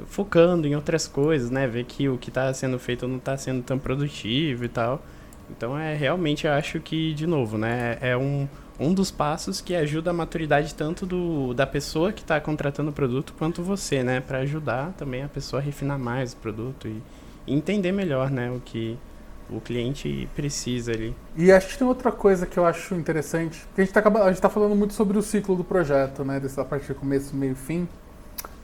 focando 0.05 0.65
em 0.69 0.75
outras 0.75 1.05
coisas, 1.05 1.51
né? 1.51 1.67
Ver 1.67 1.83
que 1.83 2.07
o 2.07 2.17
que 2.17 2.29
está 2.29 2.53
sendo 2.53 2.79
feito 2.79 3.05
não 3.05 3.17
está 3.17 3.35
sendo 3.35 3.61
tão 3.61 3.77
produtivo 3.77 4.63
e 4.63 4.69
tal. 4.69 5.03
Então 5.49 5.77
é 5.77 5.93
realmente 5.95 6.47
eu 6.47 6.53
acho 6.53 6.79
que, 6.79 7.13
de 7.13 7.27
novo, 7.27 7.57
né? 7.57 7.97
É 7.99 8.15
um, 8.15 8.47
um 8.79 8.93
dos 8.93 9.09
passos 9.09 9.59
que 9.59 9.75
ajuda 9.75 10.11
a 10.11 10.13
maturidade 10.13 10.73
tanto 10.75 11.05
do, 11.05 11.53
da 11.53 11.65
pessoa 11.65 12.13
que 12.13 12.21
está 12.21 12.39
contratando 12.39 12.91
o 12.91 12.93
produto 12.93 13.33
quanto 13.37 13.63
você, 13.63 14.03
né? 14.03 14.21
Para 14.21 14.39
ajudar 14.39 14.93
também 14.97 15.23
a 15.23 15.27
pessoa 15.27 15.61
a 15.61 15.63
refinar 15.63 15.97
mais 15.97 16.33
o 16.33 16.37
produto 16.37 16.87
e, 16.87 17.01
entender 17.47 17.91
melhor, 17.91 18.29
né? 18.29 18.51
O 18.51 18.59
que 18.59 18.97
o 19.49 19.61
cliente 19.61 20.27
precisa 20.35 20.91
ali. 20.91 21.15
E 21.35 21.51
acho 21.51 21.69
que 21.69 21.77
tem 21.77 21.87
outra 21.87 22.11
coisa 22.11 22.45
que 22.45 22.57
eu 22.57 22.65
acho 22.65 22.93
interessante, 22.95 23.65
que 23.73 23.81
a 23.81 23.85
gente 23.85 23.97
está 23.97 24.01
tá 24.41 24.49
falando 24.49 24.75
muito 24.75 24.93
sobre 24.93 25.17
o 25.17 25.21
ciclo 25.21 25.55
do 25.55 25.63
projeto, 25.63 26.23
né? 26.23 26.39
Dessa 26.39 26.63
parte 26.65 26.85
de 26.87 26.93
começo, 26.93 27.35
meio 27.35 27.55
fim. 27.55 27.87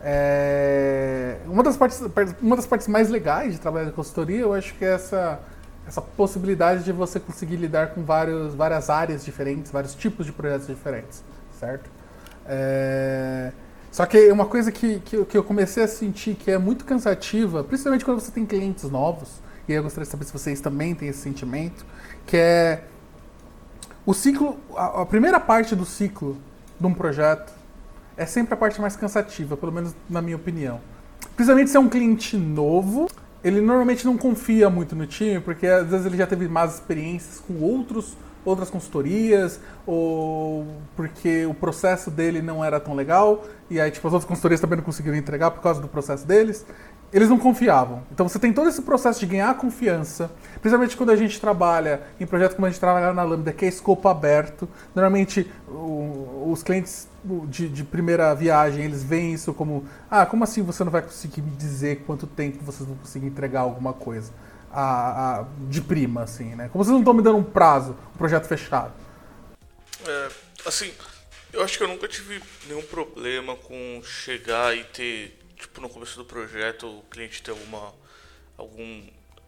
É... 0.02 1.38
Uma, 1.47 1.63
das 1.63 1.78
partes, 1.78 2.04
uma 2.41 2.58
das 2.58 2.67
partes 2.67 2.88
mais 2.89 3.10
legais 3.10 3.54
de 3.54 3.60
trabalhar 3.60 3.86
na 3.86 3.91
consultoria, 3.93 4.41
eu 4.41 4.54
acho 4.54 4.76
que 4.76 4.84
é 4.84 4.93
essa, 4.93 5.39
essa 5.88 6.02
possibilidade 6.02 6.84
de 6.84 6.91
você 6.91 7.19
conseguir 7.19 7.58
lidar 7.58 7.88
com 7.93 8.04
vários, 8.04 8.56
várias 8.56 8.89
áreas 8.89 9.24
diferentes, 9.24 9.72
vários 9.72 9.93
tipos 9.93 10.26
de 10.26 10.32
projetos 10.32 10.67
diferentes, 10.67 11.24
certo? 11.60 11.89
É... 12.46 13.52
Só 13.91 14.06
que 14.06 14.32
uma 14.32 14.46
coisa 14.46 14.72
que, 14.72 15.00
que, 15.02 15.24
que 15.26 15.38
eu 15.38 15.43
comecei 15.43 15.84
a 15.84 15.88
sentir 15.88 16.36
que 16.36 16.50
é 16.50 16.58
muito 16.58 16.84
cansativa, 16.84 17.63
principalmente 17.63 18.04
quando 18.04 18.19
você 18.19 18.32
tem 18.32 18.46
clientes 18.46 18.89
novos, 18.89 19.41
e 19.67 19.74
eu 19.74 19.84
gostaria 19.84 20.06
de 20.06 20.12
saber 20.12 20.26
se 20.26 20.34
vocês 20.34 20.60
também 20.60 20.96
têm 20.96 21.10
esse 21.10 21.19
sentimento, 21.19 21.86
que 22.26 22.36
é 22.36 22.86
o 24.06 24.13
ciclo, 24.13 24.58
a, 24.76 25.02
a 25.02 25.06
primeira 25.06 25.39
parte 25.39 25.76
do 25.76 25.86
ciclo 25.86 26.38
de 26.80 26.88
um 26.88 26.93
projeto 26.93 27.54
é 28.17 28.26
sempre 28.26 28.54
a 28.54 28.58
parte 28.58 28.82
mais 28.82 28.96
cansativa, 28.96 29.56
pelo 29.56 29.72
menos 29.72 29.96
na 30.10 30.22
minha 30.22 30.36
opinião. 30.36 30.82
Principalmente 31.36 31.69
se 31.69 31.78
é 31.78 31.80
um 31.80 31.89
cliente 31.89 32.36
novo, 32.36 33.10
ele 33.43 33.62
normalmente 33.62 34.06
não 34.06 34.17
confia 34.17 34.69
muito 34.69 34.95
no 34.95 35.06
time, 35.06 35.39
porque 35.39 35.67
às 35.67 35.88
vezes 35.88 36.06
ele 36.06 36.17
já 36.17 36.27
teve 36.27 36.47
más 36.47 36.75
experiências 36.75 37.39
com 37.39 37.62
outros, 37.62 38.15
outras 38.45 38.69
consultorias, 38.69 39.60
ou 39.86 40.65
porque 40.95 41.45
o 41.45 41.53
processo 41.53 42.10
dele 42.10 42.41
não 42.41 42.63
era 42.63 42.79
tão 42.79 42.93
legal, 42.93 43.45
e 43.69 43.79
aí 43.79 43.91
tipo, 43.91 44.08
as 44.08 44.13
outras 44.13 44.27
consultorias 44.27 44.62
também 44.62 44.77
não 44.77 44.84
conseguiram 44.84 45.17
entregar 45.17 45.51
por 45.51 45.62
causa 45.62 45.82
do 45.82 45.88
processo 45.88 46.25
deles 46.25 46.65
eles 47.13 47.29
não 47.29 47.38
confiavam. 47.38 48.01
Então 48.12 48.27
você 48.27 48.39
tem 48.39 48.51
todo 48.51 48.67
esse 48.67 48.82
processo 48.82 49.19
de 49.19 49.27
ganhar 49.27 49.53
confiança, 49.56 50.32
principalmente 50.60 50.97
quando 50.97 51.12
a 51.12 51.15
gente 51.15 51.39
trabalha 51.39 52.01
em 52.19 52.25
projetos 52.25 52.56
como 52.56 52.65
a 52.65 52.69
gente 52.69 52.79
trabalha 52.79 53.13
na 53.13 53.23
Lambda, 53.23 53.53
que 53.53 53.65
é 53.65 53.67
escopo 53.67 54.08
aberto. 54.08 54.67
Normalmente 54.95 55.49
o, 55.67 56.49
os 56.51 56.63
clientes 56.63 57.08
de, 57.47 57.69
de, 57.69 57.83
primeira 57.83 58.33
viagem, 58.33 58.86
eles 58.86 59.03
veem 59.03 59.33
isso 59.33 59.53
como, 59.53 59.88
ah, 60.09 60.25
como 60.25 60.43
assim 60.43 60.62
você 60.62 60.83
não 60.83 60.91
vai 60.91 61.01
conseguir 61.01 61.41
me 61.41 61.51
dizer 61.51 62.03
quanto 62.05 62.27
tempo 62.27 62.63
vocês 62.63 62.88
vão 62.88 62.97
conseguir 62.97 63.27
entregar 63.27 63.62
alguma 63.62 63.93
coisa 63.93 64.33
a, 64.71 65.39
a, 65.39 65.45
de 65.69 65.81
prima, 65.81 66.23
assim, 66.23 66.55
né? 66.55 66.69
Como 66.69 66.83
vocês 66.83 66.91
não 66.91 66.99
estão 66.99 67.13
me 67.13 67.21
dando 67.21 67.38
um 67.38 67.43
prazo, 67.43 67.95
um 68.13 68.17
projeto 68.17 68.47
fechado? 68.47 68.93
É, 70.05 70.29
assim, 70.65 70.91
eu 71.53 71.63
acho 71.63 71.77
que 71.77 71.83
eu 71.83 71.88
nunca 71.88 72.07
tive 72.07 72.41
nenhum 72.67 72.81
problema 72.81 73.55
com 73.55 74.01
chegar 74.03 74.75
e 74.75 74.83
ter 74.86 75.39
tipo, 75.55 75.79
no 75.79 75.89
começo 75.89 76.17
do 76.17 76.25
projeto 76.25 76.88
o 76.88 77.03
cliente 77.03 77.41
tem 77.41 77.53
alguma, 77.53 77.93
algum, 78.57 79.03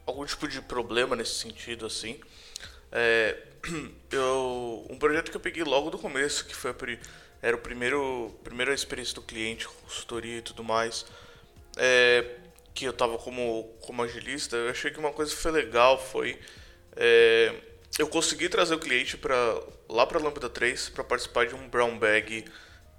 algum 0.06 0.26
tipo 0.26 0.48
de 0.48 0.62
problema 0.62 1.16
nesse 1.16 1.36
sentido, 1.36 1.86
assim. 1.86 2.20
É, 2.92 3.38
eu, 4.12 4.86
um 4.90 4.98
projeto 4.98 5.32
que 5.32 5.38
eu 5.38 5.42
peguei 5.42 5.64
logo 5.64 5.90
do 5.90 5.98
começo, 5.98 6.46
que 6.46 6.56
foi 6.56 6.72
a, 6.72 6.76
era 7.46 7.56
o 7.56 7.60
primeiro 7.60 8.34
primeira 8.44 8.74
experiência 8.74 9.14
do 9.14 9.22
cliente, 9.22 9.68
consultoria 9.68 10.40
e 10.40 10.42
tudo 10.42 10.64
mais, 10.64 11.06
é, 11.78 12.26
que 12.74 12.86
eu 12.86 12.90
estava 12.90 13.20
como, 13.20 13.72
como 13.82 14.02
agilista, 14.02 14.56
eu 14.56 14.72
achei 14.72 14.90
que 14.90 14.98
uma 14.98 15.14
coisa 15.14 15.30
que 15.34 15.40
foi 15.40 15.52
legal 15.52 16.04
foi 16.04 16.40
é, 16.96 17.54
eu 18.00 18.08
consegui 18.08 18.50
trazer 18.50 18.74
o 18.74 18.80
cliente 18.80 19.16
para 19.16 19.62
lá 19.88 20.08
para 20.08 20.20
Lambda 20.20 20.50
3 20.50 20.90
para 20.90 21.04
participar 21.04 21.46
de 21.46 21.54
um 21.54 21.70
brown 21.70 22.00
bag 22.00 22.46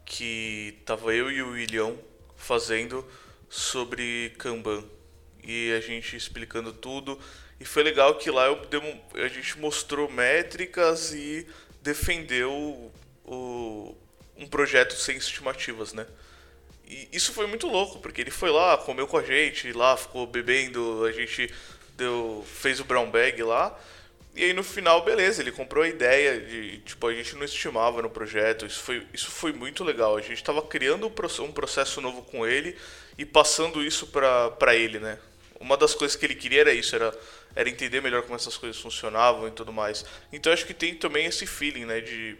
que 0.04 0.78
tava 0.87 1.12
eu 1.12 1.28
e 1.28 1.42
o 1.42 1.50
William 1.50 1.96
fazendo 2.37 3.04
sobre 3.48 4.32
Kanban. 4.38 4.85
e 5.42 5.72
a 5.72 5.80
gente 5.80 6.16
explicando 6.16 6.72
tudo. 6.72 7.18
E 7.59 7.64
foi 7.64 7.82
legal 7.82 8.14
que 8.16 8.30
lá 8.30 8.46
eu 8.46 8.61
a 9.14 9.28
gente 9.28 9.59
mostrou 9.59 10.09
métricas 10.09 11.12
e 11.12 11.46
defendeu 11.82 12.92
o, 13.24 13.96
um 14.38 14.46
projeto 14.46 14.94
sem 14.94 15.16
estimativas, 15.16 15.92
né? 15.92 16.07
E 16.87 17.09
isso 17.12 17.33
foi 17.33 17.46
muito 17.46 17.66
louco, 17.66 17.99
porque 17.99 18.20
ele 18.20 18.31
foi 18.31 18.51
lá, 18.51 18.79
comeu 18.79 19.07
com 19.07 19.16
a 19.16 19.22
gente, 19.22 19.72
lá 19.72 19.96
ficou 19.96 20.27
bebendo, 20.27 21.05
a 21.05 21.12
gente 21.12 21.53
deu, 21.96 22.44
fez 22.46 22.79
o 22.79 22.85
brown 22.85 23.11
bag 23.11 23.42
lá. 23.42 23.77
E 24.37 24.44
aí 24.44 24.53
no 24.53 24.62
final, 24.62 25.03
beleza, 25.03 25.40
ele 25.40 25.51
comprou 25.51 25.83
a 25.83 25.88
ideia 25.88 26.38
de, 26.38 26.79
tipo, 26.81 27.07
a 27.07 27.14
gente 27.14 27.35
não 27.37 27.44
estimava 27.44 28.03
no 28.03 28.11
projeto. 28.11 28.66
Isso 28.66 28.81
foi, 28.81 29.07
isso 29.12 29.31
foi 29.31 29.53
muito 29.53 29.83
legal. 29.83 30.16
A 30.16 30.20
gente 30.20 30.35
estava 30.35 30.62
criando 30.62 31.07
um 31.07 31.53
processo 31.53 32.01
novo 32.01 32.22
com 32.22 32.46
ele 32.46 32.77
e 33.16 33.25
passando 33.25 33.83
isso 33.83 34.07
para 34.09 34.77
ele, 34.77 34.99
né? 34.99 35.18
Uma 35.59 35.77
das 35.77 35.94
coisas 35.94 36.16
que 36.16 36.27
ele 36.27 36.35
queria 36.35 36.61
era 36.61 36.72
isso, 36.72 36.94
era, 36.94 37.18
era 37.55 37.68
entender 37.68 38.03
melhor 38.03 38.22
como 38.22 38.35
essas 38.35 38.59
coisas 38.59 38.81
funcionavam 38.81 39.49
e 39.49 39.51
tudo 39.51 39.72
mais. 39.72 40.05
Então 40.31 40.53
acho 40.53 40.66
que 40.66 40.75
tem 40.75 40.94
também 40.94 41.25
esse 41.25 41.46
feeling, 41.46 41.87
né, 41.87 42.01
de 42.03 42.37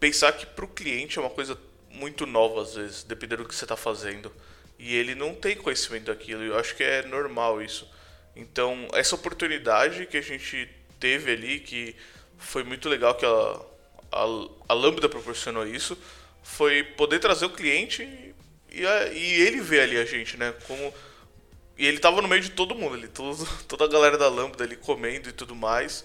pensar 0.00 0.32
que 0.32 0.46
para 0.46 0.64
o 0.64 0.68
cliente 0.68 1.18
é 1.18 1.20
uma 1.20 1.30
coisa 1.30 1.58
muito 1.90 2.26
nova 2.26 2.62
às 2.62 2.74
vezes, 2.74 3.02
dependendo 3.02 3.42
do 3.42 3.48
que 3.48 3.54
você 3.54 3.64
está 3.64 3.76
fazendo. 3.76 4.32
E 4.78 4.94
ele 4.94 5.14
não 5.14 5.34
tem 5.34 5.56
conhecimento 5.56 6.06
daquilo. 6.06 6.42
Eu 6.42 6.58
acho 6.58 6.76
que 6.76 6.84
é 6.84 7.02
normal 7.02 7.60
isso. 7.60 7.88
Então, 8.36 8.86
essa 8.92 9.16
oportunidade 9.16 10.06
que 10.06 10.16
a 10.16 10.22
gente 10.22 10.68
teve 11.00 11.32
ali, 11.32 11.60
que 11.60 11.96
foi 12.38 12.62
muito 12.62 12.88
legal 12.88 13.14
que 13.14 13.26
a, 13.26 13.60
a, 14.12 14.24
a 14.68 14.74
Lambda 14.74 15.08
proporcionou 15.08 15.66
isso, 15.66 15.98
foi 16.42 16.84
poder 16.84 17.18
trazer 17.18 17.46
o 17.46 17.50
cliente 17.50 18.34
e, 18.70 18.86
a, 18.86 19.12
e 19.12 19.40
ele 19.40 19.60
ver 19.60 19.80
ali 19.80 19.98
a 19.98 20.04
gente, 20.04 20.36
né? 20.36 20.54
Como, 20.66 20.94
e 21.76 21.86
ele 21.86 21.98
tava 21.98 22.22
no 22.22 22.28
meio 22.28 22.42
de 22.42 22.50
todo 22.50 22.74
mundo 22.74 22.94
ali, 22.94 23.08
todo, 23.08 23.44
toda 23.66 23.84
a 23.84 23.88
galera 23.88 24.16
da 24.16 24.28
Lambda 24.28 24.62
ali 24.62 24.76
comendo 24.76 25.28
e 25.28 25.32
tudo 25.32 25.54
mais. 25.54 26.04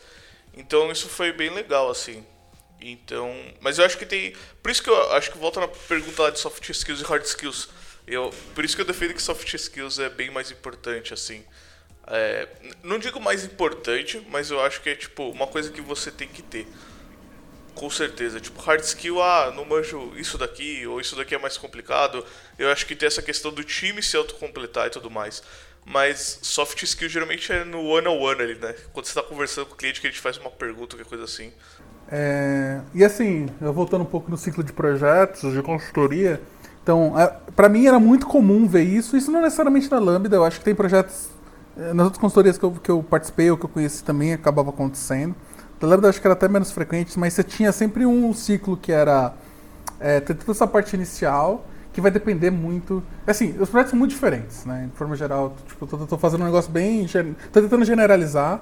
Então 0.56 0.92
isso 0.92 1.08
foi 1.08 1.32
bem 1.32 1.50
legal, 1.52 1.90
assim. 1.90 2.26
Então, 2.86 3.34
mas 3.62 3.80
eu 3.80 3.86
acho 3.86 3.98
que 3.98 4.06
tem. 4.06 4.36
Por 4.62 4.70
isso 4.70 4.84
que 4.84 4.90
eu 4.90 5.14
acho 5.14 5.32
que 5.32 5.38
volta 5.38 5.62
na 5.62 5.68
pergunta 5.70 6.24
lá 6.24 6.30
de 6.30 6.40
soft 6.40 6.68
skills 6.70 7.00
e 7.00 7.04
hard 7.04 7.24
skills. 7.24 7.70
Eu, 8.06 8.34
por 8.54 8.66
isso 8.66 8.76
que 8.76 8.82
eu 8.82 8.86
defendo 8.86 9.14
que 9.14 9.22
soft 9.22 9.54
skills 9.54 10.00
é 10.00 10.10
bem 10.10 10.30
mais 10.30 10.52
importante, 10.52 11.14
assim. 11.14 11.46
É, 12.06 12.50
não 12.84 13.00
digo 13.00 13.22
mais 13.22 13.46
importante, 13.46 14.22
mas 14.30 14.52
eu 14.52 14.60
acho 14.60 14.82
que 14.82 14.90
é 14.90 14.96
tipo 14.96 15.30
uma 15.30 15.48
coisa 15.48 15.72
que 15.72 15.80
você 15.80 16.12
tem 16.12 16.28
que 16.28 16.42
ter. 16.42 16.68
Com 17.74 17.90
certeza. 17.90 18.42
Tipo, 18.42 18.62
hard 18.62 18.82
skill, 18.82 19.22
ah, 19.22 19.52
não 19.56 19.64
manjo 19.64 20.14
isso 20.18 20.38
daqui, 20.38 20.86
ou 20.86 21.00
isso 21.00 21.16
daqui 21.16 21.34
é 21.34 21.40
mais 21.40 21.58
complicado. 21.58 22.26
Eu 22.60 22.70
acho 22.70 22.86
que 22.86 22.96
tem 22.96 23.08
essa 23.08 23.22
questão 23.22 23.52
do 23.52 23.64
time 23.64 24.04
se 24.04 24.18
autocompletar 24.18 24.88
e 24.88 24.90
tudo 24.90 25.10
mais. 25.10 25.42
Mas 25.86 26.40
soft 26.44 26.82
skill 26.84 27.10
geralmente 27.10 27.52
é 27.52 27.64
no 27.64 27.84
one-on-one 27.86 28.42
ali, 28.42 28.56
né? 28.56 28.74
Quando 28.94 29.06
você 29.06 29.12
está 29.12 29.24
conversando 29.24 29.68
com 29.68 29.74
o 29.74 29.78
cliente 29.78 30.00
que 30.00 30.08
a 30.08 30.10
gente 30.10 30.22
faz 30.22 30.38
uma 30.38 30.52
pergunta, 30.52 30.96
qualquer 30.96 31.10
coisa 31.10 31.24
assim. 31.24 31.52
É, 32.16 32.80
e 32.94 33.04
assim, 33.04 33.48
eu 33.60 33.74
voltando 33.74 34.04
um 34.04 34.06
pouco 34.06 34.30
no 34.30 34.38
ciclo 34.38 34.64
de 34.64 34.72
projetos, 34.72 35.52
de 35.52 35.64
consultoria, 35.64 36.40
então, 36.84 37.20
é, 37.20 37.26
para 37.56 37.68
mim 37.68 37.88
era 37.88 38.00
muito 38.00 38.28
comum 38.28 38.68
ver 38.68 38.84
isso, 38.84 39.18
isso 39.18 39.32
não 39.32 39.42
necessariamente 39.42 39.90
na 39.90 39.98
Lambda, 39.98 40.36
eu 40.36 40.46
acho 40.46 40.60
que 40.60 40.66
tem 40.66 40.76
projetos 40.76 41.30
é, 41.76 41.92
nas 41.92 42.06
outras 42.06 42.22
consultorias 42.22 42.56
que 42.56 42.64
eu, 42.64 42.72
que 42.72 42.92
eu 42.92 43.02
participei 43.02 43.50
ou 43.50 43.58
que 43.58 43.66
eu 43.66 43.70
conheci 43.70 44.04
também 44.04 44.32
acabava 44.32 44.70
acontecendo. 44.70 45.34
Na 45.82 45.88
Lambda 45.88 46.08
acho 46.08 46.22
que 46.22 46.28
era 46.28 46.34
até 46.34 46.48
menos 46.48 46.72
frequente, 46.72 47.18
mas 47.18 47.34
você 47.34 47.44
tinha 47.44 47.72
sempre 47.72 48.06
um 48.06 48.32
ciclo 48.32 48.78
que 48.78 48.92
era 48.92 49.34
é, 50.00 50.20
ter 50.20 50.36
toda 50.36 50.52
essa 50.52 50.68
parte 50.68 50.96
inicial, 50.96 51.66
que 51.92 52.00
vai 52.00 52.12
depender 52.12 52.52
muito. 52.52 53.02
Assim, 53.26 53.56
os 53.60 53.70
projetos 53.70 53.90
são 53.90 53.98
muito 53.98 54.12
diferentes, 54.12 54.66
né? 54.66 54.88
De 54.92 54.98
forma 54.98 55.16
geral, 55.16 55.56
tipo, 55.68 55.88
tô, 55.88 55.98
tô 55.98 56.18
fazendo 56.18 56.42
um 56.42 56.46
negócio 56.46 56.72
bem. 56.72 57.08
tô 57.52 57.60
tentando 57.60 57.84
generalizar, 57.84 58.62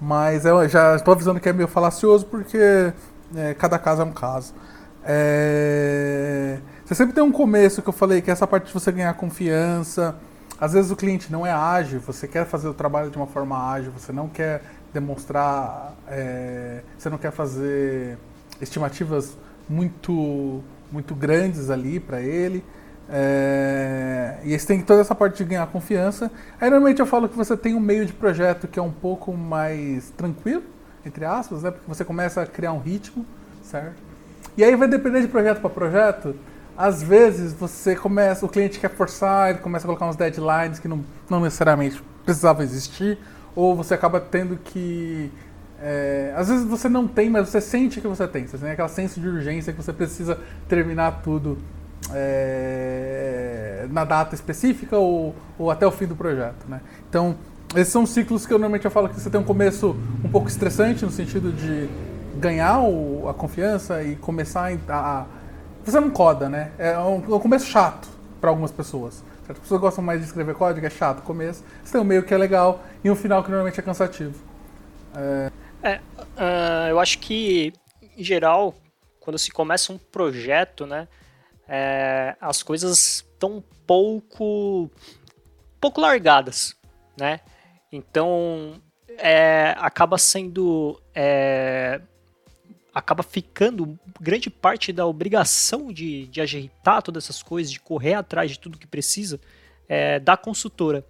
mas 0.00 0.44
eu 0.44 0.68
já 0.68 0.96
estou 0.96 1.12
avisando 1.12 1.40
que 1.40 1.48
é 1.48 1.52
meio 1.52 1.68
falacioso 1.68 2.26
porque 2.26 2.92
é, 3.34 3.54
cada 3.54 3.78
caso 3.78 4.02
é 4.02 4.04
um 4.04 4.12
caso. 4.12 4.54
É... 5.04 6.58
Você 6.84 6.94
sempre 6.94 7.14
tem 7.14 7.22
um 7.22 7.32
começo 7.32 7.82
que 7.82 7.88
eu 7.88 7.92
falei, 7.92 8.20
que 8.20 8.30
é 8.30 8.32
essa 8.32 8.46
parte 8.46 8.66
de 8.66 8.72
você 8.72 8.92
ganhar 8.92 9.12
confiança. 9.14 10.16
Às 10.60 10.72
vezes 10.72 10.90
o 10.90 10.96
cliente 10.96 11.30
não 11.30 11.46
é 11.46 11.52
ágil, 11.52 12.00
você 12.00 12.26
quer 12.26 12.44
fazer 12.44 12.68
o 12.68 12.74
trabalho 12.74 13.10
de 13.10 13.16
uma 13.16 13.26
forma 13.26 13.70
ágil, 13.70 13.92
você 13.92 14.12
não 14.12 14.28
quer 14.28 14.62
demonstrar, 14.92 15.94
é... 16.08 16.82
você 16.96 17.08
não 17.08 17.18
quer 17.18 17.30
fazer 17.30 18.18
estimativas 18.60 19.36
muito, 19.68 20.62
muito 20.90 21.14
grandes 21.14 21.70
ali 21.70 22.00
para 22.00 22.20
ele. 22.20 22.64
É, 23.10 24.36
e 24.44 24.58
você 24.58 24.66
tem 24.66 24.82
toda 24.82 25.00
essa 25.00 25.14
parte 25.14 25.38
de 25.38 25.44
ganhar 25.44 25.66
confiança. 25.68 26.30
Aí 26.60 26.68
normalmente 26.68 27.00
eu 27.00 27.06
falo 27.06 27.28
que 27.28 27.36
você 27.36 27.56
tem 27.56 27.74
um 27.74 27.80
meio 27.80 28.04
de 28.04 28.12
projeto 28.12 28.68
que 28.68 28.78
é 28.78 28.82
um 28.82 28.90
pouco 28.90 29.32
mais 29.32 30.10
tranquilo, 30.10 30.62
entre 31.04 31.24
aspas, 31.24 31.62
né? 31.62 31.70
Porque 31.70 31.86
você 31.88 32.04
começa 32.04 32.42
a 32.42 32.46
criar 32.46 32.72
um 32.72 32.78
ritmo, 32.78 33.24
certo? 33.62 33.96
E 34.56 34.62
aí 34.62 34.76
vai 34.76 34.88
depender 34.88 35.22
de 35.22 35.28
projeto 35.28 35.60
para 35.60 35.70
projeto. 35.70 36.36
Às 36.76 37.02
vezes 37.02 37.52
você 37.52 37.96
começa, 37.96 38.44
o 38.44 38.48
cliente 38.48 38.78
quer 38.78 38.90
forçar, 38.90 39.50
ele 39.50 39.58
começa 39.58 39.84
a 39.84 39.88
colocar 39.88 40.06
uns 40.06 40.16
deadlines 40.16 40.78
que 40.78 40.86
não, 40.86 41.04
não 41.28 41.40
necessariamente 41.40 42.02
precisavam 42.24 42.62
existir, 42.62 43.18
ou 43.54 43.74
você 43.74 43.94
acaba 43.94 44.20
tendo 44.20 44.56
que 44.56 45.32
é, 45.80 46.32
às 46.36 46.48
vezes 46.48 46.64
você 46.64 46.88
não 46.88 47.06
tem, 47.06 47.30
mas 47.30 47.48
você 47.48 47.60
sente 47.60 48.00
que 48.00 48.06
você 48.06 48.28
tem. 48.28 48.46
Você 48.46 48.58
tem 48.58 48.70
aquela 48.70 48.88
senso 48.88 49.20
de 49.20 49.28
urgência 49.28 49.72
que 49.72 49.82
você 49.82 49.92
precisa 49.92 50.38
terminar 50.68 51.22
tudo 51.22 51.58
é, 52.12 53.86
na 53.90 54.04
data 54.04 54.34
específica 54.34 54.96
ou, 54.96 55.34
ou 55.58 55.70
até 55.70 55.86
o 55.86 55.90
fim 55.90 56.06
do 56.06 56.16
projeto. 56.16 56.66
Né? 56.68 56.80
Então, 57.08 57.36
esses 57.74 57.92
são 57.92 58.06
ciclos 58.06 58.46
que 58.46 58.52
eu 58.52 58.58
normalmente 58.58 58.84
eu 58.84 58.90
falo 58.90 59.08
que 59.08 59.20
você 59.20 59.28
tem 59.28 59.40
um 59.40 59.44
começo 59.44 59.96
um 60.24 60.28
pouco 60.30 60.48
estressante 60.48 61.04
no 61.04 61.10
sentido 61.10 61.52
de 61.52 61.88
ganhar 62.38 62.80
o, 62.80 63.28
a 63.28 63.34
confiança 63.34 64.02
e 64.02 64.16
começar 64.16 64.72
a, 64.88 65.20
a, 65.20 65.26
Você 65.84 66.00
não 66.00 66.10
coda, 66.10 66.48
né? 66.48 66.72
É 66.78 66.96
um, 66.98 67.24
é 67.24 67.34
um 67.34 67.40
começo 67.40 67.66
chato 67.66 68.08
para 68.40 68.50
algumas 68.50 68.70
pessoas. 68.70 69.22
Certas 69.44 69.62
pessoas 69.62 69.80
gostam 69.80 70.04
mais 70.04 70.20
de 70.20 70.26
escrever 70.26 70.54
código, 70.54 70.86
é 70.86 70.90
chato 70.90 71.18
o 71.18 71.22
começo. 71.22 71.64
Você 71.82 71.92
tem 71.92 72.00
um 72.00 72.04
meio 72.04 72.22
que 72.22 72.32
é 72.32 72.38
legal 72.38 72.82
e 73.02 73.10
um 73.10 73.16
final 73.16 73.42
que 73.42 73.50
normalmente 73.50 73.80
é 73.80 73.82
cansativo. 73.82 74.34
É, 75.16 75.50
é 75.82 75.94
uh, 75.96 76.88
eu 76.90 77.00
acho 77.00 77.18
que, 77.18 77.72
em 78.16 78.22
geral, 78.22 78.74
quando 79.20 79.38
se 79.38 79.50
começa 79.50 79.92
um 79.92 79.98
projeto, 79.98 80.86
né? 80.86 81.08
É, 81.68 82.34
as 82.40 82.62
coisas 82.62 83.24
estão 83.32 83.62
pouco, 83.86 84.90
pouco 85.80 86.00
largadas, 86.00 86.74
né? 87.16 87.40
Então 87.92 88.80
é, 89.18 89.74
acaba 89.78 90.16
sendo 90.16 91.00
é, 91.14 92.00
acaba 92.94 93.22
ficando 93.22 93.98
grande 94.20 94.48
parte 94.50 94.92
da 94.92 95.06
obrigação 95.06 95.92
de, 95.92 96.26
de 96.26 96.40
ajeitar 96.40 97.02
todas 97.02 97.24
essas 97.24 97.42
coisas, 97.42 97.70
de 97.70 97.80
correr 97.80 98.14
atrás 98.14 98.50
de 98.50 98.58
tudo 98.58 98.78
que 98.78 98.86
precisa 98.86 99.38
é, 99.88 100.18
da 100.18 100.36
consultora, 100.36 101.04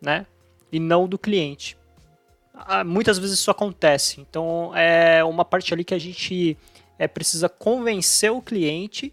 né? 0.00 0.26
E 0.72 0.80
não 0.80 1.08
do 1.08 1.18
cliente. 1.18 1.78
Ah, 2.52 2.84
muitas 2.84 3.18
vezes 3.18 3.38
isso 3.38 3.50
acontece. 3.50 4.20
Então 4.20 4.74
é 4.76 5.22
uma 5.24 5.44
parte 5.44 5.72
ali 5.72 5.84
que 5.84 5.94
a 5.94 5.98
gente 5.98 6.56
é, 6.98 7.06
precisa 7.06 7.48
convencer 7.48 8.30
o 8.32 8.42
cliente 8.42 9.12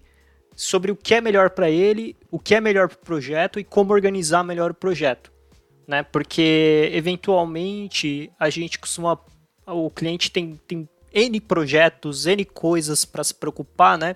sobre 0.56 0.92
o 0.92 0.96
que 0.96 1.16
é 1.16 1.22
melhor 1.22 1.52
para 1.52 1.70
ele, 1.70 2.16
o 2.30 2.40
que 2.40 2.56
é 2.56 2.62
melhor 2.62 2.88
para 2.88 2.98
o 2.98 3.06
projeto 3.06 3.60
e 3.60 3.64
como 3.64 3.94
organizar 3.94 4.44
melhor 4.44 4.72
o 4.72 4.76
projeto. 4.76 5.32
Né? 5.88 6.04
Porque, 6.04 6.90
eventualmente, 6.94 8.32
a 8.40 8.50
gente 8.50 8.80
costuma. 8.80 9.20
O 9.66 9.90
cliente 9.90 10.32
tem, 10.32 10.60
tem 10.68 10.88
N 11.14 11.40
projetos, 11.42 12.26
N 12.26 12.46
coisas 12.46 13.06
para 13.06 13.24
se 13.24 13.34
preocupar, 13.34 13.98
né? 13.98 14.16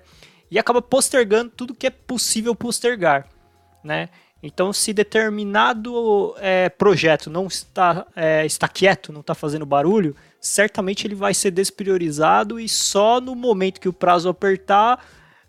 E 0.50 0.58
acaba 0.58 0.80
postergando 0.80 1.50
tudo 1.50 1.74
que 1.74 1.86
é 1.86 1.90
possível 1.90 2.54
postergar, 2.54 3.28
né? 3.82 4.08
Então, 4.42 4.72
se 4.72 4.92
determinado 4.92 6.34
é, 6.38 6.68
projeto 6.68 7.28
não 7.30 7.46
está, 7.46 8.06
é, 8.14 8.44
está 8.46 8.68
quieto, 8.68 9.12
não 9.12 9.20
está 9.20 9.34
fazendo 9.34 9.66
barulho, 9.66 10.14
certamente 10.40 11.06
ele 11.06 11.14
vai 11.14 11.34
ser 11.34 11.50
despriorizado 11.50 12.60
e 12.60 12.68
só 12.68 13.20
no 13.20 13.34
momento 13.34 13.80
que 13.80 13.88
o 13.88 13.92
prazo 13.92 14.28
apertar, 14.28 15.04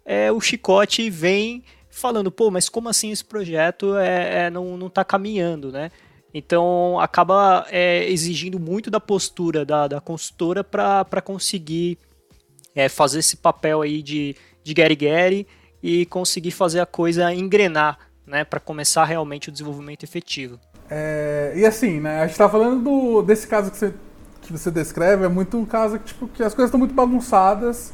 é, 0.08 0.32
o 0.32 0.40
chicote 0.40 1.10
vem 1.10 1.62
falando, 1.90 2.32
pô, 2.32 2.50
mas 2.50 2.70
como 2.70 2.88
assim 2.88 3.12
esse 3.12 3.26
projeto 3.26 3.98
é, 3.98 4.46
é 4.46 4.50
não, 4.50 4.78
não 4.78 4.90
tá 4.90 5.04
caminhando, 5.04 5.70
né? 5.70 5.92
Então 6.34 6.98
acaba 6.98 7.66
é, 7.70 8.10
exigindo 8.10 8.58
muito 8.58 8.90
da 8.90 9.02
postura 9.02 9.66
da, 9.66 9.86
da 9.86 10.00
consultora 10.00 10.64
para 10.64 11.22
conseguir 11.22 11.98
é, 12.74 12.88
fazer 12.88 13.20
esse 13.20 13.36
papel 13.36 13.82
aí 13.82 14.02
de, 14.02 14.34
de 14.64 14.74
Gary 14.74 14.96
Gary 14.96 15.48
e 15.84 16.06
conseguir 16.06 16.52
fazer 16.52 16.80
a 16.80 16.86
coisa 16.86 17.34
engrenar, 17.34 18.00
né? 18.26 18.46
Para 18.46 18.62
começar 18.62 19.04
realmente 19.04 19.50
o 19.50 19.52
desenvolvimento 19.52 20.04
efetivo. 20.04 20.58
É, 20.90 21.52
e 21.54 21.66
assim, 21.66 22.00
né? 22.00 22.22
A 22.22 22.28
gente 22.28 22.38
tá 22.38 22.48
falando 22.48 22.82
do, 22.82 23.22
desse 23.24 23.46
caso 23.46 23.72
que 23.72 23.78
você, 23.78 23.94
que 24.42 24.54
você 24.54 24.72
descreve, 24.72 25.26
é 25.26 25.28
muito 25.28 25.58
um 25.58 25.66
caso 25.66 26.00
que, 26.00 26.06
tipo, 26.06 26.30
que 26.30 26.44
as 26.44 26.54
coisas 26.54 26.70
estão 26.70 26.80
muito 26.80 26.94
bagunçadas. 26.94 27.94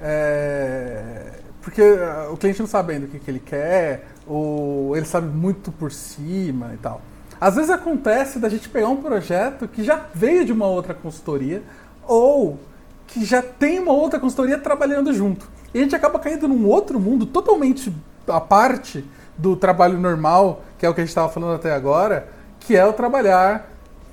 É, 0.00 1.40
porque 1.60 1.82
uh, 1.82 2.32
o 2.32 2.36
cliente 2.36 2.60
não 2.60 2.66
sabe 2.66 2.94
ainda 2.94 3.06
o 3.06 3.08
que, 3.08 3.18
que 3.18 3.30
ele 3.30 3.40
quer, 3.40 4.08
ou 4.26 4.96
ele 4.96 5.06
sabe 5.06 5.28
muito 5.28 5.70
por 5.72 5.92
cima 5.92 6.72
e 6.74 6.76
tal. 6.76 7.00
Às 7.40 7.54
vezes 7.54 7.70
acontece 7.70 8.38
da 8.38 8.48
gente 8.48 8.68
pegar 8.68 8.88
um 8.88 8.96
projeto 8.96 9.66
que 9.66 9.82
já 9.82 10.06
veio 10.14 10.44
de 10.44 10.52
uma 10.52 10.66
outra 10.66 10.92
consultoria 10.92 11.62
ou 12.06 12.58
que 13.06 13.24
já 13.24 13.42
tem 13.42 13.78
uma 13.78 13.92
outra 13.92 14.20
consultoria 14.20 14.58
trabalhando 14.58 15.12
junto. 15.12 15.48
E 15.72 15.78
a 15.78 15.82
gente 15.82 15.96
acaba 15.96 16.18
caindo 16.18 16.46
num 16.46 16.66
outro 16.66 17.00
mundo 17.00 17.24
totalmente 17.24 17.94
à 18.26 18.40
parte 18.40 19.04
do 19.38 19.56
trabalho 19.56 19.98
normal, 19.98 20.62
que 20.78 20.84
é 20.84 20.88
o 20.88 20.94
que 20.94 21.00
a 21.00 21.04
gente 21.04 21.10
estava 21.10 21.28
falando 21.28 21.54
até 21.54 21.72
agora, 21.72 22.28
que 22.60 22.76
é 22.76 22.84
o 22.84 22.92
trabalhar 22.92 23.70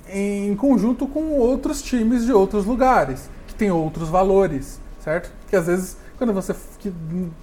em 0.08 0.56
conjunto 0.56 1.06
com 1.06 1.32
outros 1.32 1.82
times 1.82 2.24
de 2.24 2.32
outros 2.32 2.64
lugares, 2.64 3.28
que 3.46 3.54
tem 3.54 3.70
outros 3.70 4.08
valores, 4.08 4.80
certo? 5.00 5.30
Que 5.50 5.56
às 5.56 5.66
vezes, 5.66 5.96
quando 6.18 6.32
você, 6.32 6.54
que, 6.78 6.92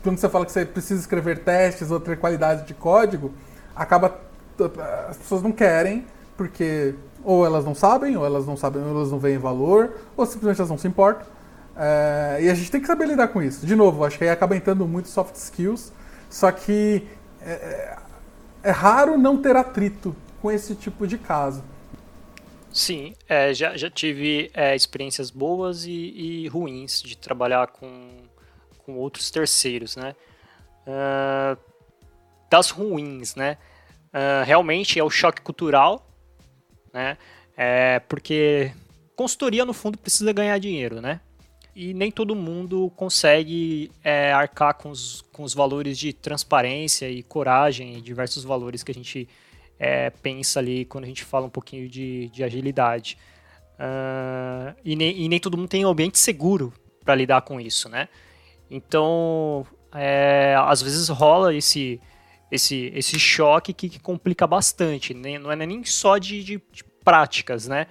quando 0.03 0.17
você 0.17 0.29
fala 0.29 0.45
que 0.45 0.51
você 0.51 0.65
precisa 0.65 0.99
escrever 0.99 1.39
testes 1.39 1.89
ou 1.89 1.99
ter 1.99 2.19
qualidade 2.19 2.67
de 2.67 2.73
código, 2.73 3.33
acaba. 3.75 4.19
As 5.09 5.17
pessoas 5.17 5.41
não 5.41 5.51
querem, 5.51 6.05
porque 6.37 6.93
ou 7.23 7.45
elas 7.45 7.65
não 7.65 7.73
sabem, 7.73 8.15
ou 8.15 8.25
elas 8.25 8.45
não 8.45 8.55
sabem, 8.55 8.83
ou 8.83 8.89
elas 8.89 9.11
não 9.11 9.17
veem 9.17 9.37
valor, 9.37 9.97
ou 10.15 10.25
simplesmente 10.25 10.59
elas 10.59 10.69
não 10.69 10.77
se 10.77 10.87
importam. 10.87 11.25
É, 11.75 12.39
e 12.41 12.49
a 12.49 12.53
gente 12.53 12.71
tem 12.71 12.79
que 12.79 12.87
saber 12.87 13.07
lidar 13.07 13.29
com 13.29 13.41
isso. 13.41 13.65
De 13.65 13.75
novo, 13.75 14.05
acho 14.05 14.17
que 14.17 14.23
aí 14.23 14.29
acaba 14.29 14.55
entrando 14.55 14.87
muito 14.87 15.09
soft 15.09 15.35
skills, 15.35 15.91
só 16.29 16.51
que 16.51 17.05
é, 17.41 17.97
é, 18.63 18.71
raro 18.71 19.17
não 19.17 19.41
ter 19.41 19.55
atrito 19.55 20.15
com 20.41 20.51
esse 20.51 20.75
tipo 20.75 21.07
de 21.07 21.17
caso. 21.17 21.63
Sim, 22.71 23.13
é, 23.27 23.53
já, 23.53 23.75
já 23.75 23.89
tive 23.89 24.51
experiências 24.75 25.31
boas 25.31 25.85
e, 25.85 25.91
e, 25.91 26.47
ruins 26.49 27.01
de 27.01 27.17
trabalhar 27.17 27.67
com, 27.67 28.24
com 28.85 28.95
outros 28.97 29.31
terceiros, 29.31 29.95
né? 29.95 30.15
Uh, 30.85 31.57
das 32.49 32.69
ruins, 32.69 33.35
né? 33.35 33.57
Uh, 34.13 34.45
realmente 34.45 34.99
é 34.99 35.03
o 35.03 35.09
choque 35.09 35.41
cultural, 35.41 36.07
né? 36.93 37.17
É 37.57 37.99
porque 37.99 38.71
consultoria 39.15 39.65
no 39.65 39.73
fundo 39.73 39.97
precisa 39.97 40.31
ganhar 40.31 40.57
dinheiro, 40.59 41.01
né? 41.01 41.19
E 41.75 41.93
nem 41.93 42.09
todo 42.09 42.33
mundo 42.35 42.91
consegue 42.95 43.91
é, 44.01 44.31
arcar 44.31 44.75
com 44.75 44.89
os, 44.89 45.21
com 45.33 45.43
os 45.43 45.53
valores 45.53 45.97
de 45.97 46.13
transparência 46.13 47.09
e 47.09 47.21
coragem 47.21 47.97
e 47.97 48.01
diversos 48.01 48.45
valores 48.45 48.81
que 48.81 48.91
a 48.91 48.95
gente 48.95 49.27
é, 49.77 50.09
pensa 50.09 50.59
ali 50.59 50.85
quando 50.85 51.03
a 51.03 51.07
gente 51.07 51.25
fala 51.25 51.45
um 51.45 51.49
pouquinho 51.49 51.89
de, 51.89 52.29
de 52.29 52.43
agilidade. 52.45 53.17
Uh, 53.75 54.73
e, 54.85 54.95
nem, 54.95 55.19
e, 55.19 55.27
nem, 55.27 55.37
todo 55.37 55.57
mundo 55.57 55.67
tem 55.67 55.85
um 55.85 55.89
ambiente 55.89 56.17
seguro 56.17 56.73
para 57.03 57.13
lidar 57.13 57.41
com 57.41 57.59
isso, 57.59 57.89
né? 57.89 58.07
Então, 58.75 59.65
é, 59.93 60.55
às 60.59 60.81
vezes 60.81 61.07
rola 61.07 61.55
esse, 61.55 62.01
esse, 62.51 62.91
esse 62.93 63.17
choque 63.17 63.73
que, 63.73 63.87
que 63.87 63.99
complica 63.99 64.45
bastante. 64.45 65.13
Né? 65.13 65.39
Não 65.39 65.51
é 65.51 65.55
nem 65.55 65.83
só 65.85 66.17
de, 66.17 66.43
de, 66.43 66.61
de 66.71 66.83
práticas, 67.03 67.67
né? 67.67 67.87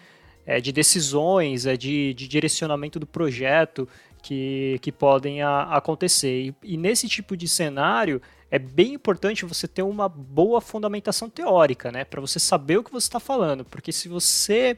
É 0.46 0.60
de 0.60 0.72
decisões, 0.72 1.64
é 1.64 1.74
de, 1.74 2.12
de 2.12 2.28
direcionamento 2.28 3.00
do 3.00 3.06
projeto 3.06 3.88
que, 4.22 4.78
que 4.82 4.92
podem 4.92 5.40
a, 5.40 5.62
acontecer. 5.62 6.48
E, 6.48 6.74
e, 6.74 6.76
nesse 6.76 7.08
tipo 7.08 7.34
de 7.34 7.48
cenário, 7.48 8.20
é 8.50 8.58
bem 8.58 8.92
importante 8.92 9.46
você 9.46 9.66
ter 9.66 9.82
uma 9.82 10.06
boa 10.06 10.60
fundamentação 10.60 11.30
teórica, 11.30 11.90
né? 11.90 12.04
Para 12.04 12.20
você 12.20 12.38
saber 12.38 12.76
o 12.76 12.84
que 12.84 12.92
você 12.92 13.06
está 13.06 13.18
falando. 13.18 13.64
Porque 13.64 13.90
se 13.90 14.06
você 14.06 14.76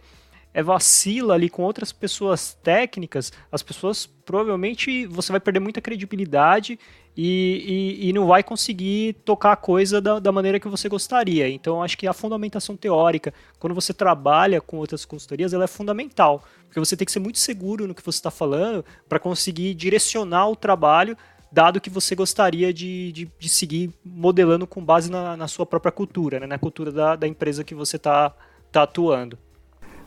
é 0.56 0.62
vacila 0.62 1.34
ali 1.34 1.50
com 1.50 1.62
outras 1.62 1.92
pessoas 1.92 2.56
técnicas, 2.62 3.30
as 3.52 3.62
pessoas 3.62 4.06
provavelmente 4.06 5.04
você 5.04 5.30
vai 5.30 5.38
perder 5.38 5.60
muita 5.60 5.82
credibilidade 5.82 6.80
e, 7.14 7.98
e, 8.00 8.08
e 8.08 8.12
não 8.14 8.26
vai 8.26 8.42
conseguir 8.42 9.16
tocar 9.22 9.52
a 9.52 9.56
coisa 9.56 10.00
da, 10.00 10.18
da, 10.18 10.32
maneira 10.32 10.58
que 10.58 10.66
você 10.66 10.88
gostaria. 10.88 11.46
Então, 11.46 11.82
acho 11.82 11.98
que 11.98 12.06
a 12.06 12.14
fundamentação 12.14 12.74
teórica, 12.74 13.34
quando 13.58 13.74
você 13.74 13.92
trabalha 13.92 14.58
com 14.58 14.78
outras 14.78 15.04
consultorias, 15.04 15.52
ela 15.52 15.64
é 15.64 15.66
fundamental, 15.66 16.42
porque 16.64 16.80
você 16.80 16.96
tem 16.96 17.04
que 17.04 17.12
ser 17.12 17.20
muito 17.20 17.38
seguro 17.38 17.86
no 17.86 17.94
que 17.94 18.02
você 18.02 18.16
está 18.16 18.30
falando 18.30 18.82
para 19.06 19.18
conseguir 19.18 19.74
direcionar 19.74 20.48
o 20.48 20.56
trabalho 20.56 21.18
dado 21.52 21.82
que 21.82 21.90
você 21.90 22.14
gostaria 22.14 22.72
de, 22.72 23.12
de, 23.12 23.30
de 23.38 23.48
seguir 23.50 23.92
modelando 24.02 24.66
com 24.66 24.82
base 24.82 25.10
na, 25.10 25.36
na 25.36 25.48
sua 25.48 25.66
própria 25.66 25.92
cultura, 25.92 26.40
né? 26.40 26.46
na 26.46 26.58
cultura 26.58 26.90
da, 26.90 27.14
da 27.14 27.28
empresa 27.28 27.62
que 27.62 27.74
você 27.74 27.96
está 27.96 28.34
tá 28.72 28.84
atuando. 28.84 29.38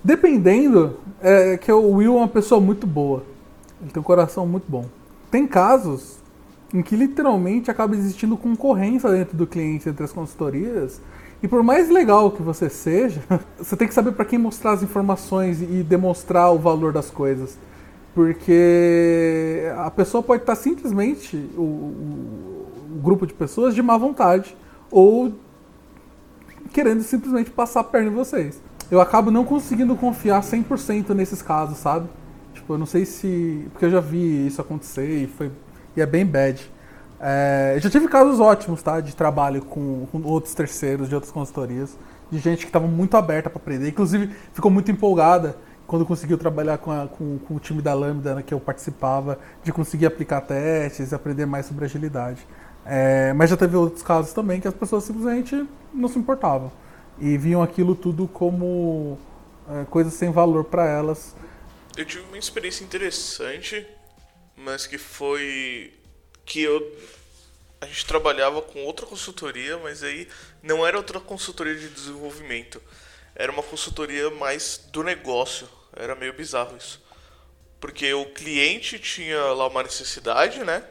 Dependendo, 0.04 0.98
é 1.22 1.58
que 1.58 1.72
o 1.72 1.92
Will 1.92 2.16
é 2.16 2.18
uma 2.18 2.28
pessoa 2.28 2.62
muito 2.62 2.88
boa. 2.88 3.24
Ele 3.82 3.92
tem 3.92 4.00
um 4.00 4.04
coração 4.04 4.46
muito 4.46 4.66
bom. 4.68 4.86
Tem 5.30 5.46
casos 5.46 6.18
em 6.74 6.82
que 6.82 6.96
literalmente 6.96 7.70
acaba 7.70 7.96
existindo 7.96 8.38
concorrência 8.38 9.10
dentro 9.10 9.36
do 9.36 9.48
cliente 9.48 9.90
entre 9.90 10.04
as 10.04 10.12
consultorias. 10.12 11.02
E 11.42 11.48
por 11.48 11.64
mais 11.64 11.90
legal 11.90 12.32
que 12.32 12.42
você 12.42 12.70
seja, 12.70 13.22
você 13.58 13.76
tem 13.76 13.88
que 13.88 13.94
saber 13.94 14.12
para 14.12 14.26
quem 14.26 14.40
mostrar 14.40 14.72
as 14.72 14.84
informações 14.84 15.62
e 15.62 15.84
demonstrar 15.84 16.54
o 16.54 16.58
valor 16.58 16.94
das 16.94 17.10
coisas. 17.10 17.58
Porque 18.14 19.64
a 19.78 19.92
pessoa 19.92 20.24
pode 20.24 20.44
estar 20.44 20.56
simplesmente, 20.56 21.38
o, 21.56 21.62
o, 21.62 22.68
o 22.96 23.02
grupo 23.02 23.26
de 23.26 23.34
pessoas, 23.34 23.76
de 23.76 23.82
má 23.82 23.98
vontade 23.98 24.56
ou 24.92 25.34
querendo 26.74 27.02
simplesmente 27.04 27.50
passar 27.50 27.82
a 27.82 27.84
perna 27.84 28.10
em 28.10 28.14
vocês. 28.14 28.60
Eu 28.92 29.00
acabo 29.00 29.30
não 29.30 29.46
conseguindo 29.46 29.96
confiar 29.96 30.42
100% 30.42 31.10
nesses 31.10 31.44
casos, 31.44 31.78
sabe? 31.78 32.10
Tipo, 32.54 32.74
eu 32.74 32.78
não 32.78 32.88
sei 32.88 33.06
se. 33.06 33.68
Porque 33.72 33.86
eu 33.86 33.92
já 33.92 34.00
vi 34.00 34.48
isso 34.48 34.60
acontecer 34.60 35.24
e, 35.24 35.28
foi, 35.28 35.52
e 35.96 36.02
é 36.02 36.06
bem 36.08 36.26
bad. 36.26 36.70
É, 37.20 37.76
já 37.80 37.90
tive 37.90 38.08
casos 38.08 38.40
ótimos, 38.40 38.82
tá? 38.82 39.00
De 39.00 39.16
trabalho 39.16 39.62
com, 39.62 40.08
com 40.12 40.24
outros 40.24 40.56
terceiros, 40.56 41.08
de 41.08 41.14
outras 41.14 41.32
consultorias, 41.32 41.98
de 42.32 42.40
gente 42.40 42.62
que 42.62 42.70
estava 42.70 42.88
muito 42.88 43.16
aberta 43.16 43.48
para 43.48 43.60
aprender. 43.60 43.90
Inclusive, 43.90 44.34
ficou 44.54 44.72
muito 44.72 44.90
empolgada 44.90 45.56
quando 45.86 46.04
conseguiu 46.04 46.38
trabalhar 46.38 46.80
com, 46.80 46.92
a, 46.92 47.08
com, 47.08 47.38
com, 47.40 47.56
o 47.56 47.60
time 47.60 47.82
da 47.82 47.94
Lambda 47.94 48.36
né, 48.36 48.44
que 48.44 48.54
eu 48.54 48.60
participava, 48.60 49.38
de 49.64 49.72
conseguir 49.72 50.06
aplicar 50.08 50.42
testes, 50.42 51.14
aprender 51.14 51.46
mais 51.46 51.68
sobre 51.68 51.86
agilidade. 51.86 52.46
É, 52.86 53.34
mas 53.34 53.52
já 53.52 53.58
teve 53.58 53.76
outros 53.76 54.02
casos 54.02 54.34
também 54.34 54.60
que 54.60 54.68
as 54.68 54.74
pessoas 54.74 55.04
simplesmente 55.04 55.68
não 55.94 56.08
se 56.08 56.18
importavam 56.18 56.72
e 57.20 57.38
viam 57.38 57.62
aquilo 57.62 57.96
tudo 57.96 58.28
como 58.28 59.20
é, 59.70 59.86
coisas 59.86 60.14
sem 60.14 60.32
valor 60.32 60.66
para 60.66 60.88
elas. 60.88 61.36
Eu 61.98 62.06
tive 62.06 62.24
uma 62.24 62.38
experiência 62.38 62.84
interessante, 62.84 63.86
mas 64.56 64.88
que 64.88 64.98
foi 64.98 65.94
que 66.46 66.62
eu 66.62 66.82
a 67.82 67.86
gente 67.86 68.06
trabalhava 68.06 68.62
com 68.62 68.84
outra 68.84 69.06
consultoria, 69.06 69.78
mas 69.78 70.04
aí 70.04 70.28
não 70.62 70.86
era 70.86 70.98
outra 70.98 71.20
consultoria 71.20 71.76
de 71.76 71.88
desenvolvimento. 71.88 72.82
Era 73.34 73.52
uma 73.52 73.64
consultoria 73.64 74.30
mais 74.32 74.86
do 74.92 75.02
negócio. 75.02 75.68
Era 75.96 76.14
meio 76.14 76.34
bizarro 76.34 76.76
isso. 76.76 77.02
Porque 77.80 78.14
o 78.14 78.26
cliente 78.34 79.00
tinha 79.00 79.40
lá 79.54 79.68
uma 79.68 79.82
necessidade, 79.82 80.62
né? 80.66 80.84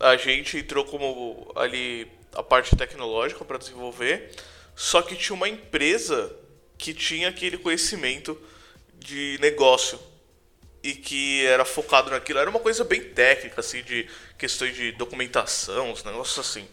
A 0.00 0.16
gente 0.16 0.58
entrou 0.58 0.84
como 0.84 1.52
ali 1.54 2.10
a 2.34 2.42
parte 2.42 2.74
tecnológica 2.74 3.44
para 3.44 3.58
desenvolver, 3.58 4.34
só 4.76 5.02
que 5.02 5.16
tinha 5.16 5.34
uma 5.34 5.48
empresa 5.48 6.34
que 6.76 6.92
tinha 6.92 7.28
aquele 7.28 7.58
conhecimento 7.58 8.38
de 8.98 9.38
negócio 9.40 9.98
e 10.82 10.94
que 10.94 11.46
era 11.46 11.64
focado 11.64 12.10
naquilo. 12.10 12.38
Era 12.38 12.50
uma 12.50 12.60
coisa 12.60 12.84
bem 12.84 13.02
técnica, 13.02 13.60
assim, 13.60 13.82
de 13.82 14.08
questões 14.36 14.74
de 14.74 14.92
documentação, 14.92 15.92
os 15.92 16.04
negócios 16.04 16.38
assim. 16.38 16.68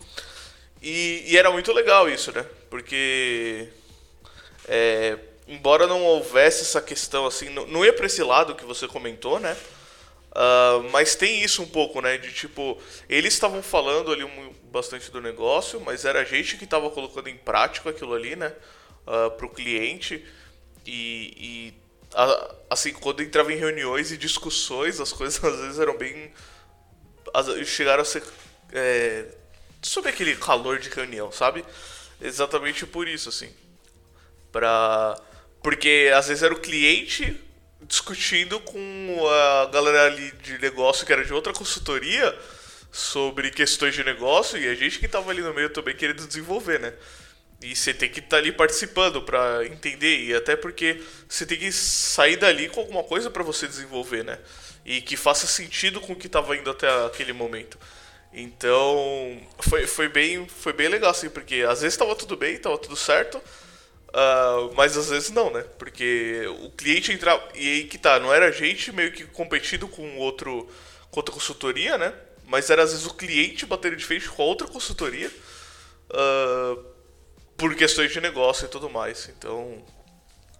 E, 0.82 1.24
e 1.28 1.38
era 1.38 1.52
muito 1.52 1.72
legal 1.72 2.10
isso, 2.10 2.32
né? 2.32 2.45
Porque 2.70 3.70
é, 4.68 5.18
embora 5.47 5.88
não 5.88 6.04
houvesse 6.04 6.62
essa 6.64 6.82
questão 6.82 7.26
assim, 7.26 7.49
não, 7.49 7.68
não 7.68 7.86
ia 7.86 7.93
para 7.93 8.06
esse 8.06 8.24
lado 8.24 8.56
que 8.56 8.66
você 8.66 8.88
comentou, 8.88 9.39
né? 9.39 9.56
Uh, 10.32 10.89
mas 10.91 11.13
tem 11.13 11.43
isso 11.43 11.61
um 11.61 11.67
pouco, 11.67 12.01
né? 12.01 12.17
De 12.17 12.32
tipo, 12.32 12.82
eles 13.09 13.34
estavam 13.34 13.61
falando 13.61 14.11
ali 14.11 14.23
um, 14.23 14.53
bastante 14.71 15.11
do 15.11 15.19
negócio, 15.19 15.82
mas 15.82 16.05
era 16.05 16.21
a 16.21 16.23
gente 16.23 16.57
que 16.57 16.63
estava 16.63 16.89
colocando 16.89 17.27
em 17.27 17.36
prática 17.36 17.89
aquilo 17.89 18.13
ali, 18.13 18.36
né? 18.36 18.53
Uh, 19.05 19.32
pro 19.32 19.49
cliente. 19.49 20.25
E, 20.86 21.34
e 21.38 21.73
a, 22.13 22.55
assim, 22.69 22.93
quando 22.93 23.21
entrava 23.21 23.51
em 23.51 23.57
reuniões 23.57 24.11
e 24.11 24.17
discussões, 24.17 25.01
as 25.01 25.11
coisas 25.11 25.41
às 25.43 25.59
vezes 25.59 25.79
eram 25.79 25.97
bem. 25.97 26.32
As, 27.34 27.67
chegaram 27.67 28.01
a 28.01 28.05
ser. 28.05 28.23
É, 28.71 29.25
sobre 29.82 30.11
aquele 30.11 30.36
calor 30.38 30.79
de 30.79 30.89
reunião, 30.89 31.29
sabe? 31.32 31.65
Exatamente 32.21 32.86
por 32.86 33.07
isso, 33.07 33.27
assim. 33.27 33.53
Pra 34.49 35.19
porque 35.61 36.11
às 36.15 36.27
vezes 36.27 36.41
era 36.41 36.53
o 36.53 36.59
cliente 36.59 37.39
discutindo 37.91 38.57
com 38.61 39.27
a 39.27 39.65
galera 39.65 40.05
ali 40.05 40.31
de 40.41 40.57
negócio 40.59 41.05
que 41.05 41.11
era 41.11 41.25
de 41.25 41.33
outra 41.33 41.51
consultoria 41.51 42.33
sobre 42.89 43.51
questões 43.51 43.93
de 43.93 44.01
negócio 44.01 44.57
e 44.57 44.65
a 44.69 44.73
gente 44.73 44.97
que 44.97 45.07
estava 45.07 45.29
ali 45.29 45.41
no 45.41 45.53
meio 45.53 45.69
também 45.69 45.93
querendo 45.93 46.25
desenvolver, 46.25 46.79
né? 46.79 46.93
E 47.61 47.75
você 47.75 47.93
tem 47.93 48.09
que 48.09 48.19
estar 48.19 48.29
tá 48.29 48.37
ali 48.37 48.53
participando 48.53 49.21
para 49.21 49.65
entender 49.65 50.23
e 50.23 50.33
até 50.33 50.55
porque 50.55 51.03
você 51.27 51.45
tem 51.45 51.59
que 51.59 51.69
sair 51.69 52.37
dali 52.37 52.69
com 52.69 52.79
alguma 52.79 53.03
coisa 53.03 53.29
para 53.29 53.43
você 53.43 53.67
desenvolver, 53.67 54.23
né? 54.23 54.39
E 54.85 55.01
que 55.01 55.17
faça 55.17 55.45
sentido 55.45 55.99
com 55.99 56.13
o 56.13 56.15
que 56.15 56.27
estava 56.27 56.55
indo 56.55 56.71
até 56.71 56.87
aquele 57.05 57.33
momento. 57.33 57.77
Então, 58.33 59.37
foi, 59.59 59.85
foi, 59.85 60.07
bem, 60.07 60.47
foi 60.47 60.71
bem 60.71 60.87
legal, 60.87 61.11
assim, 61.11 61.29
porque 61.29 61.65
às 61.67 61.81
vezes 61.81 61.93
estava 61.93 62.15
tudo 62.15 62.37
bem, 62.37 62.53
estava 62.53 62.77
tudo 62.77 62.95
certo, 62.95 63.41
Uh, 64.12 64.74
mas 64.76 64.97
às 64.97 65.09
vezes 65.09 65.32
não, 65.32 65.49
né? 65.51 65.64
Porque 65.80 66.45
o 66.64 66.70
cliente 66.72 67.14
entrava. 67.14 67.41
E 67.55 67.68
aí 67.68 67.84
que 67.86 67.97
tá, 67.97 68.20
não 68.20 68.34
era 68.34 68.47
a 68.47 68.51
gente 68.51 68.91
meio 68.91 69.12
que 69.12 69.26
competindo 69.26 69.88
com 69.88 70.18
outro. 70.18 70.68
com 71.09 71.20
outra 71.20 71.34
consultoria, 71.34 71.97
né? 71.97 72.14
Mas 72.45 72.70
era 72.70 72.84
às 72.84 72.91
vezes 72.91 73.05
o 73.05 73.14
cliente 73.14 73.66
batendo 73.66 73.95
de 73.95 74.05
frente 74.05 74.30
com 74.30 74.43
outra 74.43 74.68
consultoria. 74.68 75.32
Uh, 76.09 76.84
por 77.55 77.74
questões 77.76 78.12
de 78.12 78.20
negócio 78.20 78.66
e 78.66 78.68
tudo 78.68 78.89
mais. 78.89 79.30
Então. 79.38 79.82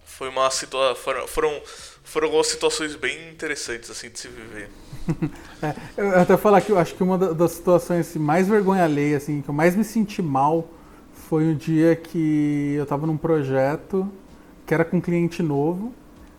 Foi 0.04 0.28
uma 0.28 0.50
situação. 0.50 0.94
Foram, 0.94 1.26
foram, 1.26 1.62
foram 2.04 2.26
algumas 2.28 2.46
situações 2.46 2.94
bem 2.94 3.30
interessantes 3.30 3.90
assim 3.90 4.08
de 4.08 4.18
se 4.18 4.28
viver. 4.28 4.70
é, 5.62 6.00
eu 6.00 6.20
até 6.20 6.36
falar 6.36 6.60
que 6.60 6.70
eu 6.70 6.78
acho 6.78 6.94
que 6.94 7.02
uma 7.02 7.18
das 7.18 7.52
situações 7.52 8.08
assim, 8.08 8.18
mais 8.18 8.46
vergonha 8.46 8.84
alheia, 8.84 9.16
assim, 9.16 9.42
que 9.42 9.48
eu 9.48 9.54
mais 9.54 9.74
me 9.74 9.82
senti 9.82 10.22
mal 10.22 10.68
foi 11.32 11.46
um 11.46 11.54
dia 11.54 11.96
que 11.96 12.74
eu 12.76 12.82
estava 12.82 13.06
num 13.06 13.16
projeto 13.16 14.06
que 14.66 14.74
era 14.74 14.84
com 14.84 14.98
um 14.98 15.00
cliente 15.00 15.42
novo, 15.42 15.90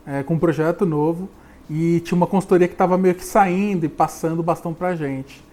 é, 0.06 0.22
com 0.22 0.36
um 0.36 0.38
projeto 0.38 0.86
novo, 0.86 1.28
e 1.68 2.00
tinha 2.02 2.16
uma 2.16 2.28
consultoria 2.28 2.68
que 2.68 2.76
estava 2.76 2.96
meio 2.96 3.16
que 3.16 3.26
saindo 3.26 3.88
e 3.88 3.90
passando 3.90 4.42
o 4.42 4.44
bastão 4.44 4.72
para 4.72 4.90
a 4.90 4.96
gente. 4.96 5.44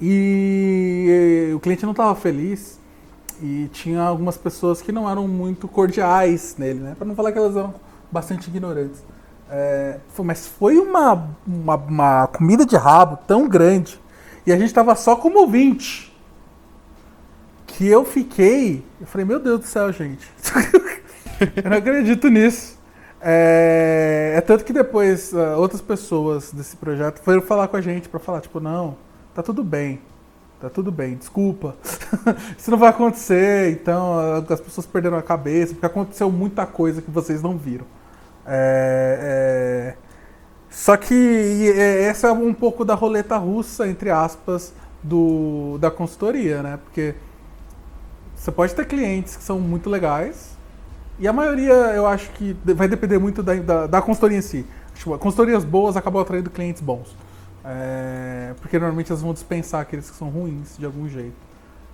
E 0.00 1.52
o 1.54 1.60
cliente 1.60 1.84
não 1.84 1.92
estava 1.92 2.12
feliz 2.16 2.80
e 3.40 3.70
tinha 3.72 4.02
algumas 4.02 4.36
pessoas 4.36 4.82
que 4.82 4.90
não 4.90 5.08
eram 5.08 5.28
muito 5.28 5.68
cordiais 5.68 6.56
nele, 6.58 6.80
né? 6.80 6.96
Para 6.98 7.06
não 7.06 7.14
falar 7.14 7.30
que 7.30 7.38
elas 7.38 7.54
eram 7.54 7.72
bastante 8.10 8.48
ignorantes. 8.48 9.00
É, 9.48 10.00
mas 10.24 10.48
foi 10.48 10.80
uma, 10.80 11.28
uma, 11.46 11.76
uma, 11.76 12.26
comida 12.26 12.66
de 12.66 12.74
rabo 12.74 13.16
tão 13.28 13.48
grande 13.48 14.00
e 14.44 14.52
a 14.52 14.56
gente 14.56 14.66
estava 14.66 14.96
só 14.96 15.14
como 15.14 15.38
ouvinte 15.38 16.11
que 17.82 17.88
eu 17.88 18.04
fiquei. 18.04 18.84
Eu 19.00 19.08
falei, 19.08 19.26
meu 19.26 19.40
Deus 19.40 19.58
do 19.58 19.66
céu, 19.66 19.92
gente. 19.92 20.30
eu 21.64 21.68
não 21.68 21.78
acredito 21.78 22.28
nisso. 22.28 22.78
É, 23.20 24.34
é 24.36 24.40
tanto 24.40 24.64
que 24.64 24.72
depois 24.72 25.32
uh, 25.32 25.58
outras 25.58 25.80
pessoas 25.80 26.52
desse 26.52 26.76
projeto 26.76 27.20
foram 27.22 27.42
falar 27.42 27.66
com 27.66 27.76
a 27.76 27.80
gente 27.80 28.08
para 28.08 28.20
falar, 28.20 28.40
tipo, 28.40 28.60
não, 28.60 28.96
tá 29.34 29.42
tudo 29.42 29.64
bem. 29.64 30.00
Tá 30.60 30.70
tudo 30.70 30.92
bem, 30.92 31.16
desculpa. 31.16 31.74
Isso 32.56 32.70
não 32.70 32.78
vai 32.78 32.90
acontecer, 32.90 33.72
então 33.72 34.16
as 34.48 34.60
pessoas 34.60 34.86
perderam 34.86 35.18
a 35.18 35.22
cabeça, 35.22 35.72
porque 35.72 35.86
aconteceu 35.86 36.30
muita 36.30 36.64
coisa 36.64 37.02
que 37.02 37.10
vocês 37.10 37.42
não 37.42 37.58
viram. 37.58 37.84
É, 38.46 39.96
é... 39.96 39.96
Só 40.70 40.96
que 40.96 41.68
essa 41.76 42.28
é 42.28 42.32
um 42.32 42.54
pouco 42.54 42.84
da 42.84 42.94
roleta 42.94 43.36
russa, 43.36 43.88
entre 43.88 44.08
aspas, 44.08 44.72
do, 45.02 45.78
da 45.78 45.90
consultoria, 45.90 46.62
né? 46.62 46.78
Porque 46.84 47.16
você 48.42 48.50
pode 48.50 48.74
ter 48.74 48.84
clientes 48.86 49.36
que 49.36 49.44
são 49.44 49.60
muito 49.60 49.88
legais, 49.88 50.58
e 51.16 51.28
a 51.28 51.32
maioria 51.32 51.72
eu 51.72 52.08
acho 52.08 52.28
que 52.30 52.56
vai 52.64 52.88
depender 52.88 53.16
muito 53.16 53.40
da, 53.40 53.54
da, 53.54 53.86
da 53.86 54.02
consultoria 54.02 54.36
em 54.36 54.42
si. 54.42 54.66
Tipo, 54.96 55.16
consultorias 55.16 55.64
boas 55.64 55.96
acabam 55.96 56.20
atraindo 56.20 56.50
clientes 56.50 56.82
bons. 56.82 57.14
É, 57.64 58.52
porque 58.60 58.80
normalmente 58.80 59.12
elas 59.12 59.22
vão 59.22 59.32
dispensar 59.32 59.82
aqueles 59.82 60.10
que 60.10 60.16
são 60.16 60.28
ruins 60.28 60.76
de 60.76 60.84
algum 60.84 61.08
jeito. 61.08 61.36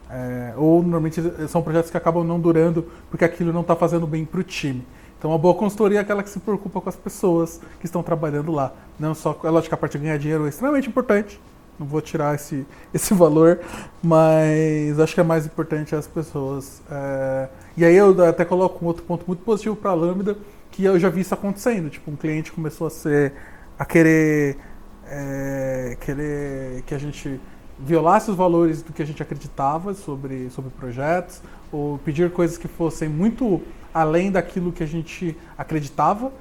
É, 0.09 0.55
ou 0.57 0.81
normalmente 0.81 1.23
são 1.49 1.61
projetos 1.61 1.91
que 1.91 1.99
acabam 1.99 2.25
não 2.25 2.41
durando 2.41 2.91
porque 3.11 3.27
aquilo 3.27 3.53
não 3.53 3.61
está 3.61 3.77
fazendo 3.77 4.07
bem 4.07 4.25
para 4.25 4.41
o 4.41 4.43
time. 4.43 4.87
Então, 5.19 5.31
uma 5.31 5.39
boa 5.39 5.53
consultoria 5.55 5.99
é 5.99 6.01
aquela 6.01 6.23
que 6.23 6.31
se 6.31 6.41
preocupa 6.41 6.81
com 6.81 6.89
as 6.89 6.97
pessoas 6.97 7.61
que 7.79 7.85
estão 7.85 8.03
trabalhando 8.03 8.53
lá. 8.53 8.73
Não 8.99 9.15
só, 9.15 9.39
é 9.45 9.51
lógico 9.51 9.69
que 9.69 9.75
a 9.75 9.77
parte 9.77 9.99
de 9.99 10.05
ganhar 10.05 10.17
dinheiro 10.17 10.47
é 10.47 10.49
extremamente 10.49 10.89
importante, 10.89 11.39
não 11.79 11.87
vou 11.87 12.01
tirar 12.01 12.35
esse, 12.35 12.67
esse 12.93 13.15
valor, 13.15 13.61
mas 14.03 14.99
acho 14.99 15.15
que 15.15 15.21
é 15.21 15.25
mais 15.25 15.47
importante 15.47 15.95
as 15.95 16.07
pessoas. 16.07 16.83
É... 16.91 17.49
E 17.77 17.85
aí 17.85 17.95
eu 17.95 18.25
até 18.25 18.45
coloco 18.45 18.85
um 18.85 18.89
outro 18.89 19.05
ponto 19.05 19.25
muito 19.27 19.43
positivo 19.43 19.77
para 19.77 19.91
a 19.91 19.95
Lambda, 19.95 20.37
que 20.71 20.85
eu 20.85 20.99
já 20.99 21.09
vi 21.09 21.21
isso 21.21 21.35
acontecendo. 21.35 21.91
Tipo, 21.91 22.11
um 22.11 22.17
cliente 22.17 22.53
começou 22.53 22.87
a 22.87 22.91
ser 22.91 23.33
a 23.79 23.85
querer, 23.85 24.57
é... 25.07 25.97
querer 26.01 26.83
que 26.83 26.95
a 26.95 26.99
gente 26.99 27.41
violasse 27.79 28.31
os 28.31 28.37
valores 28.37 28.83
do 28.83 28.93
que 28.93 29.03
a 29.03 29.07
gente 29.07 29.23
acreditava 29.23 29.95
sobre, 29.95 30.51
sobre 30.51 30.71
projetos, 30.71 31.41
ou 31.71 31.99
pedir 31.99 32.31
coisas 32.33 32.59
que 32.59 32.67
fossem 32.67 33.09
muito 33.09 33.63
além 33.95 34.31
daquilo 34.31 34.73
que 34.73 34.83
a 34.83 34.87
gente 34.87 35.37
acreditava. 35.57 36.33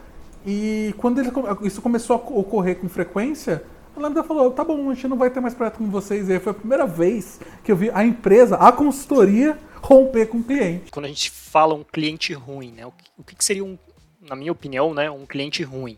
E 0.46 0.94
quando 0.98 1.20
ele, 1.20 1.32
isso 1.64 1.82
começou 1.82 2.16
a 2.16 2.40
ocorrer 2.40 2.78
com 2.78 2.88
frequência, 2.88 3.64
a 3.98 4.02
Lambda 4.02 4.24
falou, 4.24 4.52
tá 4.52 4.64
bom, 4.64 4.90
a 4.90 4.94
gente 4.94 5.08
não 5.08 5.18
vai 5.18 5.30
ter 5.30 5.40
mais 5.40 5.54
projeto 5.54 5.78
com 5.78 5.90
vocês. 5.90 6.30
E 6.30 6.34
aí 6.34 6.40
foi 6.40 6.52
a 6.52 6.56
primeira 6.56 6.86
vez 6.86 7.40
que 7.64 7.72
eu 7.72 7.76
vi 7.76 7.90
a 7.92 8.06
empresa, 8.06 8.56
a 8.56 8.72
consultoria, 8.72 9.58
romper 9.82 10.28
com 10.28 10.38
o 10.38 10.44
cliente. 10.44 10.92
Quando 10.92 11.06
a 11.06 11.10
gente 11.10 11.32
fala 11.32 11.74
um 11.74 11.84
cliente 11.84 12.34
ruim, 12.34 12.72
né? 12.72 12.86
O 12.86 13.24
que, 13.24 13.44
seria 13.44 13.64
um, 13.64 13.78
na 14.22 14.36
minha 14.36 14.52
opinião, 14.52 14.94
né, 14.94 15.10
um 15.10 15.26
cliente 15.26 15.64
ruim? 15.64 15.98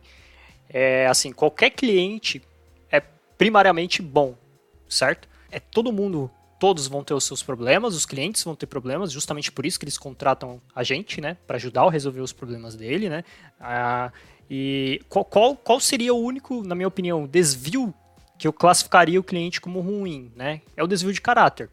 É 0.70 1.08
assim, 1.08 1.32
qualquer 1.32 1.72
cliente 1.72 2.42
é 2.92 3.02
primariamente 3.38 4.02
bom, 4.02 4.36
certo? 4.88 5.28
É 5.52 5.60
todo 5.60 5.92
mundo, 5.92 6.30
todos 6.60 6.88
vão 6.88 7.04
ter 7.04 7.14
os 7.14 7.24
seus 7.24 7.42
problemas, 7.42 7.96
os 7.96 8.06
clientes 8.06 8.44
vão 8.44 8.56
ter 8.56 8.68
problemas, 8.68 9.12
justamente 9.12 9.52
por 9.52 9.66
isso 9.66 9.80
que 9.80 9.86
eles 9.86 9.98
contratam 9.98 10.62
a 10.76 10.84
gente, 10.84 11.20
né, 11.20 11.38
para 11.48 11.56
ajudar 11.58 11.84
a 11.84 11.90
resolver 11.90 12.22
os 12.22 12.32
problemas 12.32 12.76
dele, 12.76 13.10
né? 13.10 13.24
Ah, 13.60 14.12
e 14.50 15.02
qual, 15.08 15.24
qual, 15.24 15.56
qual 15.56 15.80
seria 15.80 16.14
o 16.14 16.18
único, 16.18 16.64
na 16.64 16.74
minha 16.74 16.88
opinião, 16.88 17.28
desvio 17.28 17.94
que 18.38 18.48
eu 18.48 18.54
classificaria 18.54 19.20
o 19.20 19.24
cliente 19.24 19.62
como 19.62 19.80
ruim, 19.82 20.32
né? 20.36 20.62
É 20.76 20.84
o 20.84 20.88
desvio 20.88 21.14
de 21.14 21.22
caráter, 21.22 21.70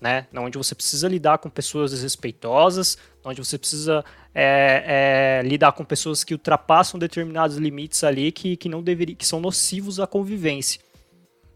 né? 0.00 0.26
Onde 0.34 0.58
você 0.58 0.74
precisa 0.74 1.08
lidar 1.08 1.38
com 1.38 1.48
pessoas 1.48 1.90
desrespeitosas, 1.90 2.96
onde 3.22 3.44
você 3.44 3.58
precisa 3.58 4.04
é, 4.34 5.42
é, 5.44 5.48
lidar 5.48 5.72
com 5.72 5.84
pessoas 5.84 6.24
que 6.24 6.34
ultrapassam 6.34 6.98
determinados 6.98 7.58
limites 7.58 8.02
ali 8.02 8.32
que, 8.32 8.56
que 8.56 8.68
não 8.68 8.82
deveria, 8.82 9.14
que 9.14 9.26
são 9.26 9.40
nocivos 9.40 10.00
à 10.00 10.06
convivência. 10.06 10.80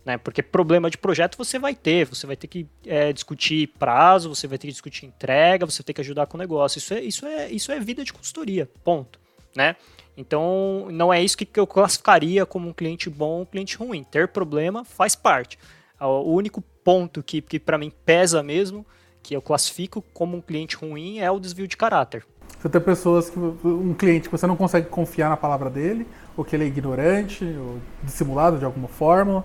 Né? 0.05 0.19
Porque 0.19 0.43
problema 0.43 0.91
de 0.91 0.99
projeto 0.99 1.37
você 1.37 1.59
vai 1.59 1.75
ter, 1.75 2.07
você 2.07 2.27
vai 2.27 2.37
ter 2.37 2.47
que 2.47 2.67
é, 2.87 3.13
discutir 3.13 3.69
prazo, 3.79 4.29
você 4.35 4.47
vai 4.47 4.59
ter 4.59 4.67
que 4.67 4.73
discutir 4.73 5.07
entrega, 5.07 5.67
você 5.67 5.79
vai 5.83 5.85
ter 5.85 5.93
que 5.95 6.01
ajudar 6.01 6.27
com 6.27 6.37
o 6.37 6.41
negócio. 6.41 6.79
Isso 6.79 6.95
é, 6.95 7.01
isso 7.01 7.27
é, 7.27 7.51
isso 7.51 7.73
é 7.73 7.81
vida 7.81 8.03
de 8.05 8.13
consultoria, 8.13 8.69
ponto. 8.83 9.20
Né? 9.57 9.77
Então, 10.17 10.89
não 10.91 11.13
é 11.13 11.23
isso 11.23 11.37
que 11.37 11.49
eu 11.59 11.67
classificaria 11.67 12.45
como 12.45 12.69
um 12.69 12.73
cliente 12.73 13.09
bom 13.09 13.43
um 13.43 13.45
cliente 13.45 13.77
ruim. 13.77 14.05
Ter 14.05 14.29
problema 14.29 14.85
faz 14.85 15.15
parte. 15.15 15.59
O 15.99 16.33
único 16.33 16.63
ponto 16.85 17.23
que, 17.23 17.41
que 17.41 17.59
para 17.59 17.79
mim 17.79 17.93
pesa 18.05 18.43
mesmo, 18.43 18.85
que 19.23 19.35
eu 19.35 19.43
classifico 19.43 20.03
como 20.15 20.37
um 20.37 20.41
cliente 20.41 20.77
ruim, 20.77 21.19
é 21.19 21.31
o 21.31 21.39
desvio 21.39 21.69
de 21.69 21.77
caráter. 21.77 22.25
Você 22.59 22.69
tem 22.69 22.81
pessoas 22.81 23.31
que. 23.31 23.39
um 23.39 23.95
cliente 23.95 24.29
que 24.29 24.37
você 24.37 24.47
não 24.47 24.57
consegue 24.57 24.89
confiar 24.89 25.31
na 25.31 25.37
palavra 25.37 25.71
dele, 25.71 26.07
ou 26.37 26.45
que 26.45 26.55
ele 26.55 26.65
é 26.65 26.67
ignorante, 26.67 27.45
ou 27.45 27.79
dissimulado 28.03 28.59
de 28.59 28.65
alguma 28.65 28.89
forma, 28.89 29.45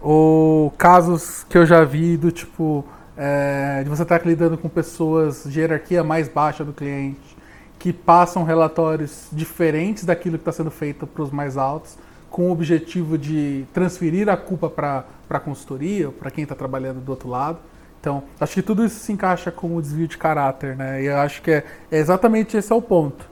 ou 0.00 0.72
casos 0.72 1.44
que 1.44 1.56
eu 1.56 1.66
já 1.66 1.84
vi 1.84 2.16
do 2.16 2.30
tipo. 2.32 2.84
É, 3.18 3.82
de 3.82 3.88
você 3.88 4.02
estar 4.02 4.26
lidando 4.26 4.58
com 4.58 4.68
pessoas 4.68 5.44
de 5.46 5.58
hierarquia 5.58 6.04
mais 6.04 6.28
baixa 6.28 6.62
do 6.62 6.72
cliente 6.74 7.35
que 7.78 7.92
passam 7.92 8.42
relatórios 8.42 9.28
diferentes 9.32 10.04
daquilo 10.04 10.38
que 10.38 10.42
está 10.42 10.52
sendo 10.52 10.70
feito 10.70 11.06
para 11.06 11.22
os 11.22 11.30
mais 11.30 11.56
altos, 11.56 11.96
com 12.30 12.48
o 12.48 12.52
objetivo 12.52 13.16
de 13.16 13.64
transferir 13.72 14.28
a 14.28 14.36
culpa 14.36 14.68
para 14.68 15.04
a 15.30 15.40
consultoria, 15.40 16.10
para 16.10 16.30
quem 16.30 16.42
está 16.42 16.54
trabalhando 16.54 17.00
do 17.00 17.10
outro 17.10 17.28
lado. 17.28 17.58
Então, 18.00 18.22
acho 18.38 18.54
que 18.54 18.62
tudo 18.62 18.84
isso 18.84 19.00
se 19.00 19.12
encaixa 19.12 19.50
com 19.50 19.74
o 19.74 19.82
desvio 19.82 20.06
de 20.06 20.16
caráter, 20.16 20.76
né? 20.76 21.02
E 21.02 21.06
eu 21.06 21.16
acho 21.16 21.42
que 21.42 21.50
é, 21.50 21.64
é 21.90 21.98
exatamente 21.98 22.56
esse 22.56 22.72
é 22.72 22.74
o 22.74 22.82
ponto. 22.82 23.28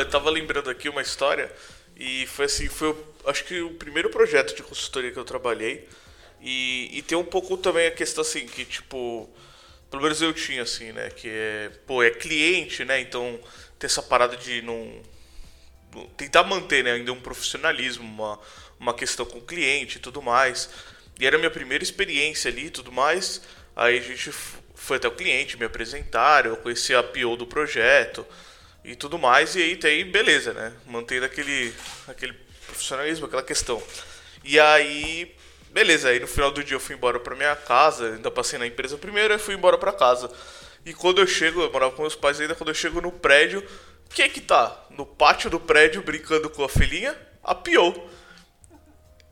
Eu 0.00 0.08
tava 0.08 0.30
lembrando 0.30 0.70
aqui 0.70 0.88
uma 0.88 1.02
história 1.02 1.52
e 1.96 2.26
foi 2.26 2.46
assim, 2.46 2.68
foi 2.68 2.96
acho 3.26 3.44
que 3.44 3.60
o 3.60 3.74
primeiro 3.74 4.10
projeto 4.10 4.54
de 4.54 4.62
consultoria 4.62 5.12
que 5.12 5.18
eu 5.18 5.24
trabalhei. 5.24 5.88
E, 6.40 6.88
e 6.98 7.02
tem 7.02 7.18
um 7.18 7.24
pouco 7.24 7.56
também 7.56 7.86
a 7.86 7.90
questão 7.90 8.22
assim, 8.22 8.46
que 8.46 8.64
tipo, 8.64 9.28
pelo 9.90 10.02
menos 10.02 10.22
eu 10.22 10.32
tinha 10.32 10.62
assim, 10.62 10.92
né, 10.92 11.10
que 11.10 11.28
é, 11.28 11.70
pô, 11.86 12.02
é 12.02 12.10
cliente, 12.10 12.84
né? 12.84 13.00
Então 13.00 13.38
ter 13.78 13.86
essa 13.86 14.02
parada 14.02 14.36
de 14.36 14.62
não 14.62 15.02
tentar 16.16 16.44
manter, 16.44 16.84
né, 16.84 16.92
ainda 16.92 17.12
um 17.12 17.20
profissionalismo, 17.20 18.04
uma 18.04 18.40
uma 18.80 18.94
questão 18.94 19.26
com 19.26 19.38
o 19.38 19.42
cliente 19.42 19.98
e 19.98 20.00
tudo 20.00 20.22
mais. 20.22 20.70
E 21.20 21.26
era 21.26 21.36
a 21.36 21.38
minha 21.38 21.50
primeira 21.50 21.84
experiência 21.84 22.50
ali 22.50 22.66
e 22.66 22.70
tudo 22.70 22.90
mais. 22.90 23.42
Aí 23.76 23.98
a 23.98 24.00
gente 24.00 24.32
foi 24.74 24.96
até 24.96 25.06
o 25.06 25.12
cliente, 25.12 25.58
me 25.58 25.66
apresentaram, 25.66 26.50
eu 26.50 26.56
conheci 26.56 26.94
a 26.94 27.02
PO 27.02 27.36
do 27.36 27.46
projeto 27.46 28.26
e 28.84 28.94
tudo 28.94 29.18
mais, 29.18 29.54
e 29.56 29.62
aí 29.62 29.76
tem 29.76 30.04
beleza, 30.04 30.52
né? 30.52 30.72
Mantendo 30.86 31.26
aquele, 31.26 31.72
aquele 32.08 32.32
profissionalismo, 32.66 33.26
aquela 33.26 33.42
questão. 33.42 33.82
E 34.42 34.58
aí, 34.58 35.34
beleza, 35.70 36.08
aí 36.08 36.18
no 36.18 36.26
final 36.26 36.50
do 36.50 36.64
dia 36.64 36.76
eu 36.76 36.80
fui 36.80 36.94
embora 36.94 37.20
pra 37.20 37.36
minha 37.36 37.54
casa, 37.54 38.14
ainda 38.14 38.30
passei 38.30 38.58
na 38.58 38.66
empresa 38.66 38.96
primeiro, 38.96 39.34
e 39.34 39.38
fui 39.38 39.54
embora 39.54 39.76
pra 39.76 39.92
casa. 39.92 40.30
E 40.84 40.94
quando 40.94 41.20
eu 41.20 41.26
chego, 41.26 41.60
eu 41.60 41.70
morava 41.70 41.92
com 41.92 42.02
meus 42.02 42.14
pais 42.16 42.40
ainda, 42.40 42.54
quando 42.54 42.70
eu 42.70 42.74
chego 42.74 43.00
no 43.00 43.12
prédio, 43.12 43.62
Quem 44.14 44.24
é 44.24 44.28
que 44.28 44.40
tá 44.40 44.86
no 44.90 45.06
pátio 45.06 45.48
do 45.48 45.60
prédio 45.60 46.02
brincando 46.02 46.50
com 46.50 46.64
a 46.64 46.68
filhinha? 46.68 47.16
A 47.42 47.54
Pio. 47.54 47.94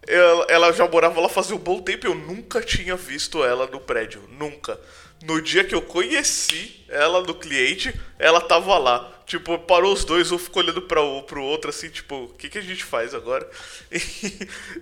Ela, 0.06 0.46
ela 0.48 0.72
já 0.72 0.88
morava 0.88 1.20
lá 1.20 1.28
fazia 1.28 1.54
um 1.54 1.58
bom 1.58 1.82
tempo 1.82 2.06
eu 2.06 2.14
nunca 2.14 2.62
tinha 2.62 2.96
visto 2.96 3.44
ela 3.44 3.66
no 3.66 3.80
prédio. 3.80 4.22
Nunca. 4.30 4.80
No 5.22 5.42
dia 5.42 5.64
que 5.64 5.74
eu 5.74 5.82
conheci 5.82 6.84
ela 6.88 7.22
no 7.22 7.34
cliente, 7.34 7.92
ela 8.18 8.40
tava 8.40 8.78
lá. 8.78 9.17
Tipo, 9.28 9.58
parou 9.58 9.92
os 9.92 10.06
dois, 10.06 10.32
um 10.32 10.38
ficou 10.38 10.62
olhando 10.62 10.80
pra, 10.80 11.02
pro 11.26 11.44
outro, 11.44 11.68
assim, 11.68 11.90
tipo, 11.90 12.24
o 12.24 12.28
que, 12.30 12.48
que 12.48 12.56
a 12.56 12.62
gente 12.62 12.82
faz 12.82 13.14
agora? 13.14 13.48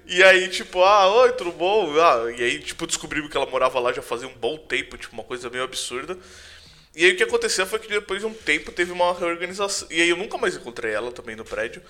E, 0.07 0.19
e 0.19 0.23
aí, 0.23 0.49
tipo, 0.49 0.85
ah, 0.85 1.09
oi, 1.09 1.33
tudo 1.33 1.51
bom? 1.51 1.93
Ah, 2.01 2.31
e 2.31 2.45
aí, 2.45 2.61
tipo, 2.61 2.87
descobrimos 2.87 3.29
que 3.29 3.37
ela 3.37 3.47
morava 3.47 3.81
lá 3.81 3.93
já 3.93 4.03
fazia 4.03 4.29
um 4.29 4.35
bom 4.35 4.57
tempo, 4.57 4.97
tipo, 4.97 5.13
uma 5.15 5.25
coisa 5.25 5.51
meio 5.51 5.65
absurda. 5.65 6.17
E 6.95 7.05
aí 7.05 7.13
o 7.13 7.17
que 7.17 7.25
aconteceu 7.25 7.67
foi 7.67 7.81
que 7.81 7.89
depois 7.89 8.21
de 8.21 8.27
um 8.27 8.33
tempo 8.33 8.71
teve 8.71 8.93
uma 8.93 9.13
reorganização. 9.13 9.89
E 9.91 10.01
aí 10.01 10.09
eu 10.09 10.17
nunca 10.17 10.39
mais 10.39 10.57
encontrei 10.57 10.93
ela 10.95 11.11
também 11.13 11.35
no 11.37 11.45
prédio. 11.45 11.83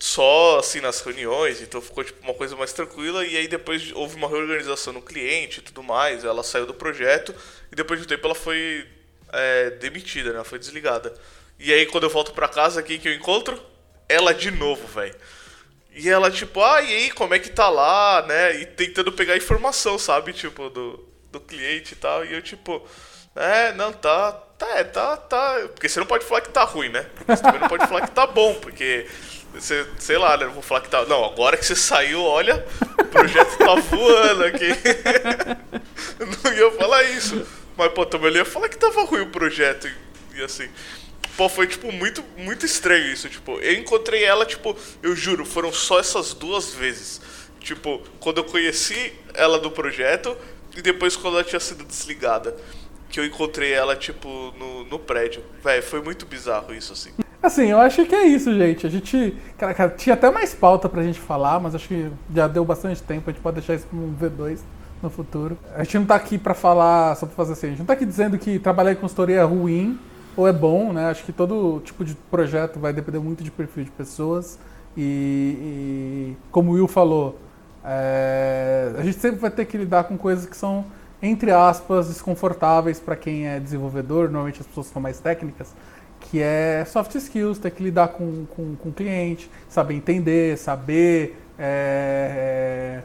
Só 0.00 0.58
assim 0.58 0.80
nas 0.80 1.00
reuniões, 1.00 1.62
então 1.62 1.80
ficou 1.80 2.02
tipo 2.04 2.20
uma 2.24 2.34
coisa 2.34 2.56
mais 2.56 2.72
tranquila. 2.72 3.24
E 3.24 3.36
aí 3.36 3.48
depois 3.48 3.92
houve 3.92 4.16
uma 4.16 4.28
reorganização 4.28 4.92
no 4.92 5.00
cliente 5.02 5.60
e 5.60 5.62
tudo 5.62 5.82
mais. 5.82 6.24
Ela 6.24 6.42
saiu 6.42 6.66
do 6.66 6.74
projeto 6.74 7.34
e 7.70 7.76
depois 7.76 8.00
de 8.00 8.06
um 8.06 8.08
tempo 8.08 8.26
ela 8.26 8.34
foi 8.34 8.86
é, 9.32 9.70
demitida, 9.70 10.32
né? 10.32 10.44
Foi 10.44 10.58
desligada. 10.58 11.14
E 11.62 11.72
aí 11.72 11.86
quando 11.86 12.04
eu 12.04 12.10
volto 12.10 12.32
pra 12.32 12.48
casa, 12.48 12.80
aqui 12.80 12.98
que 12.98 13.08
eu 13.08 13.14
encontro? 13.14 13.62
Ela 14.08 14.34
de 14.34 14.50
novo, 14.50 14.84
velho. 14.88 15.14
E 15.94 16.08
ela, 16.08 16.28
tipo, 16.30 16.60
ah, 16.62 16.82
e 16.82 16.92
aí, 16.92 17.10
como 17.10 17.34
é 17.34 17.38
que 17.38 17.50
tá 17.50 17.68
lá, 17.68 18.24
né? 18.26 18.56
E 18.56 18.66
tentando 18.66 19.12
pegar 19.12 19.36
informação, 19.36 19.96
sabe? 19.98 20.32
Tipo, 20.32 20.68
do, 20.70 21.08
do 21.30 21.38
cliente 21.38 21.92
e 21.92 21.96
tal. 21.96 22.24
E 22.24 22.32
eu, 22.32 22.42
tipo, 22.42 22.82
é, 23.36 23.72
não, 23.74 23.92
tá, 23.92 24.32
tá, 24.32 24.78
é, 24.78 24.84
tá, 24.84 25.16
tá. 25.16 25.68
Porque 25.68 25.88
você 25.88 26.00
não 26.00 26.06
pode 26.06 26.24
falar 26.24 26.40
que 26.40 26.50
tá 26.50 26.64
ruim, 26.64 26.88
né? 26.88 27.06
Você 27.26 27.42
também 27.42 27.60
não 27.60 27.68
pode 27.68 27.86
falar 27.86 28.02
que 28.02 28.10
tá 28.10 28.26
bom, 28.26 28.54
porque. 28.54 29.06
Você, 29.52 29.86
sei 29.98 30.16
lá, 30.16 30.34
né? 30.38 30.46
Não 30.46 30.54
vou 30.54 30.62
falar 30.62 30.80
que 30.80 30.88
tá. 30.88 31.04
Não, 31.04 31.24
agora 31.24 31.58
que 31.58 31.64
você 31.64 31.76
saiu, 31.76 32.22
olha, 32.22 32.66
o 32.98 33.04
projeto 33.04 33.58
tá 33.58 33.74
voando 33.74 34.44
aqui. 34.44 34.68
não 36.42 36.52
ia 36.54 36.70
falar 36.72 37.02
isso. 37.04 37.46
Mas, 37.76 37.92
pô, 37.92 38.06
também 38.06 38.32
ia 38.32 38.46
falar 38.46 38.70
que 38.70 38.78
tava 38.78 39.04
ruim 39.04 39.20
o 39.20 39.30
projeto. 39.30 39.86
E, 39.86 40.40
e 40.40 40.42
assim. 40.42 40.70
Pô, 41.36 41.48
foi, 41.48 41.66
tipo, 41.66 41.90
muito, 41.90 42.22
muito 42.36 42.66
estranho 42.66 43.12
isso. 43.12 43.28
Tipo, 43.28 43.52
eu 43.60 43.74
encontrei 43.74 44.24
ela, 44.24 44.44
tipo, 44.44 44.76
eu 45.02 45.16
juro, 45.16 45.44
foram 45.44 45.72
só 45.72 45.98
essas 45.98 46.34
duas 46.34 46.74
vezes. 46.74 47.20
Tipo, 47.60 48.02
quando 48.20 48.38
eu 48.38 48.44
conheci 48.44 49.12
ela 49.34 49.58
do 49.58 49.70
projeto 49.70 50.36
e 50.76 50.82
depois 50.82 51.16
quando 51.16 51.34
ela 51.34 51.44
tinha 51.44 51.60
sido 51.60 51.84
desligada. 51.84 52.56
Que 53.08 53.20
eu 53.20 53.26
encontrei 53.26 53.72
ela, 53.72 53.94
tipo, 53.94 54.54
no, 54.58 54.84
no 54.84 54.98
prédio. 54.98 55.42
Véi, 55.62 55.82
foi 55.82 56.00
muito 56.00 56.24
bizarro 56.24 56.74
isso, 56.74 56.94
assim. 56.94 57.10
Assim, 57.42 57.70
eu 57.70 57.78
acho 57.78 58.06
que 58.06 58.14
é 58.14 58.24
isso, 58.24 58.54
gente. 58.56 58.86
A 58.86 58.90
gente. 58.90 59.36
Cara, 59.58 59.74
cara, 59.74 59.90
tinha 59.90 60.14
até 60.14 60.30
mais 60.30 60.54
pauta 60.54 60.88
pra 60.88 61.02
gente 61.02 61.20
falar, 61.20 61.60
mas 61.60 61.74
acho 61.74 61.88
que 61.88 62.10
já 62.34 62.48
deu 62.48 62.64
bastante 62.64 63.02
tempo. 63.02 63.28
A 63.28 63.32
gente 63.32 63.42
pode 63.42 63.56
deixar 63.56 63.74
isso 63.74 63.86
pra 63.86 63.98
um 63.98 64.14
V2 64.14 64.60
no 65.02 65.10
futuro. 65.10 65.58
A 65.74 65.82
gente 65.84 65.98
não 65.98 66.06
tá 66.06 66.14
aqui 66.14 66.38
pra 66.38 66.54
falar, 66.54 67.16
só 67.16 67.26
pra 67.26 67.34
fazer 67.34 67.52
assim, 67.52 67.66
a 67.66 67.70
gente 67.70 67.80
não 67.80 67.86
tá 67.86 67.92
aqui 67.92 68.06
dizendo 68.06 68.38
que 68.38 68.58
trabalhar 68.58 68.92
em 68.92 68.96
consultoria 68.96 69.40
é 69.40 69.42
ruim 69.42 69.98
ou 70.36 70.48
é 70.48 70.52
bom, 70.52 70.92
né? 70.92 71.10
Acho 71.10 71.24
que 71.24 71.32
todo 71.32 71.80
tipo 71.84 72.04
de 72.04 72.14
projeto 72.14 72.78
vai 72.78 72.92
depender 72.92 73.18
muito 73.18 73.44
de 73.44 73.50
perfil 73.50 73.84
de 73.84 73.90
pessoas. 73.90 74.58
E, 74.96 75.56
e 75.60 76.36
como 76.50 76.72
o 76.72 76.74
Will 76.74 76.88
falou, 76.88 77.38
é, 77.84 78.92
a 78.96 79.02
gente 79.02 79.18
sempre 79.18 79.40
vai 79.40 79.50
ter 79.50 79.64
que 79.64 79.76
lidar 79.76 80.04
com 80.04 80.16
coisas 80.16 80.46
que 80.46 80.56
são, 80.56 80.84
entre 81.20 81.50
aspas, 81.50 82.08
desconfortáveis 82.08 83.00
para 83.00 83.16
quem 83.16 83.46
é 83.46 83.58
desenvolvedor, 83.58 84.24
normalmente 84.24 84.60
as 84.60 84.66
pessoas 84.66 84.86
são 84.86 85.00
mais 85.00 85.18
técnicas, 85.18 85.74
que 86.20 86.40
é 86.40 86.84
soft 86.86 87.14
skills, 87.14 87.58
ter 87.58 87.70
que 87.70 87.82
lidar 87.82 88.08
com, 88.08 88.46
com, 88.46 88.76
com 88.76 88.92
cliente, 88.92 89.50
saber 89.68 89.94
entender, 89.94 90.56
saber 90.56 91.36
é, 91.58 93.02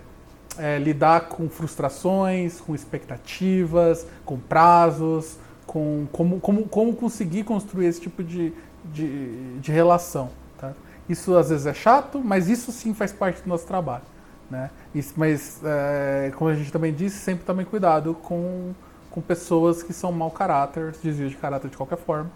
é, 0.58 0.76
é 0.76 0.80
lidar 0.80 1.22
com 1.30 1.50
frustrações, 1.50 2.60
com 2.62 2.76
expectativas, 2.76 4.06
com 4.24 4.38
prazos, 4.38 5.38
com 5.68 6.08
como, 6.12 6.40
como, 6.40 6.68
como 6.68 6.96
conseguir 6.96 7.44
construir 7.44 7.88
esse 7.88 8.02
tipo 8.02 8.24
de, 8.24 8.54
de, 8.86 9.60
de 9.60 9.72
relação. 9.72 10.30
Tá? 10.58 10.74
Isso 11.08 11.36
às 11.38 11.50
vezes 11.50 11.68
é 11.68 11.74
chato, 11.74 12.20
mas 12.24 12.50
isso 12.50 12.72
sim 12.72 12.94
faz 12.94 13.12
parte 13.12 13.42
do 13.44 13.50
nosso 13.50 13.68
trabalho. 13.68 14.04
Né? 14.50 14.72
Isso, 14.96 15.14
mas, 15.18 15.62
é, 15.64 16.32
como 16.36 16.50
a 16.50 16.56
gente 16.56 16.72
também 16.72 16.94
disse, 16.94 17.18
sempre 17.18 17.46
também 17.46 17.66
cuidado 17.66 18.14
com, 18.16 18.74
com 19.12 19.22
pessoas 19.22 19.84
que 19.84 19.92
são 19.92 20.12
mau 20.12 20.32
caráter, 20.32 20.96
desvio 21.04 21.30
de 21.30 21.36
caráter 21.36 21.70
de 21.70 21.76
qualquer 21.76 21.98
forma, 21.98 22.32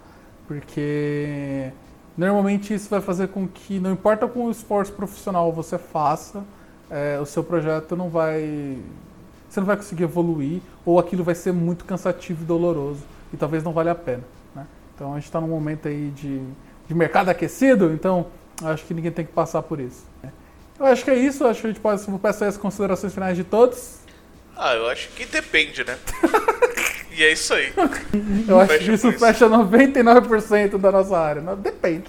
porque 0.45 1.71
normalmente 2.17 2.73
isso 2.73 2.89
vai 2.89 2.99
fazer 2.99 3.29
com 3.29 3.47
que, 3.47 3.79
não 3.79 3.93
importa 3.93 4.27
com 4.27 4.45
o 4.45 4.51
esforço 4.51 4.91
profissional 4.91 5.53
você 5.53 5.77
faça, 5.77 6.43
é, 6.89 7.17
o 7.21 7.25
seu 7.25 7.43
projeto 7.43 7.95
não 7.95 8.09
vai. 8.09 8.77
Você 9.49 9.59
não 9.59 9.67
vai 9.67 9.75
conseguir 9.75 10.03
evoluir, 10.03 10.61
ou 10.85 10.97
aquilo 10.99 11.23
vai 11.23 11.35
ser 11.35 11.51
muito 11.51 11.83
cansativo 11.83 12.43
e 12.43 12.45
doloroso 12.45 13.03
e 13.33 13.37
talvez 13.37 13.63
não 13.63 13.73
valha 13.73 13.91
a 13.91 13.95
pena. 13.95 14.23
Né? 14.55 14.65
Então 14.95 15.11
a 15.11 15.15
gente 15.15 15.25
está 15.25 15.39
num 15.39 15.47
momento 15.47 15.87
aí 15.87 16.11
de, 16.11 16.41
de 16.87 16.93
mercado 16.93 17.29
aquecido, 17.29 17.91
então 17.93 18.27
acho 18.63 18.85
que 18.85 18.93
ninguém 18.93 19.11
tem 19.11 19.25
que 19.25 19.31
passar 19.31 19.61
por 19.61 19.79
isso. 19.79 20.05
Né? 20.21 20.31
Eu 20.79 20.85
acho 20.85 21.03
que 21.03 21.11
é 21.11 21.15
isso, 21.15 21.45
acho 21.45 21.61
que 21.61 21.67
a 21.67 21.69
gente 21.69 21.79
pode 21.79 22.03
peço 22.19 22.43
as 22.43 22.57
considerações 22.57 23.13
finais 23.13 23.37
de 23.37 23.43
todos. 23.43 23.99
Ah, 24.55 24.73
eu 24.75 24.87
acho 24.89 25.09
que 25.09 25.25
depende, 25.25 25.83
né? 25.83 25.97
e 27.15 27.23
é 27.23 27.31
isso 27.31 27.53
aí. 27.53 27.73
Eu 28.47 28.59
acho 28.59 28.77
que 28.77 28.91
isso, 28.91 29.09
isso 29.09 29.19
fecha 29.19 29.47
99% 29.47 30.77
da 30.77 30.91
nossa 30.91 31.17
área. 31.17 31.41
Depende. 31.55 32.05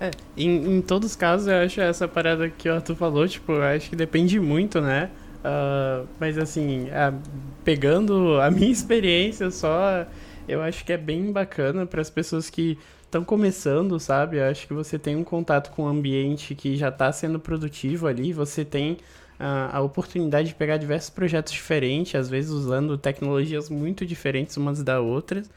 É, 0.00 0.10
em, 0.36 0.76
em 0.76 0.82
todos 0.82 1.10
os 1.10 1.16
casos, 1.16 1.46
eu 1.46 1.56
acho 1.56 1.80
essa 1.80 2.08
parada 2.08 2.48
que 2.50 2.68
o 2.68 2.74
Arthur 2.74 2.96
falou, 2.96 3.28
tipo, 3.28 3.52
eu 3.52 3.62
acho 3.62 3.90
que 3.90 3.96
depende 3.96 4.40
muito, 4.40 4.80
né? 4.80 5.10
Uh, 5.44 6.08
mas 6.18 6.38
assim, 6.38 6.88
uh, 6.88 7.14
pegando 7.62 8.40
a 8.40 8.50
minha 8.50 8.70
experiência 8.72 9.50
só, 9.50 10.06
eu 10.48 10.62
acho 10.62 10.84
que 10.84 10.92
é 10.92 10.96
bem 10.96 11.32
bacana 11.32 11.86
para 11.86 12.00
as 12.00 12.10
pessoas 12.10 12.50
que 12.50 12.78
estão 13.02 13.24
começando, 13.24 13.98
sabe? 14.00 14.38
Eu 14.38 14.44
acho 14.44 14.66
que 14.66 14.74
você 14.74 14.98
tem 14.98 15.16
um 15.16 15.24
contato 15.24 15.70
com 15.70 15.84
um 15.84 15.88
ambiente 15.88 16.54
que 16.54 16.76
já 16.76 16.88
está 16.88 17.10
sendo 17.12 17.38
produtivo 17.38 18.06
ali, 18.06 18.32
você 18.32 18.64
tem 18.64 18.98
a, 19.38 19.78
a 19.78 19.80
oportunidade 19.80 20.48
de 20.48 20.54
pegar 20.54 20.76
diversos 20.76 21.10
projetos 21.10 21.52
diferentes, 21.52 22.14
às 22.14 22.28
vezes 22.28 22.50
usando 22.50 22.98
tecnologias 22.98 23.70
muito 23.70 24.04
diferentes 24.04 24.56
umas 24.56 24.82
da 24.82 25.00
outras. 25.00 25.50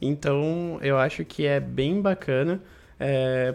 Então, 0.00 0.78
eu 0.82 0.98
acho 0.98 1.24
que 1.24 1.46
é 1.46 1.60
bem 1.60 2.00
bacana. 2.00 2.60
É, 2.98 3.54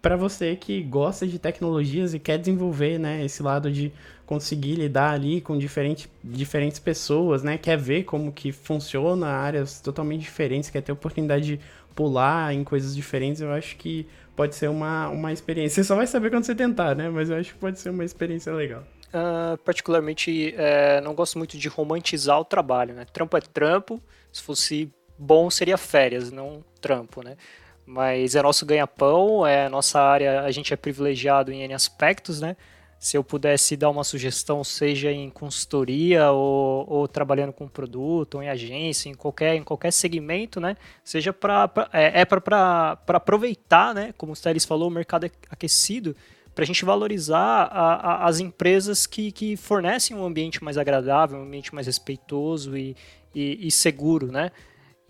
para 0.00 0.16
você 0.16 0.56
que 0.56 0.82
gosta 0.82 1.26
de 1.26 1.38
tecnologias 1.38 2.14
e 2.14 2.18
quer 2.18 2.38
desenvolver 2.38 2.98
né, 2.98 3.24
esse 3.24 3.42
lado 3.42 3.70
de 3.70 3.92
conseguir 4.30 4.76
lidar 4.76 5.10
ali 5.10 5.40
com 5.40 5.58
diferente, 5.58 6.08
diferentes 6.22 6.78
pessoas, 6.78 7.42
né? 7.42 7.58
Quer 7.58 7.76
ver 7.76 8.04
como 8.04 8.30
que 8.30 8.52
funciona 8.52 9.26
áreas 9.26 9.80
totalmente 9.80 10.20
diferentes, 10.20 10.70
quer 10.70 10.82
ter 10.82 10.92
oportunidade 10.92 11.44
de 11.44 11.60
pular 11.96 12.54
em 12.54 12.62
coisas 12.62 12.94
diferentes, 12.94 13.42
eu 13.42 13.50
acho 13.50 13.74
que 13.74 14.06
pode 14.36 14.54
ser 14.54 14.68
uma, 14.68 15.08
uma 15.08 15.32
experiência. 15.32 15.82
Você 15.82 15.88
só 15.88 15.96
vai 15.96 16.06
saber 16.06 16.30
quando 16.30 16.44
você 16.44 16.54
tentar, 16.54 16.94
né? 16.94 17.10
Mas 17.10 17.28
eu 17.28 17.38
acho 17.38 17.52
que 17.52 17.58
pode 17.58 17.80
ser 17.80 17.90
uma 17.90 18.04
experiência 18.04 18.52
legal. 18.52 18.84
Uh, 19.08 19.58
particularmente, 19.64 20.54
é, 20.56 21.00
não 21.00 21.12
gosto 21.12 21.36
muito 21.36 21.58
de 21.58 21.66
romantizar 21.66 22.38
o 22.38 22.44
trabalho, 22.44 22.94
né? 22.94 23.04
Trampo 23.12 23.36
é 23.36 23.40
trampo, 23.40 24.00
se 24.32 24.40
fosse 24.40 24.94
bom 25.18 25.50
seria 25.50 25.76
férias, 25.76 26.30
não 26.30 26.64
trampo, 26.80 27.20
né? 27.24 27.36
Mas 27.84 28.36
é 28.36 28.42
nosso 28.42 28.64
ganha-pão, 28.64 29.44
é 29.44 29.68
nossa 29.68 30.00
área, 30.00 30.42
a 30.42 30.52
gente 30.52 30.72
é 30.72 30.76
privilegiado 30.76 31.50
em 31.50 31.62
N 31.62 31.74
aspectos, 31.74 32.40
né? 32.40 32.56
Se 33.00 33.16
eu 33.16 33.24
pudesse 33.24 33.78
dar 33.78 33.88
uma 33.88 34.04
sugestão, 34.04 34.62
seja 34.62 35.10
em 35.10 35.30
consultoria 35.30 36.30
ou, 36.32 36.84
ou 36.86 37.08
trabalhando 37.08 37.50
com 37.50 37.66
produto, 37.66 38.34
ou 38.34 38.42
em 38.42 38.50
agência, 38.50 39.08
em 39.08 39.14
qualquer, 39.14 39.54
em 39.56 39.62
qualquer 39.62 39.90
segmento, 39.90 40.60
né? 40.60 40.76
Seja 41.02 41.32
para 41.32 41.70
é, 41.94 42.20
é 42.20 42.24
para 42.26 42.98
aproveitar, 43.08 43.94
né? 43.94 44.12
Como 44.18 44.32
o 44.32 44.36
Stelis 44.36 44.66
falou, 44.66 44.88
o 44.88 44.90
mercado 44.90 45.30
aquecido, 45.48 46.14
para 46.54 46.62
a 46.62 46.66
gente 46.66 46.84
valorizar 46.84 47.38
a, 47.72 47.94
a, 47.94 48.26
as 48.26 48.38
empresas 48.38 49.06
que, 49.06 49.32
que 49.32 49.56
fornecem 49.56 50.14
um 50.14 50.22
ambiente 50.22 50.62
mais 50.62 50.76
agradável, 50.76 51.38
um 51.38 51.44
ambiente 51.44 51.74
mais 51.74 51.86
respeitoso 51.86 52.76
e, 52.76 52.94
e, 53.34 53.66
e 53.66 53.70
seguro, 53.70 54.30
né? 54.30 54.50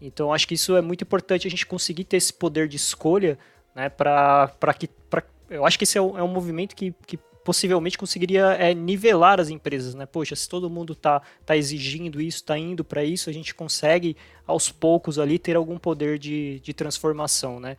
Então 0.01 0.33
acho 0.33 0.47
que 0.47 0.55
isso 0.55 0.77
é 0.77 0.81
muito 0.81 1.03
importante 1.03 1.45
a 1.45 1.51
gente 1.51 1.67
conseguir 1.67 2.05
ter 2.05 2.19
esse 2.19 2.33
poder 2.33 2.69
de 2.69 2.77
escolha, 2.77 3.37
né? 3.75 3.89
Para 3.89 4.49
que 4.79 4.87
pra, 4.87 5.25
eu 5.49 5.67
acho 5.67 5.77
que 5.77 5.83
esse 5.83 5.99
é 5.99 6.01
um, 6.01 6.17
é 6.17 6.23
um 6.23 6.29
movimento 6.29 6.77
que, 6.77 6.95
que 7.05 7.19
possivelmente 7.45 7.99
conseguiria 7.99 8.53
é, 8.53 8.75
nivelar 8.75 9.41
as 9.41 9.49
empresas, 9.49 9.95
né? 9.95 10.07
Poxa, 10.07 10.37
se 10.37 10.49
todo 10.49 10.71
mundo 10.71 10.95
tá, 10.95 11.23
tá 11.45 11.57
exigindo 11.57 12.21
isso, 12.21 12.45
tá 12.45 12.59
indo 12.59 12.85
para 12.85 13.05
isso, 13.05 13.31
a 13.31 13.33
gente 13.33 13.55
consegue 13.55 14.17
aos 14.47 14.71
poucos 14.71 15.19
ali 15.19 15.39
ter 15.39 15.57
algum 15.57 15.79
poder 15.79 16.19
de, 16.19 16.61
de 16.61 16.73
transformação, 16.75 17.59
né? 17.59 17.77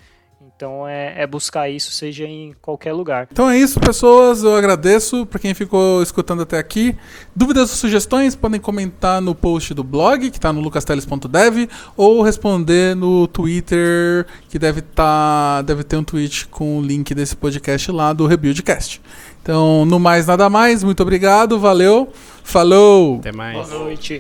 Então 0.56 0.88
é, 0.88 1.22
é, 1.22 1.28
buscar 1.28 1.70
isso, 1.70 1.92
seja 1.92 2.26
em 2.26 2.54
qualquer 2.62 2.94
lugar. 2.94 3.28
Então 3.32 3.50
é 3.50 3.58
isso, 3.58 3.80
pessoas. 3.80 4.44
Eu 4.44 4.56
agradeço 4.56 5.26
para 5.26 5.40
quem 5.40 5.54
ficou 5.54 6.02
escutando 6.02 6.42
até 6.42 6.58
aqui. 6.58 6.96
Dúvidas 7.36 7.70
ou 7.70 7.76
sugestões 7.76 8.36
podem 8.36 8.60
comentar 8.60 9.22
no 9.22 9.36
post 9.36 9.74
do 9.74 9.84
blog, 9.84 10.32
que 10.32 10.38
está 10.38 10.52
no 10.52 10.60
lucasteles.dev, 10.60 11.70
ou 11.96 12.24
responder 12.24 12.96
no 12.96 13.28
Twitter, 13.28 14.26
que 14.50 14.58
deve, 14.58 14.82
tá, 14.82 15.62
deve 15.62 15.84
ter 15.84 15.98
um 15.98 16.04
tweet 16.04 16.48
com 16.48 16.80
o 16.80 16.82
link 16.82 17.14
desse 17.14 17.36
podcast 17.36 17.92
lá 17.92 18.12
do 18.12 18.26
Rebuildcast. 18.26 19.02
Então, 19.42 19.86
no 19.86 20.00
mais 20.00 20.28
nada 20.28 20.50
mais, 20.50 20.84
muito 20.84 21.02
obrigado, 21.02 21.60
valeu, 21.60 22.10
falou! 22.44 23.18
Até 23.20 23.32
mais. 23.32 23.70
Boa 23.70 23.84
noite. 23.86 24.20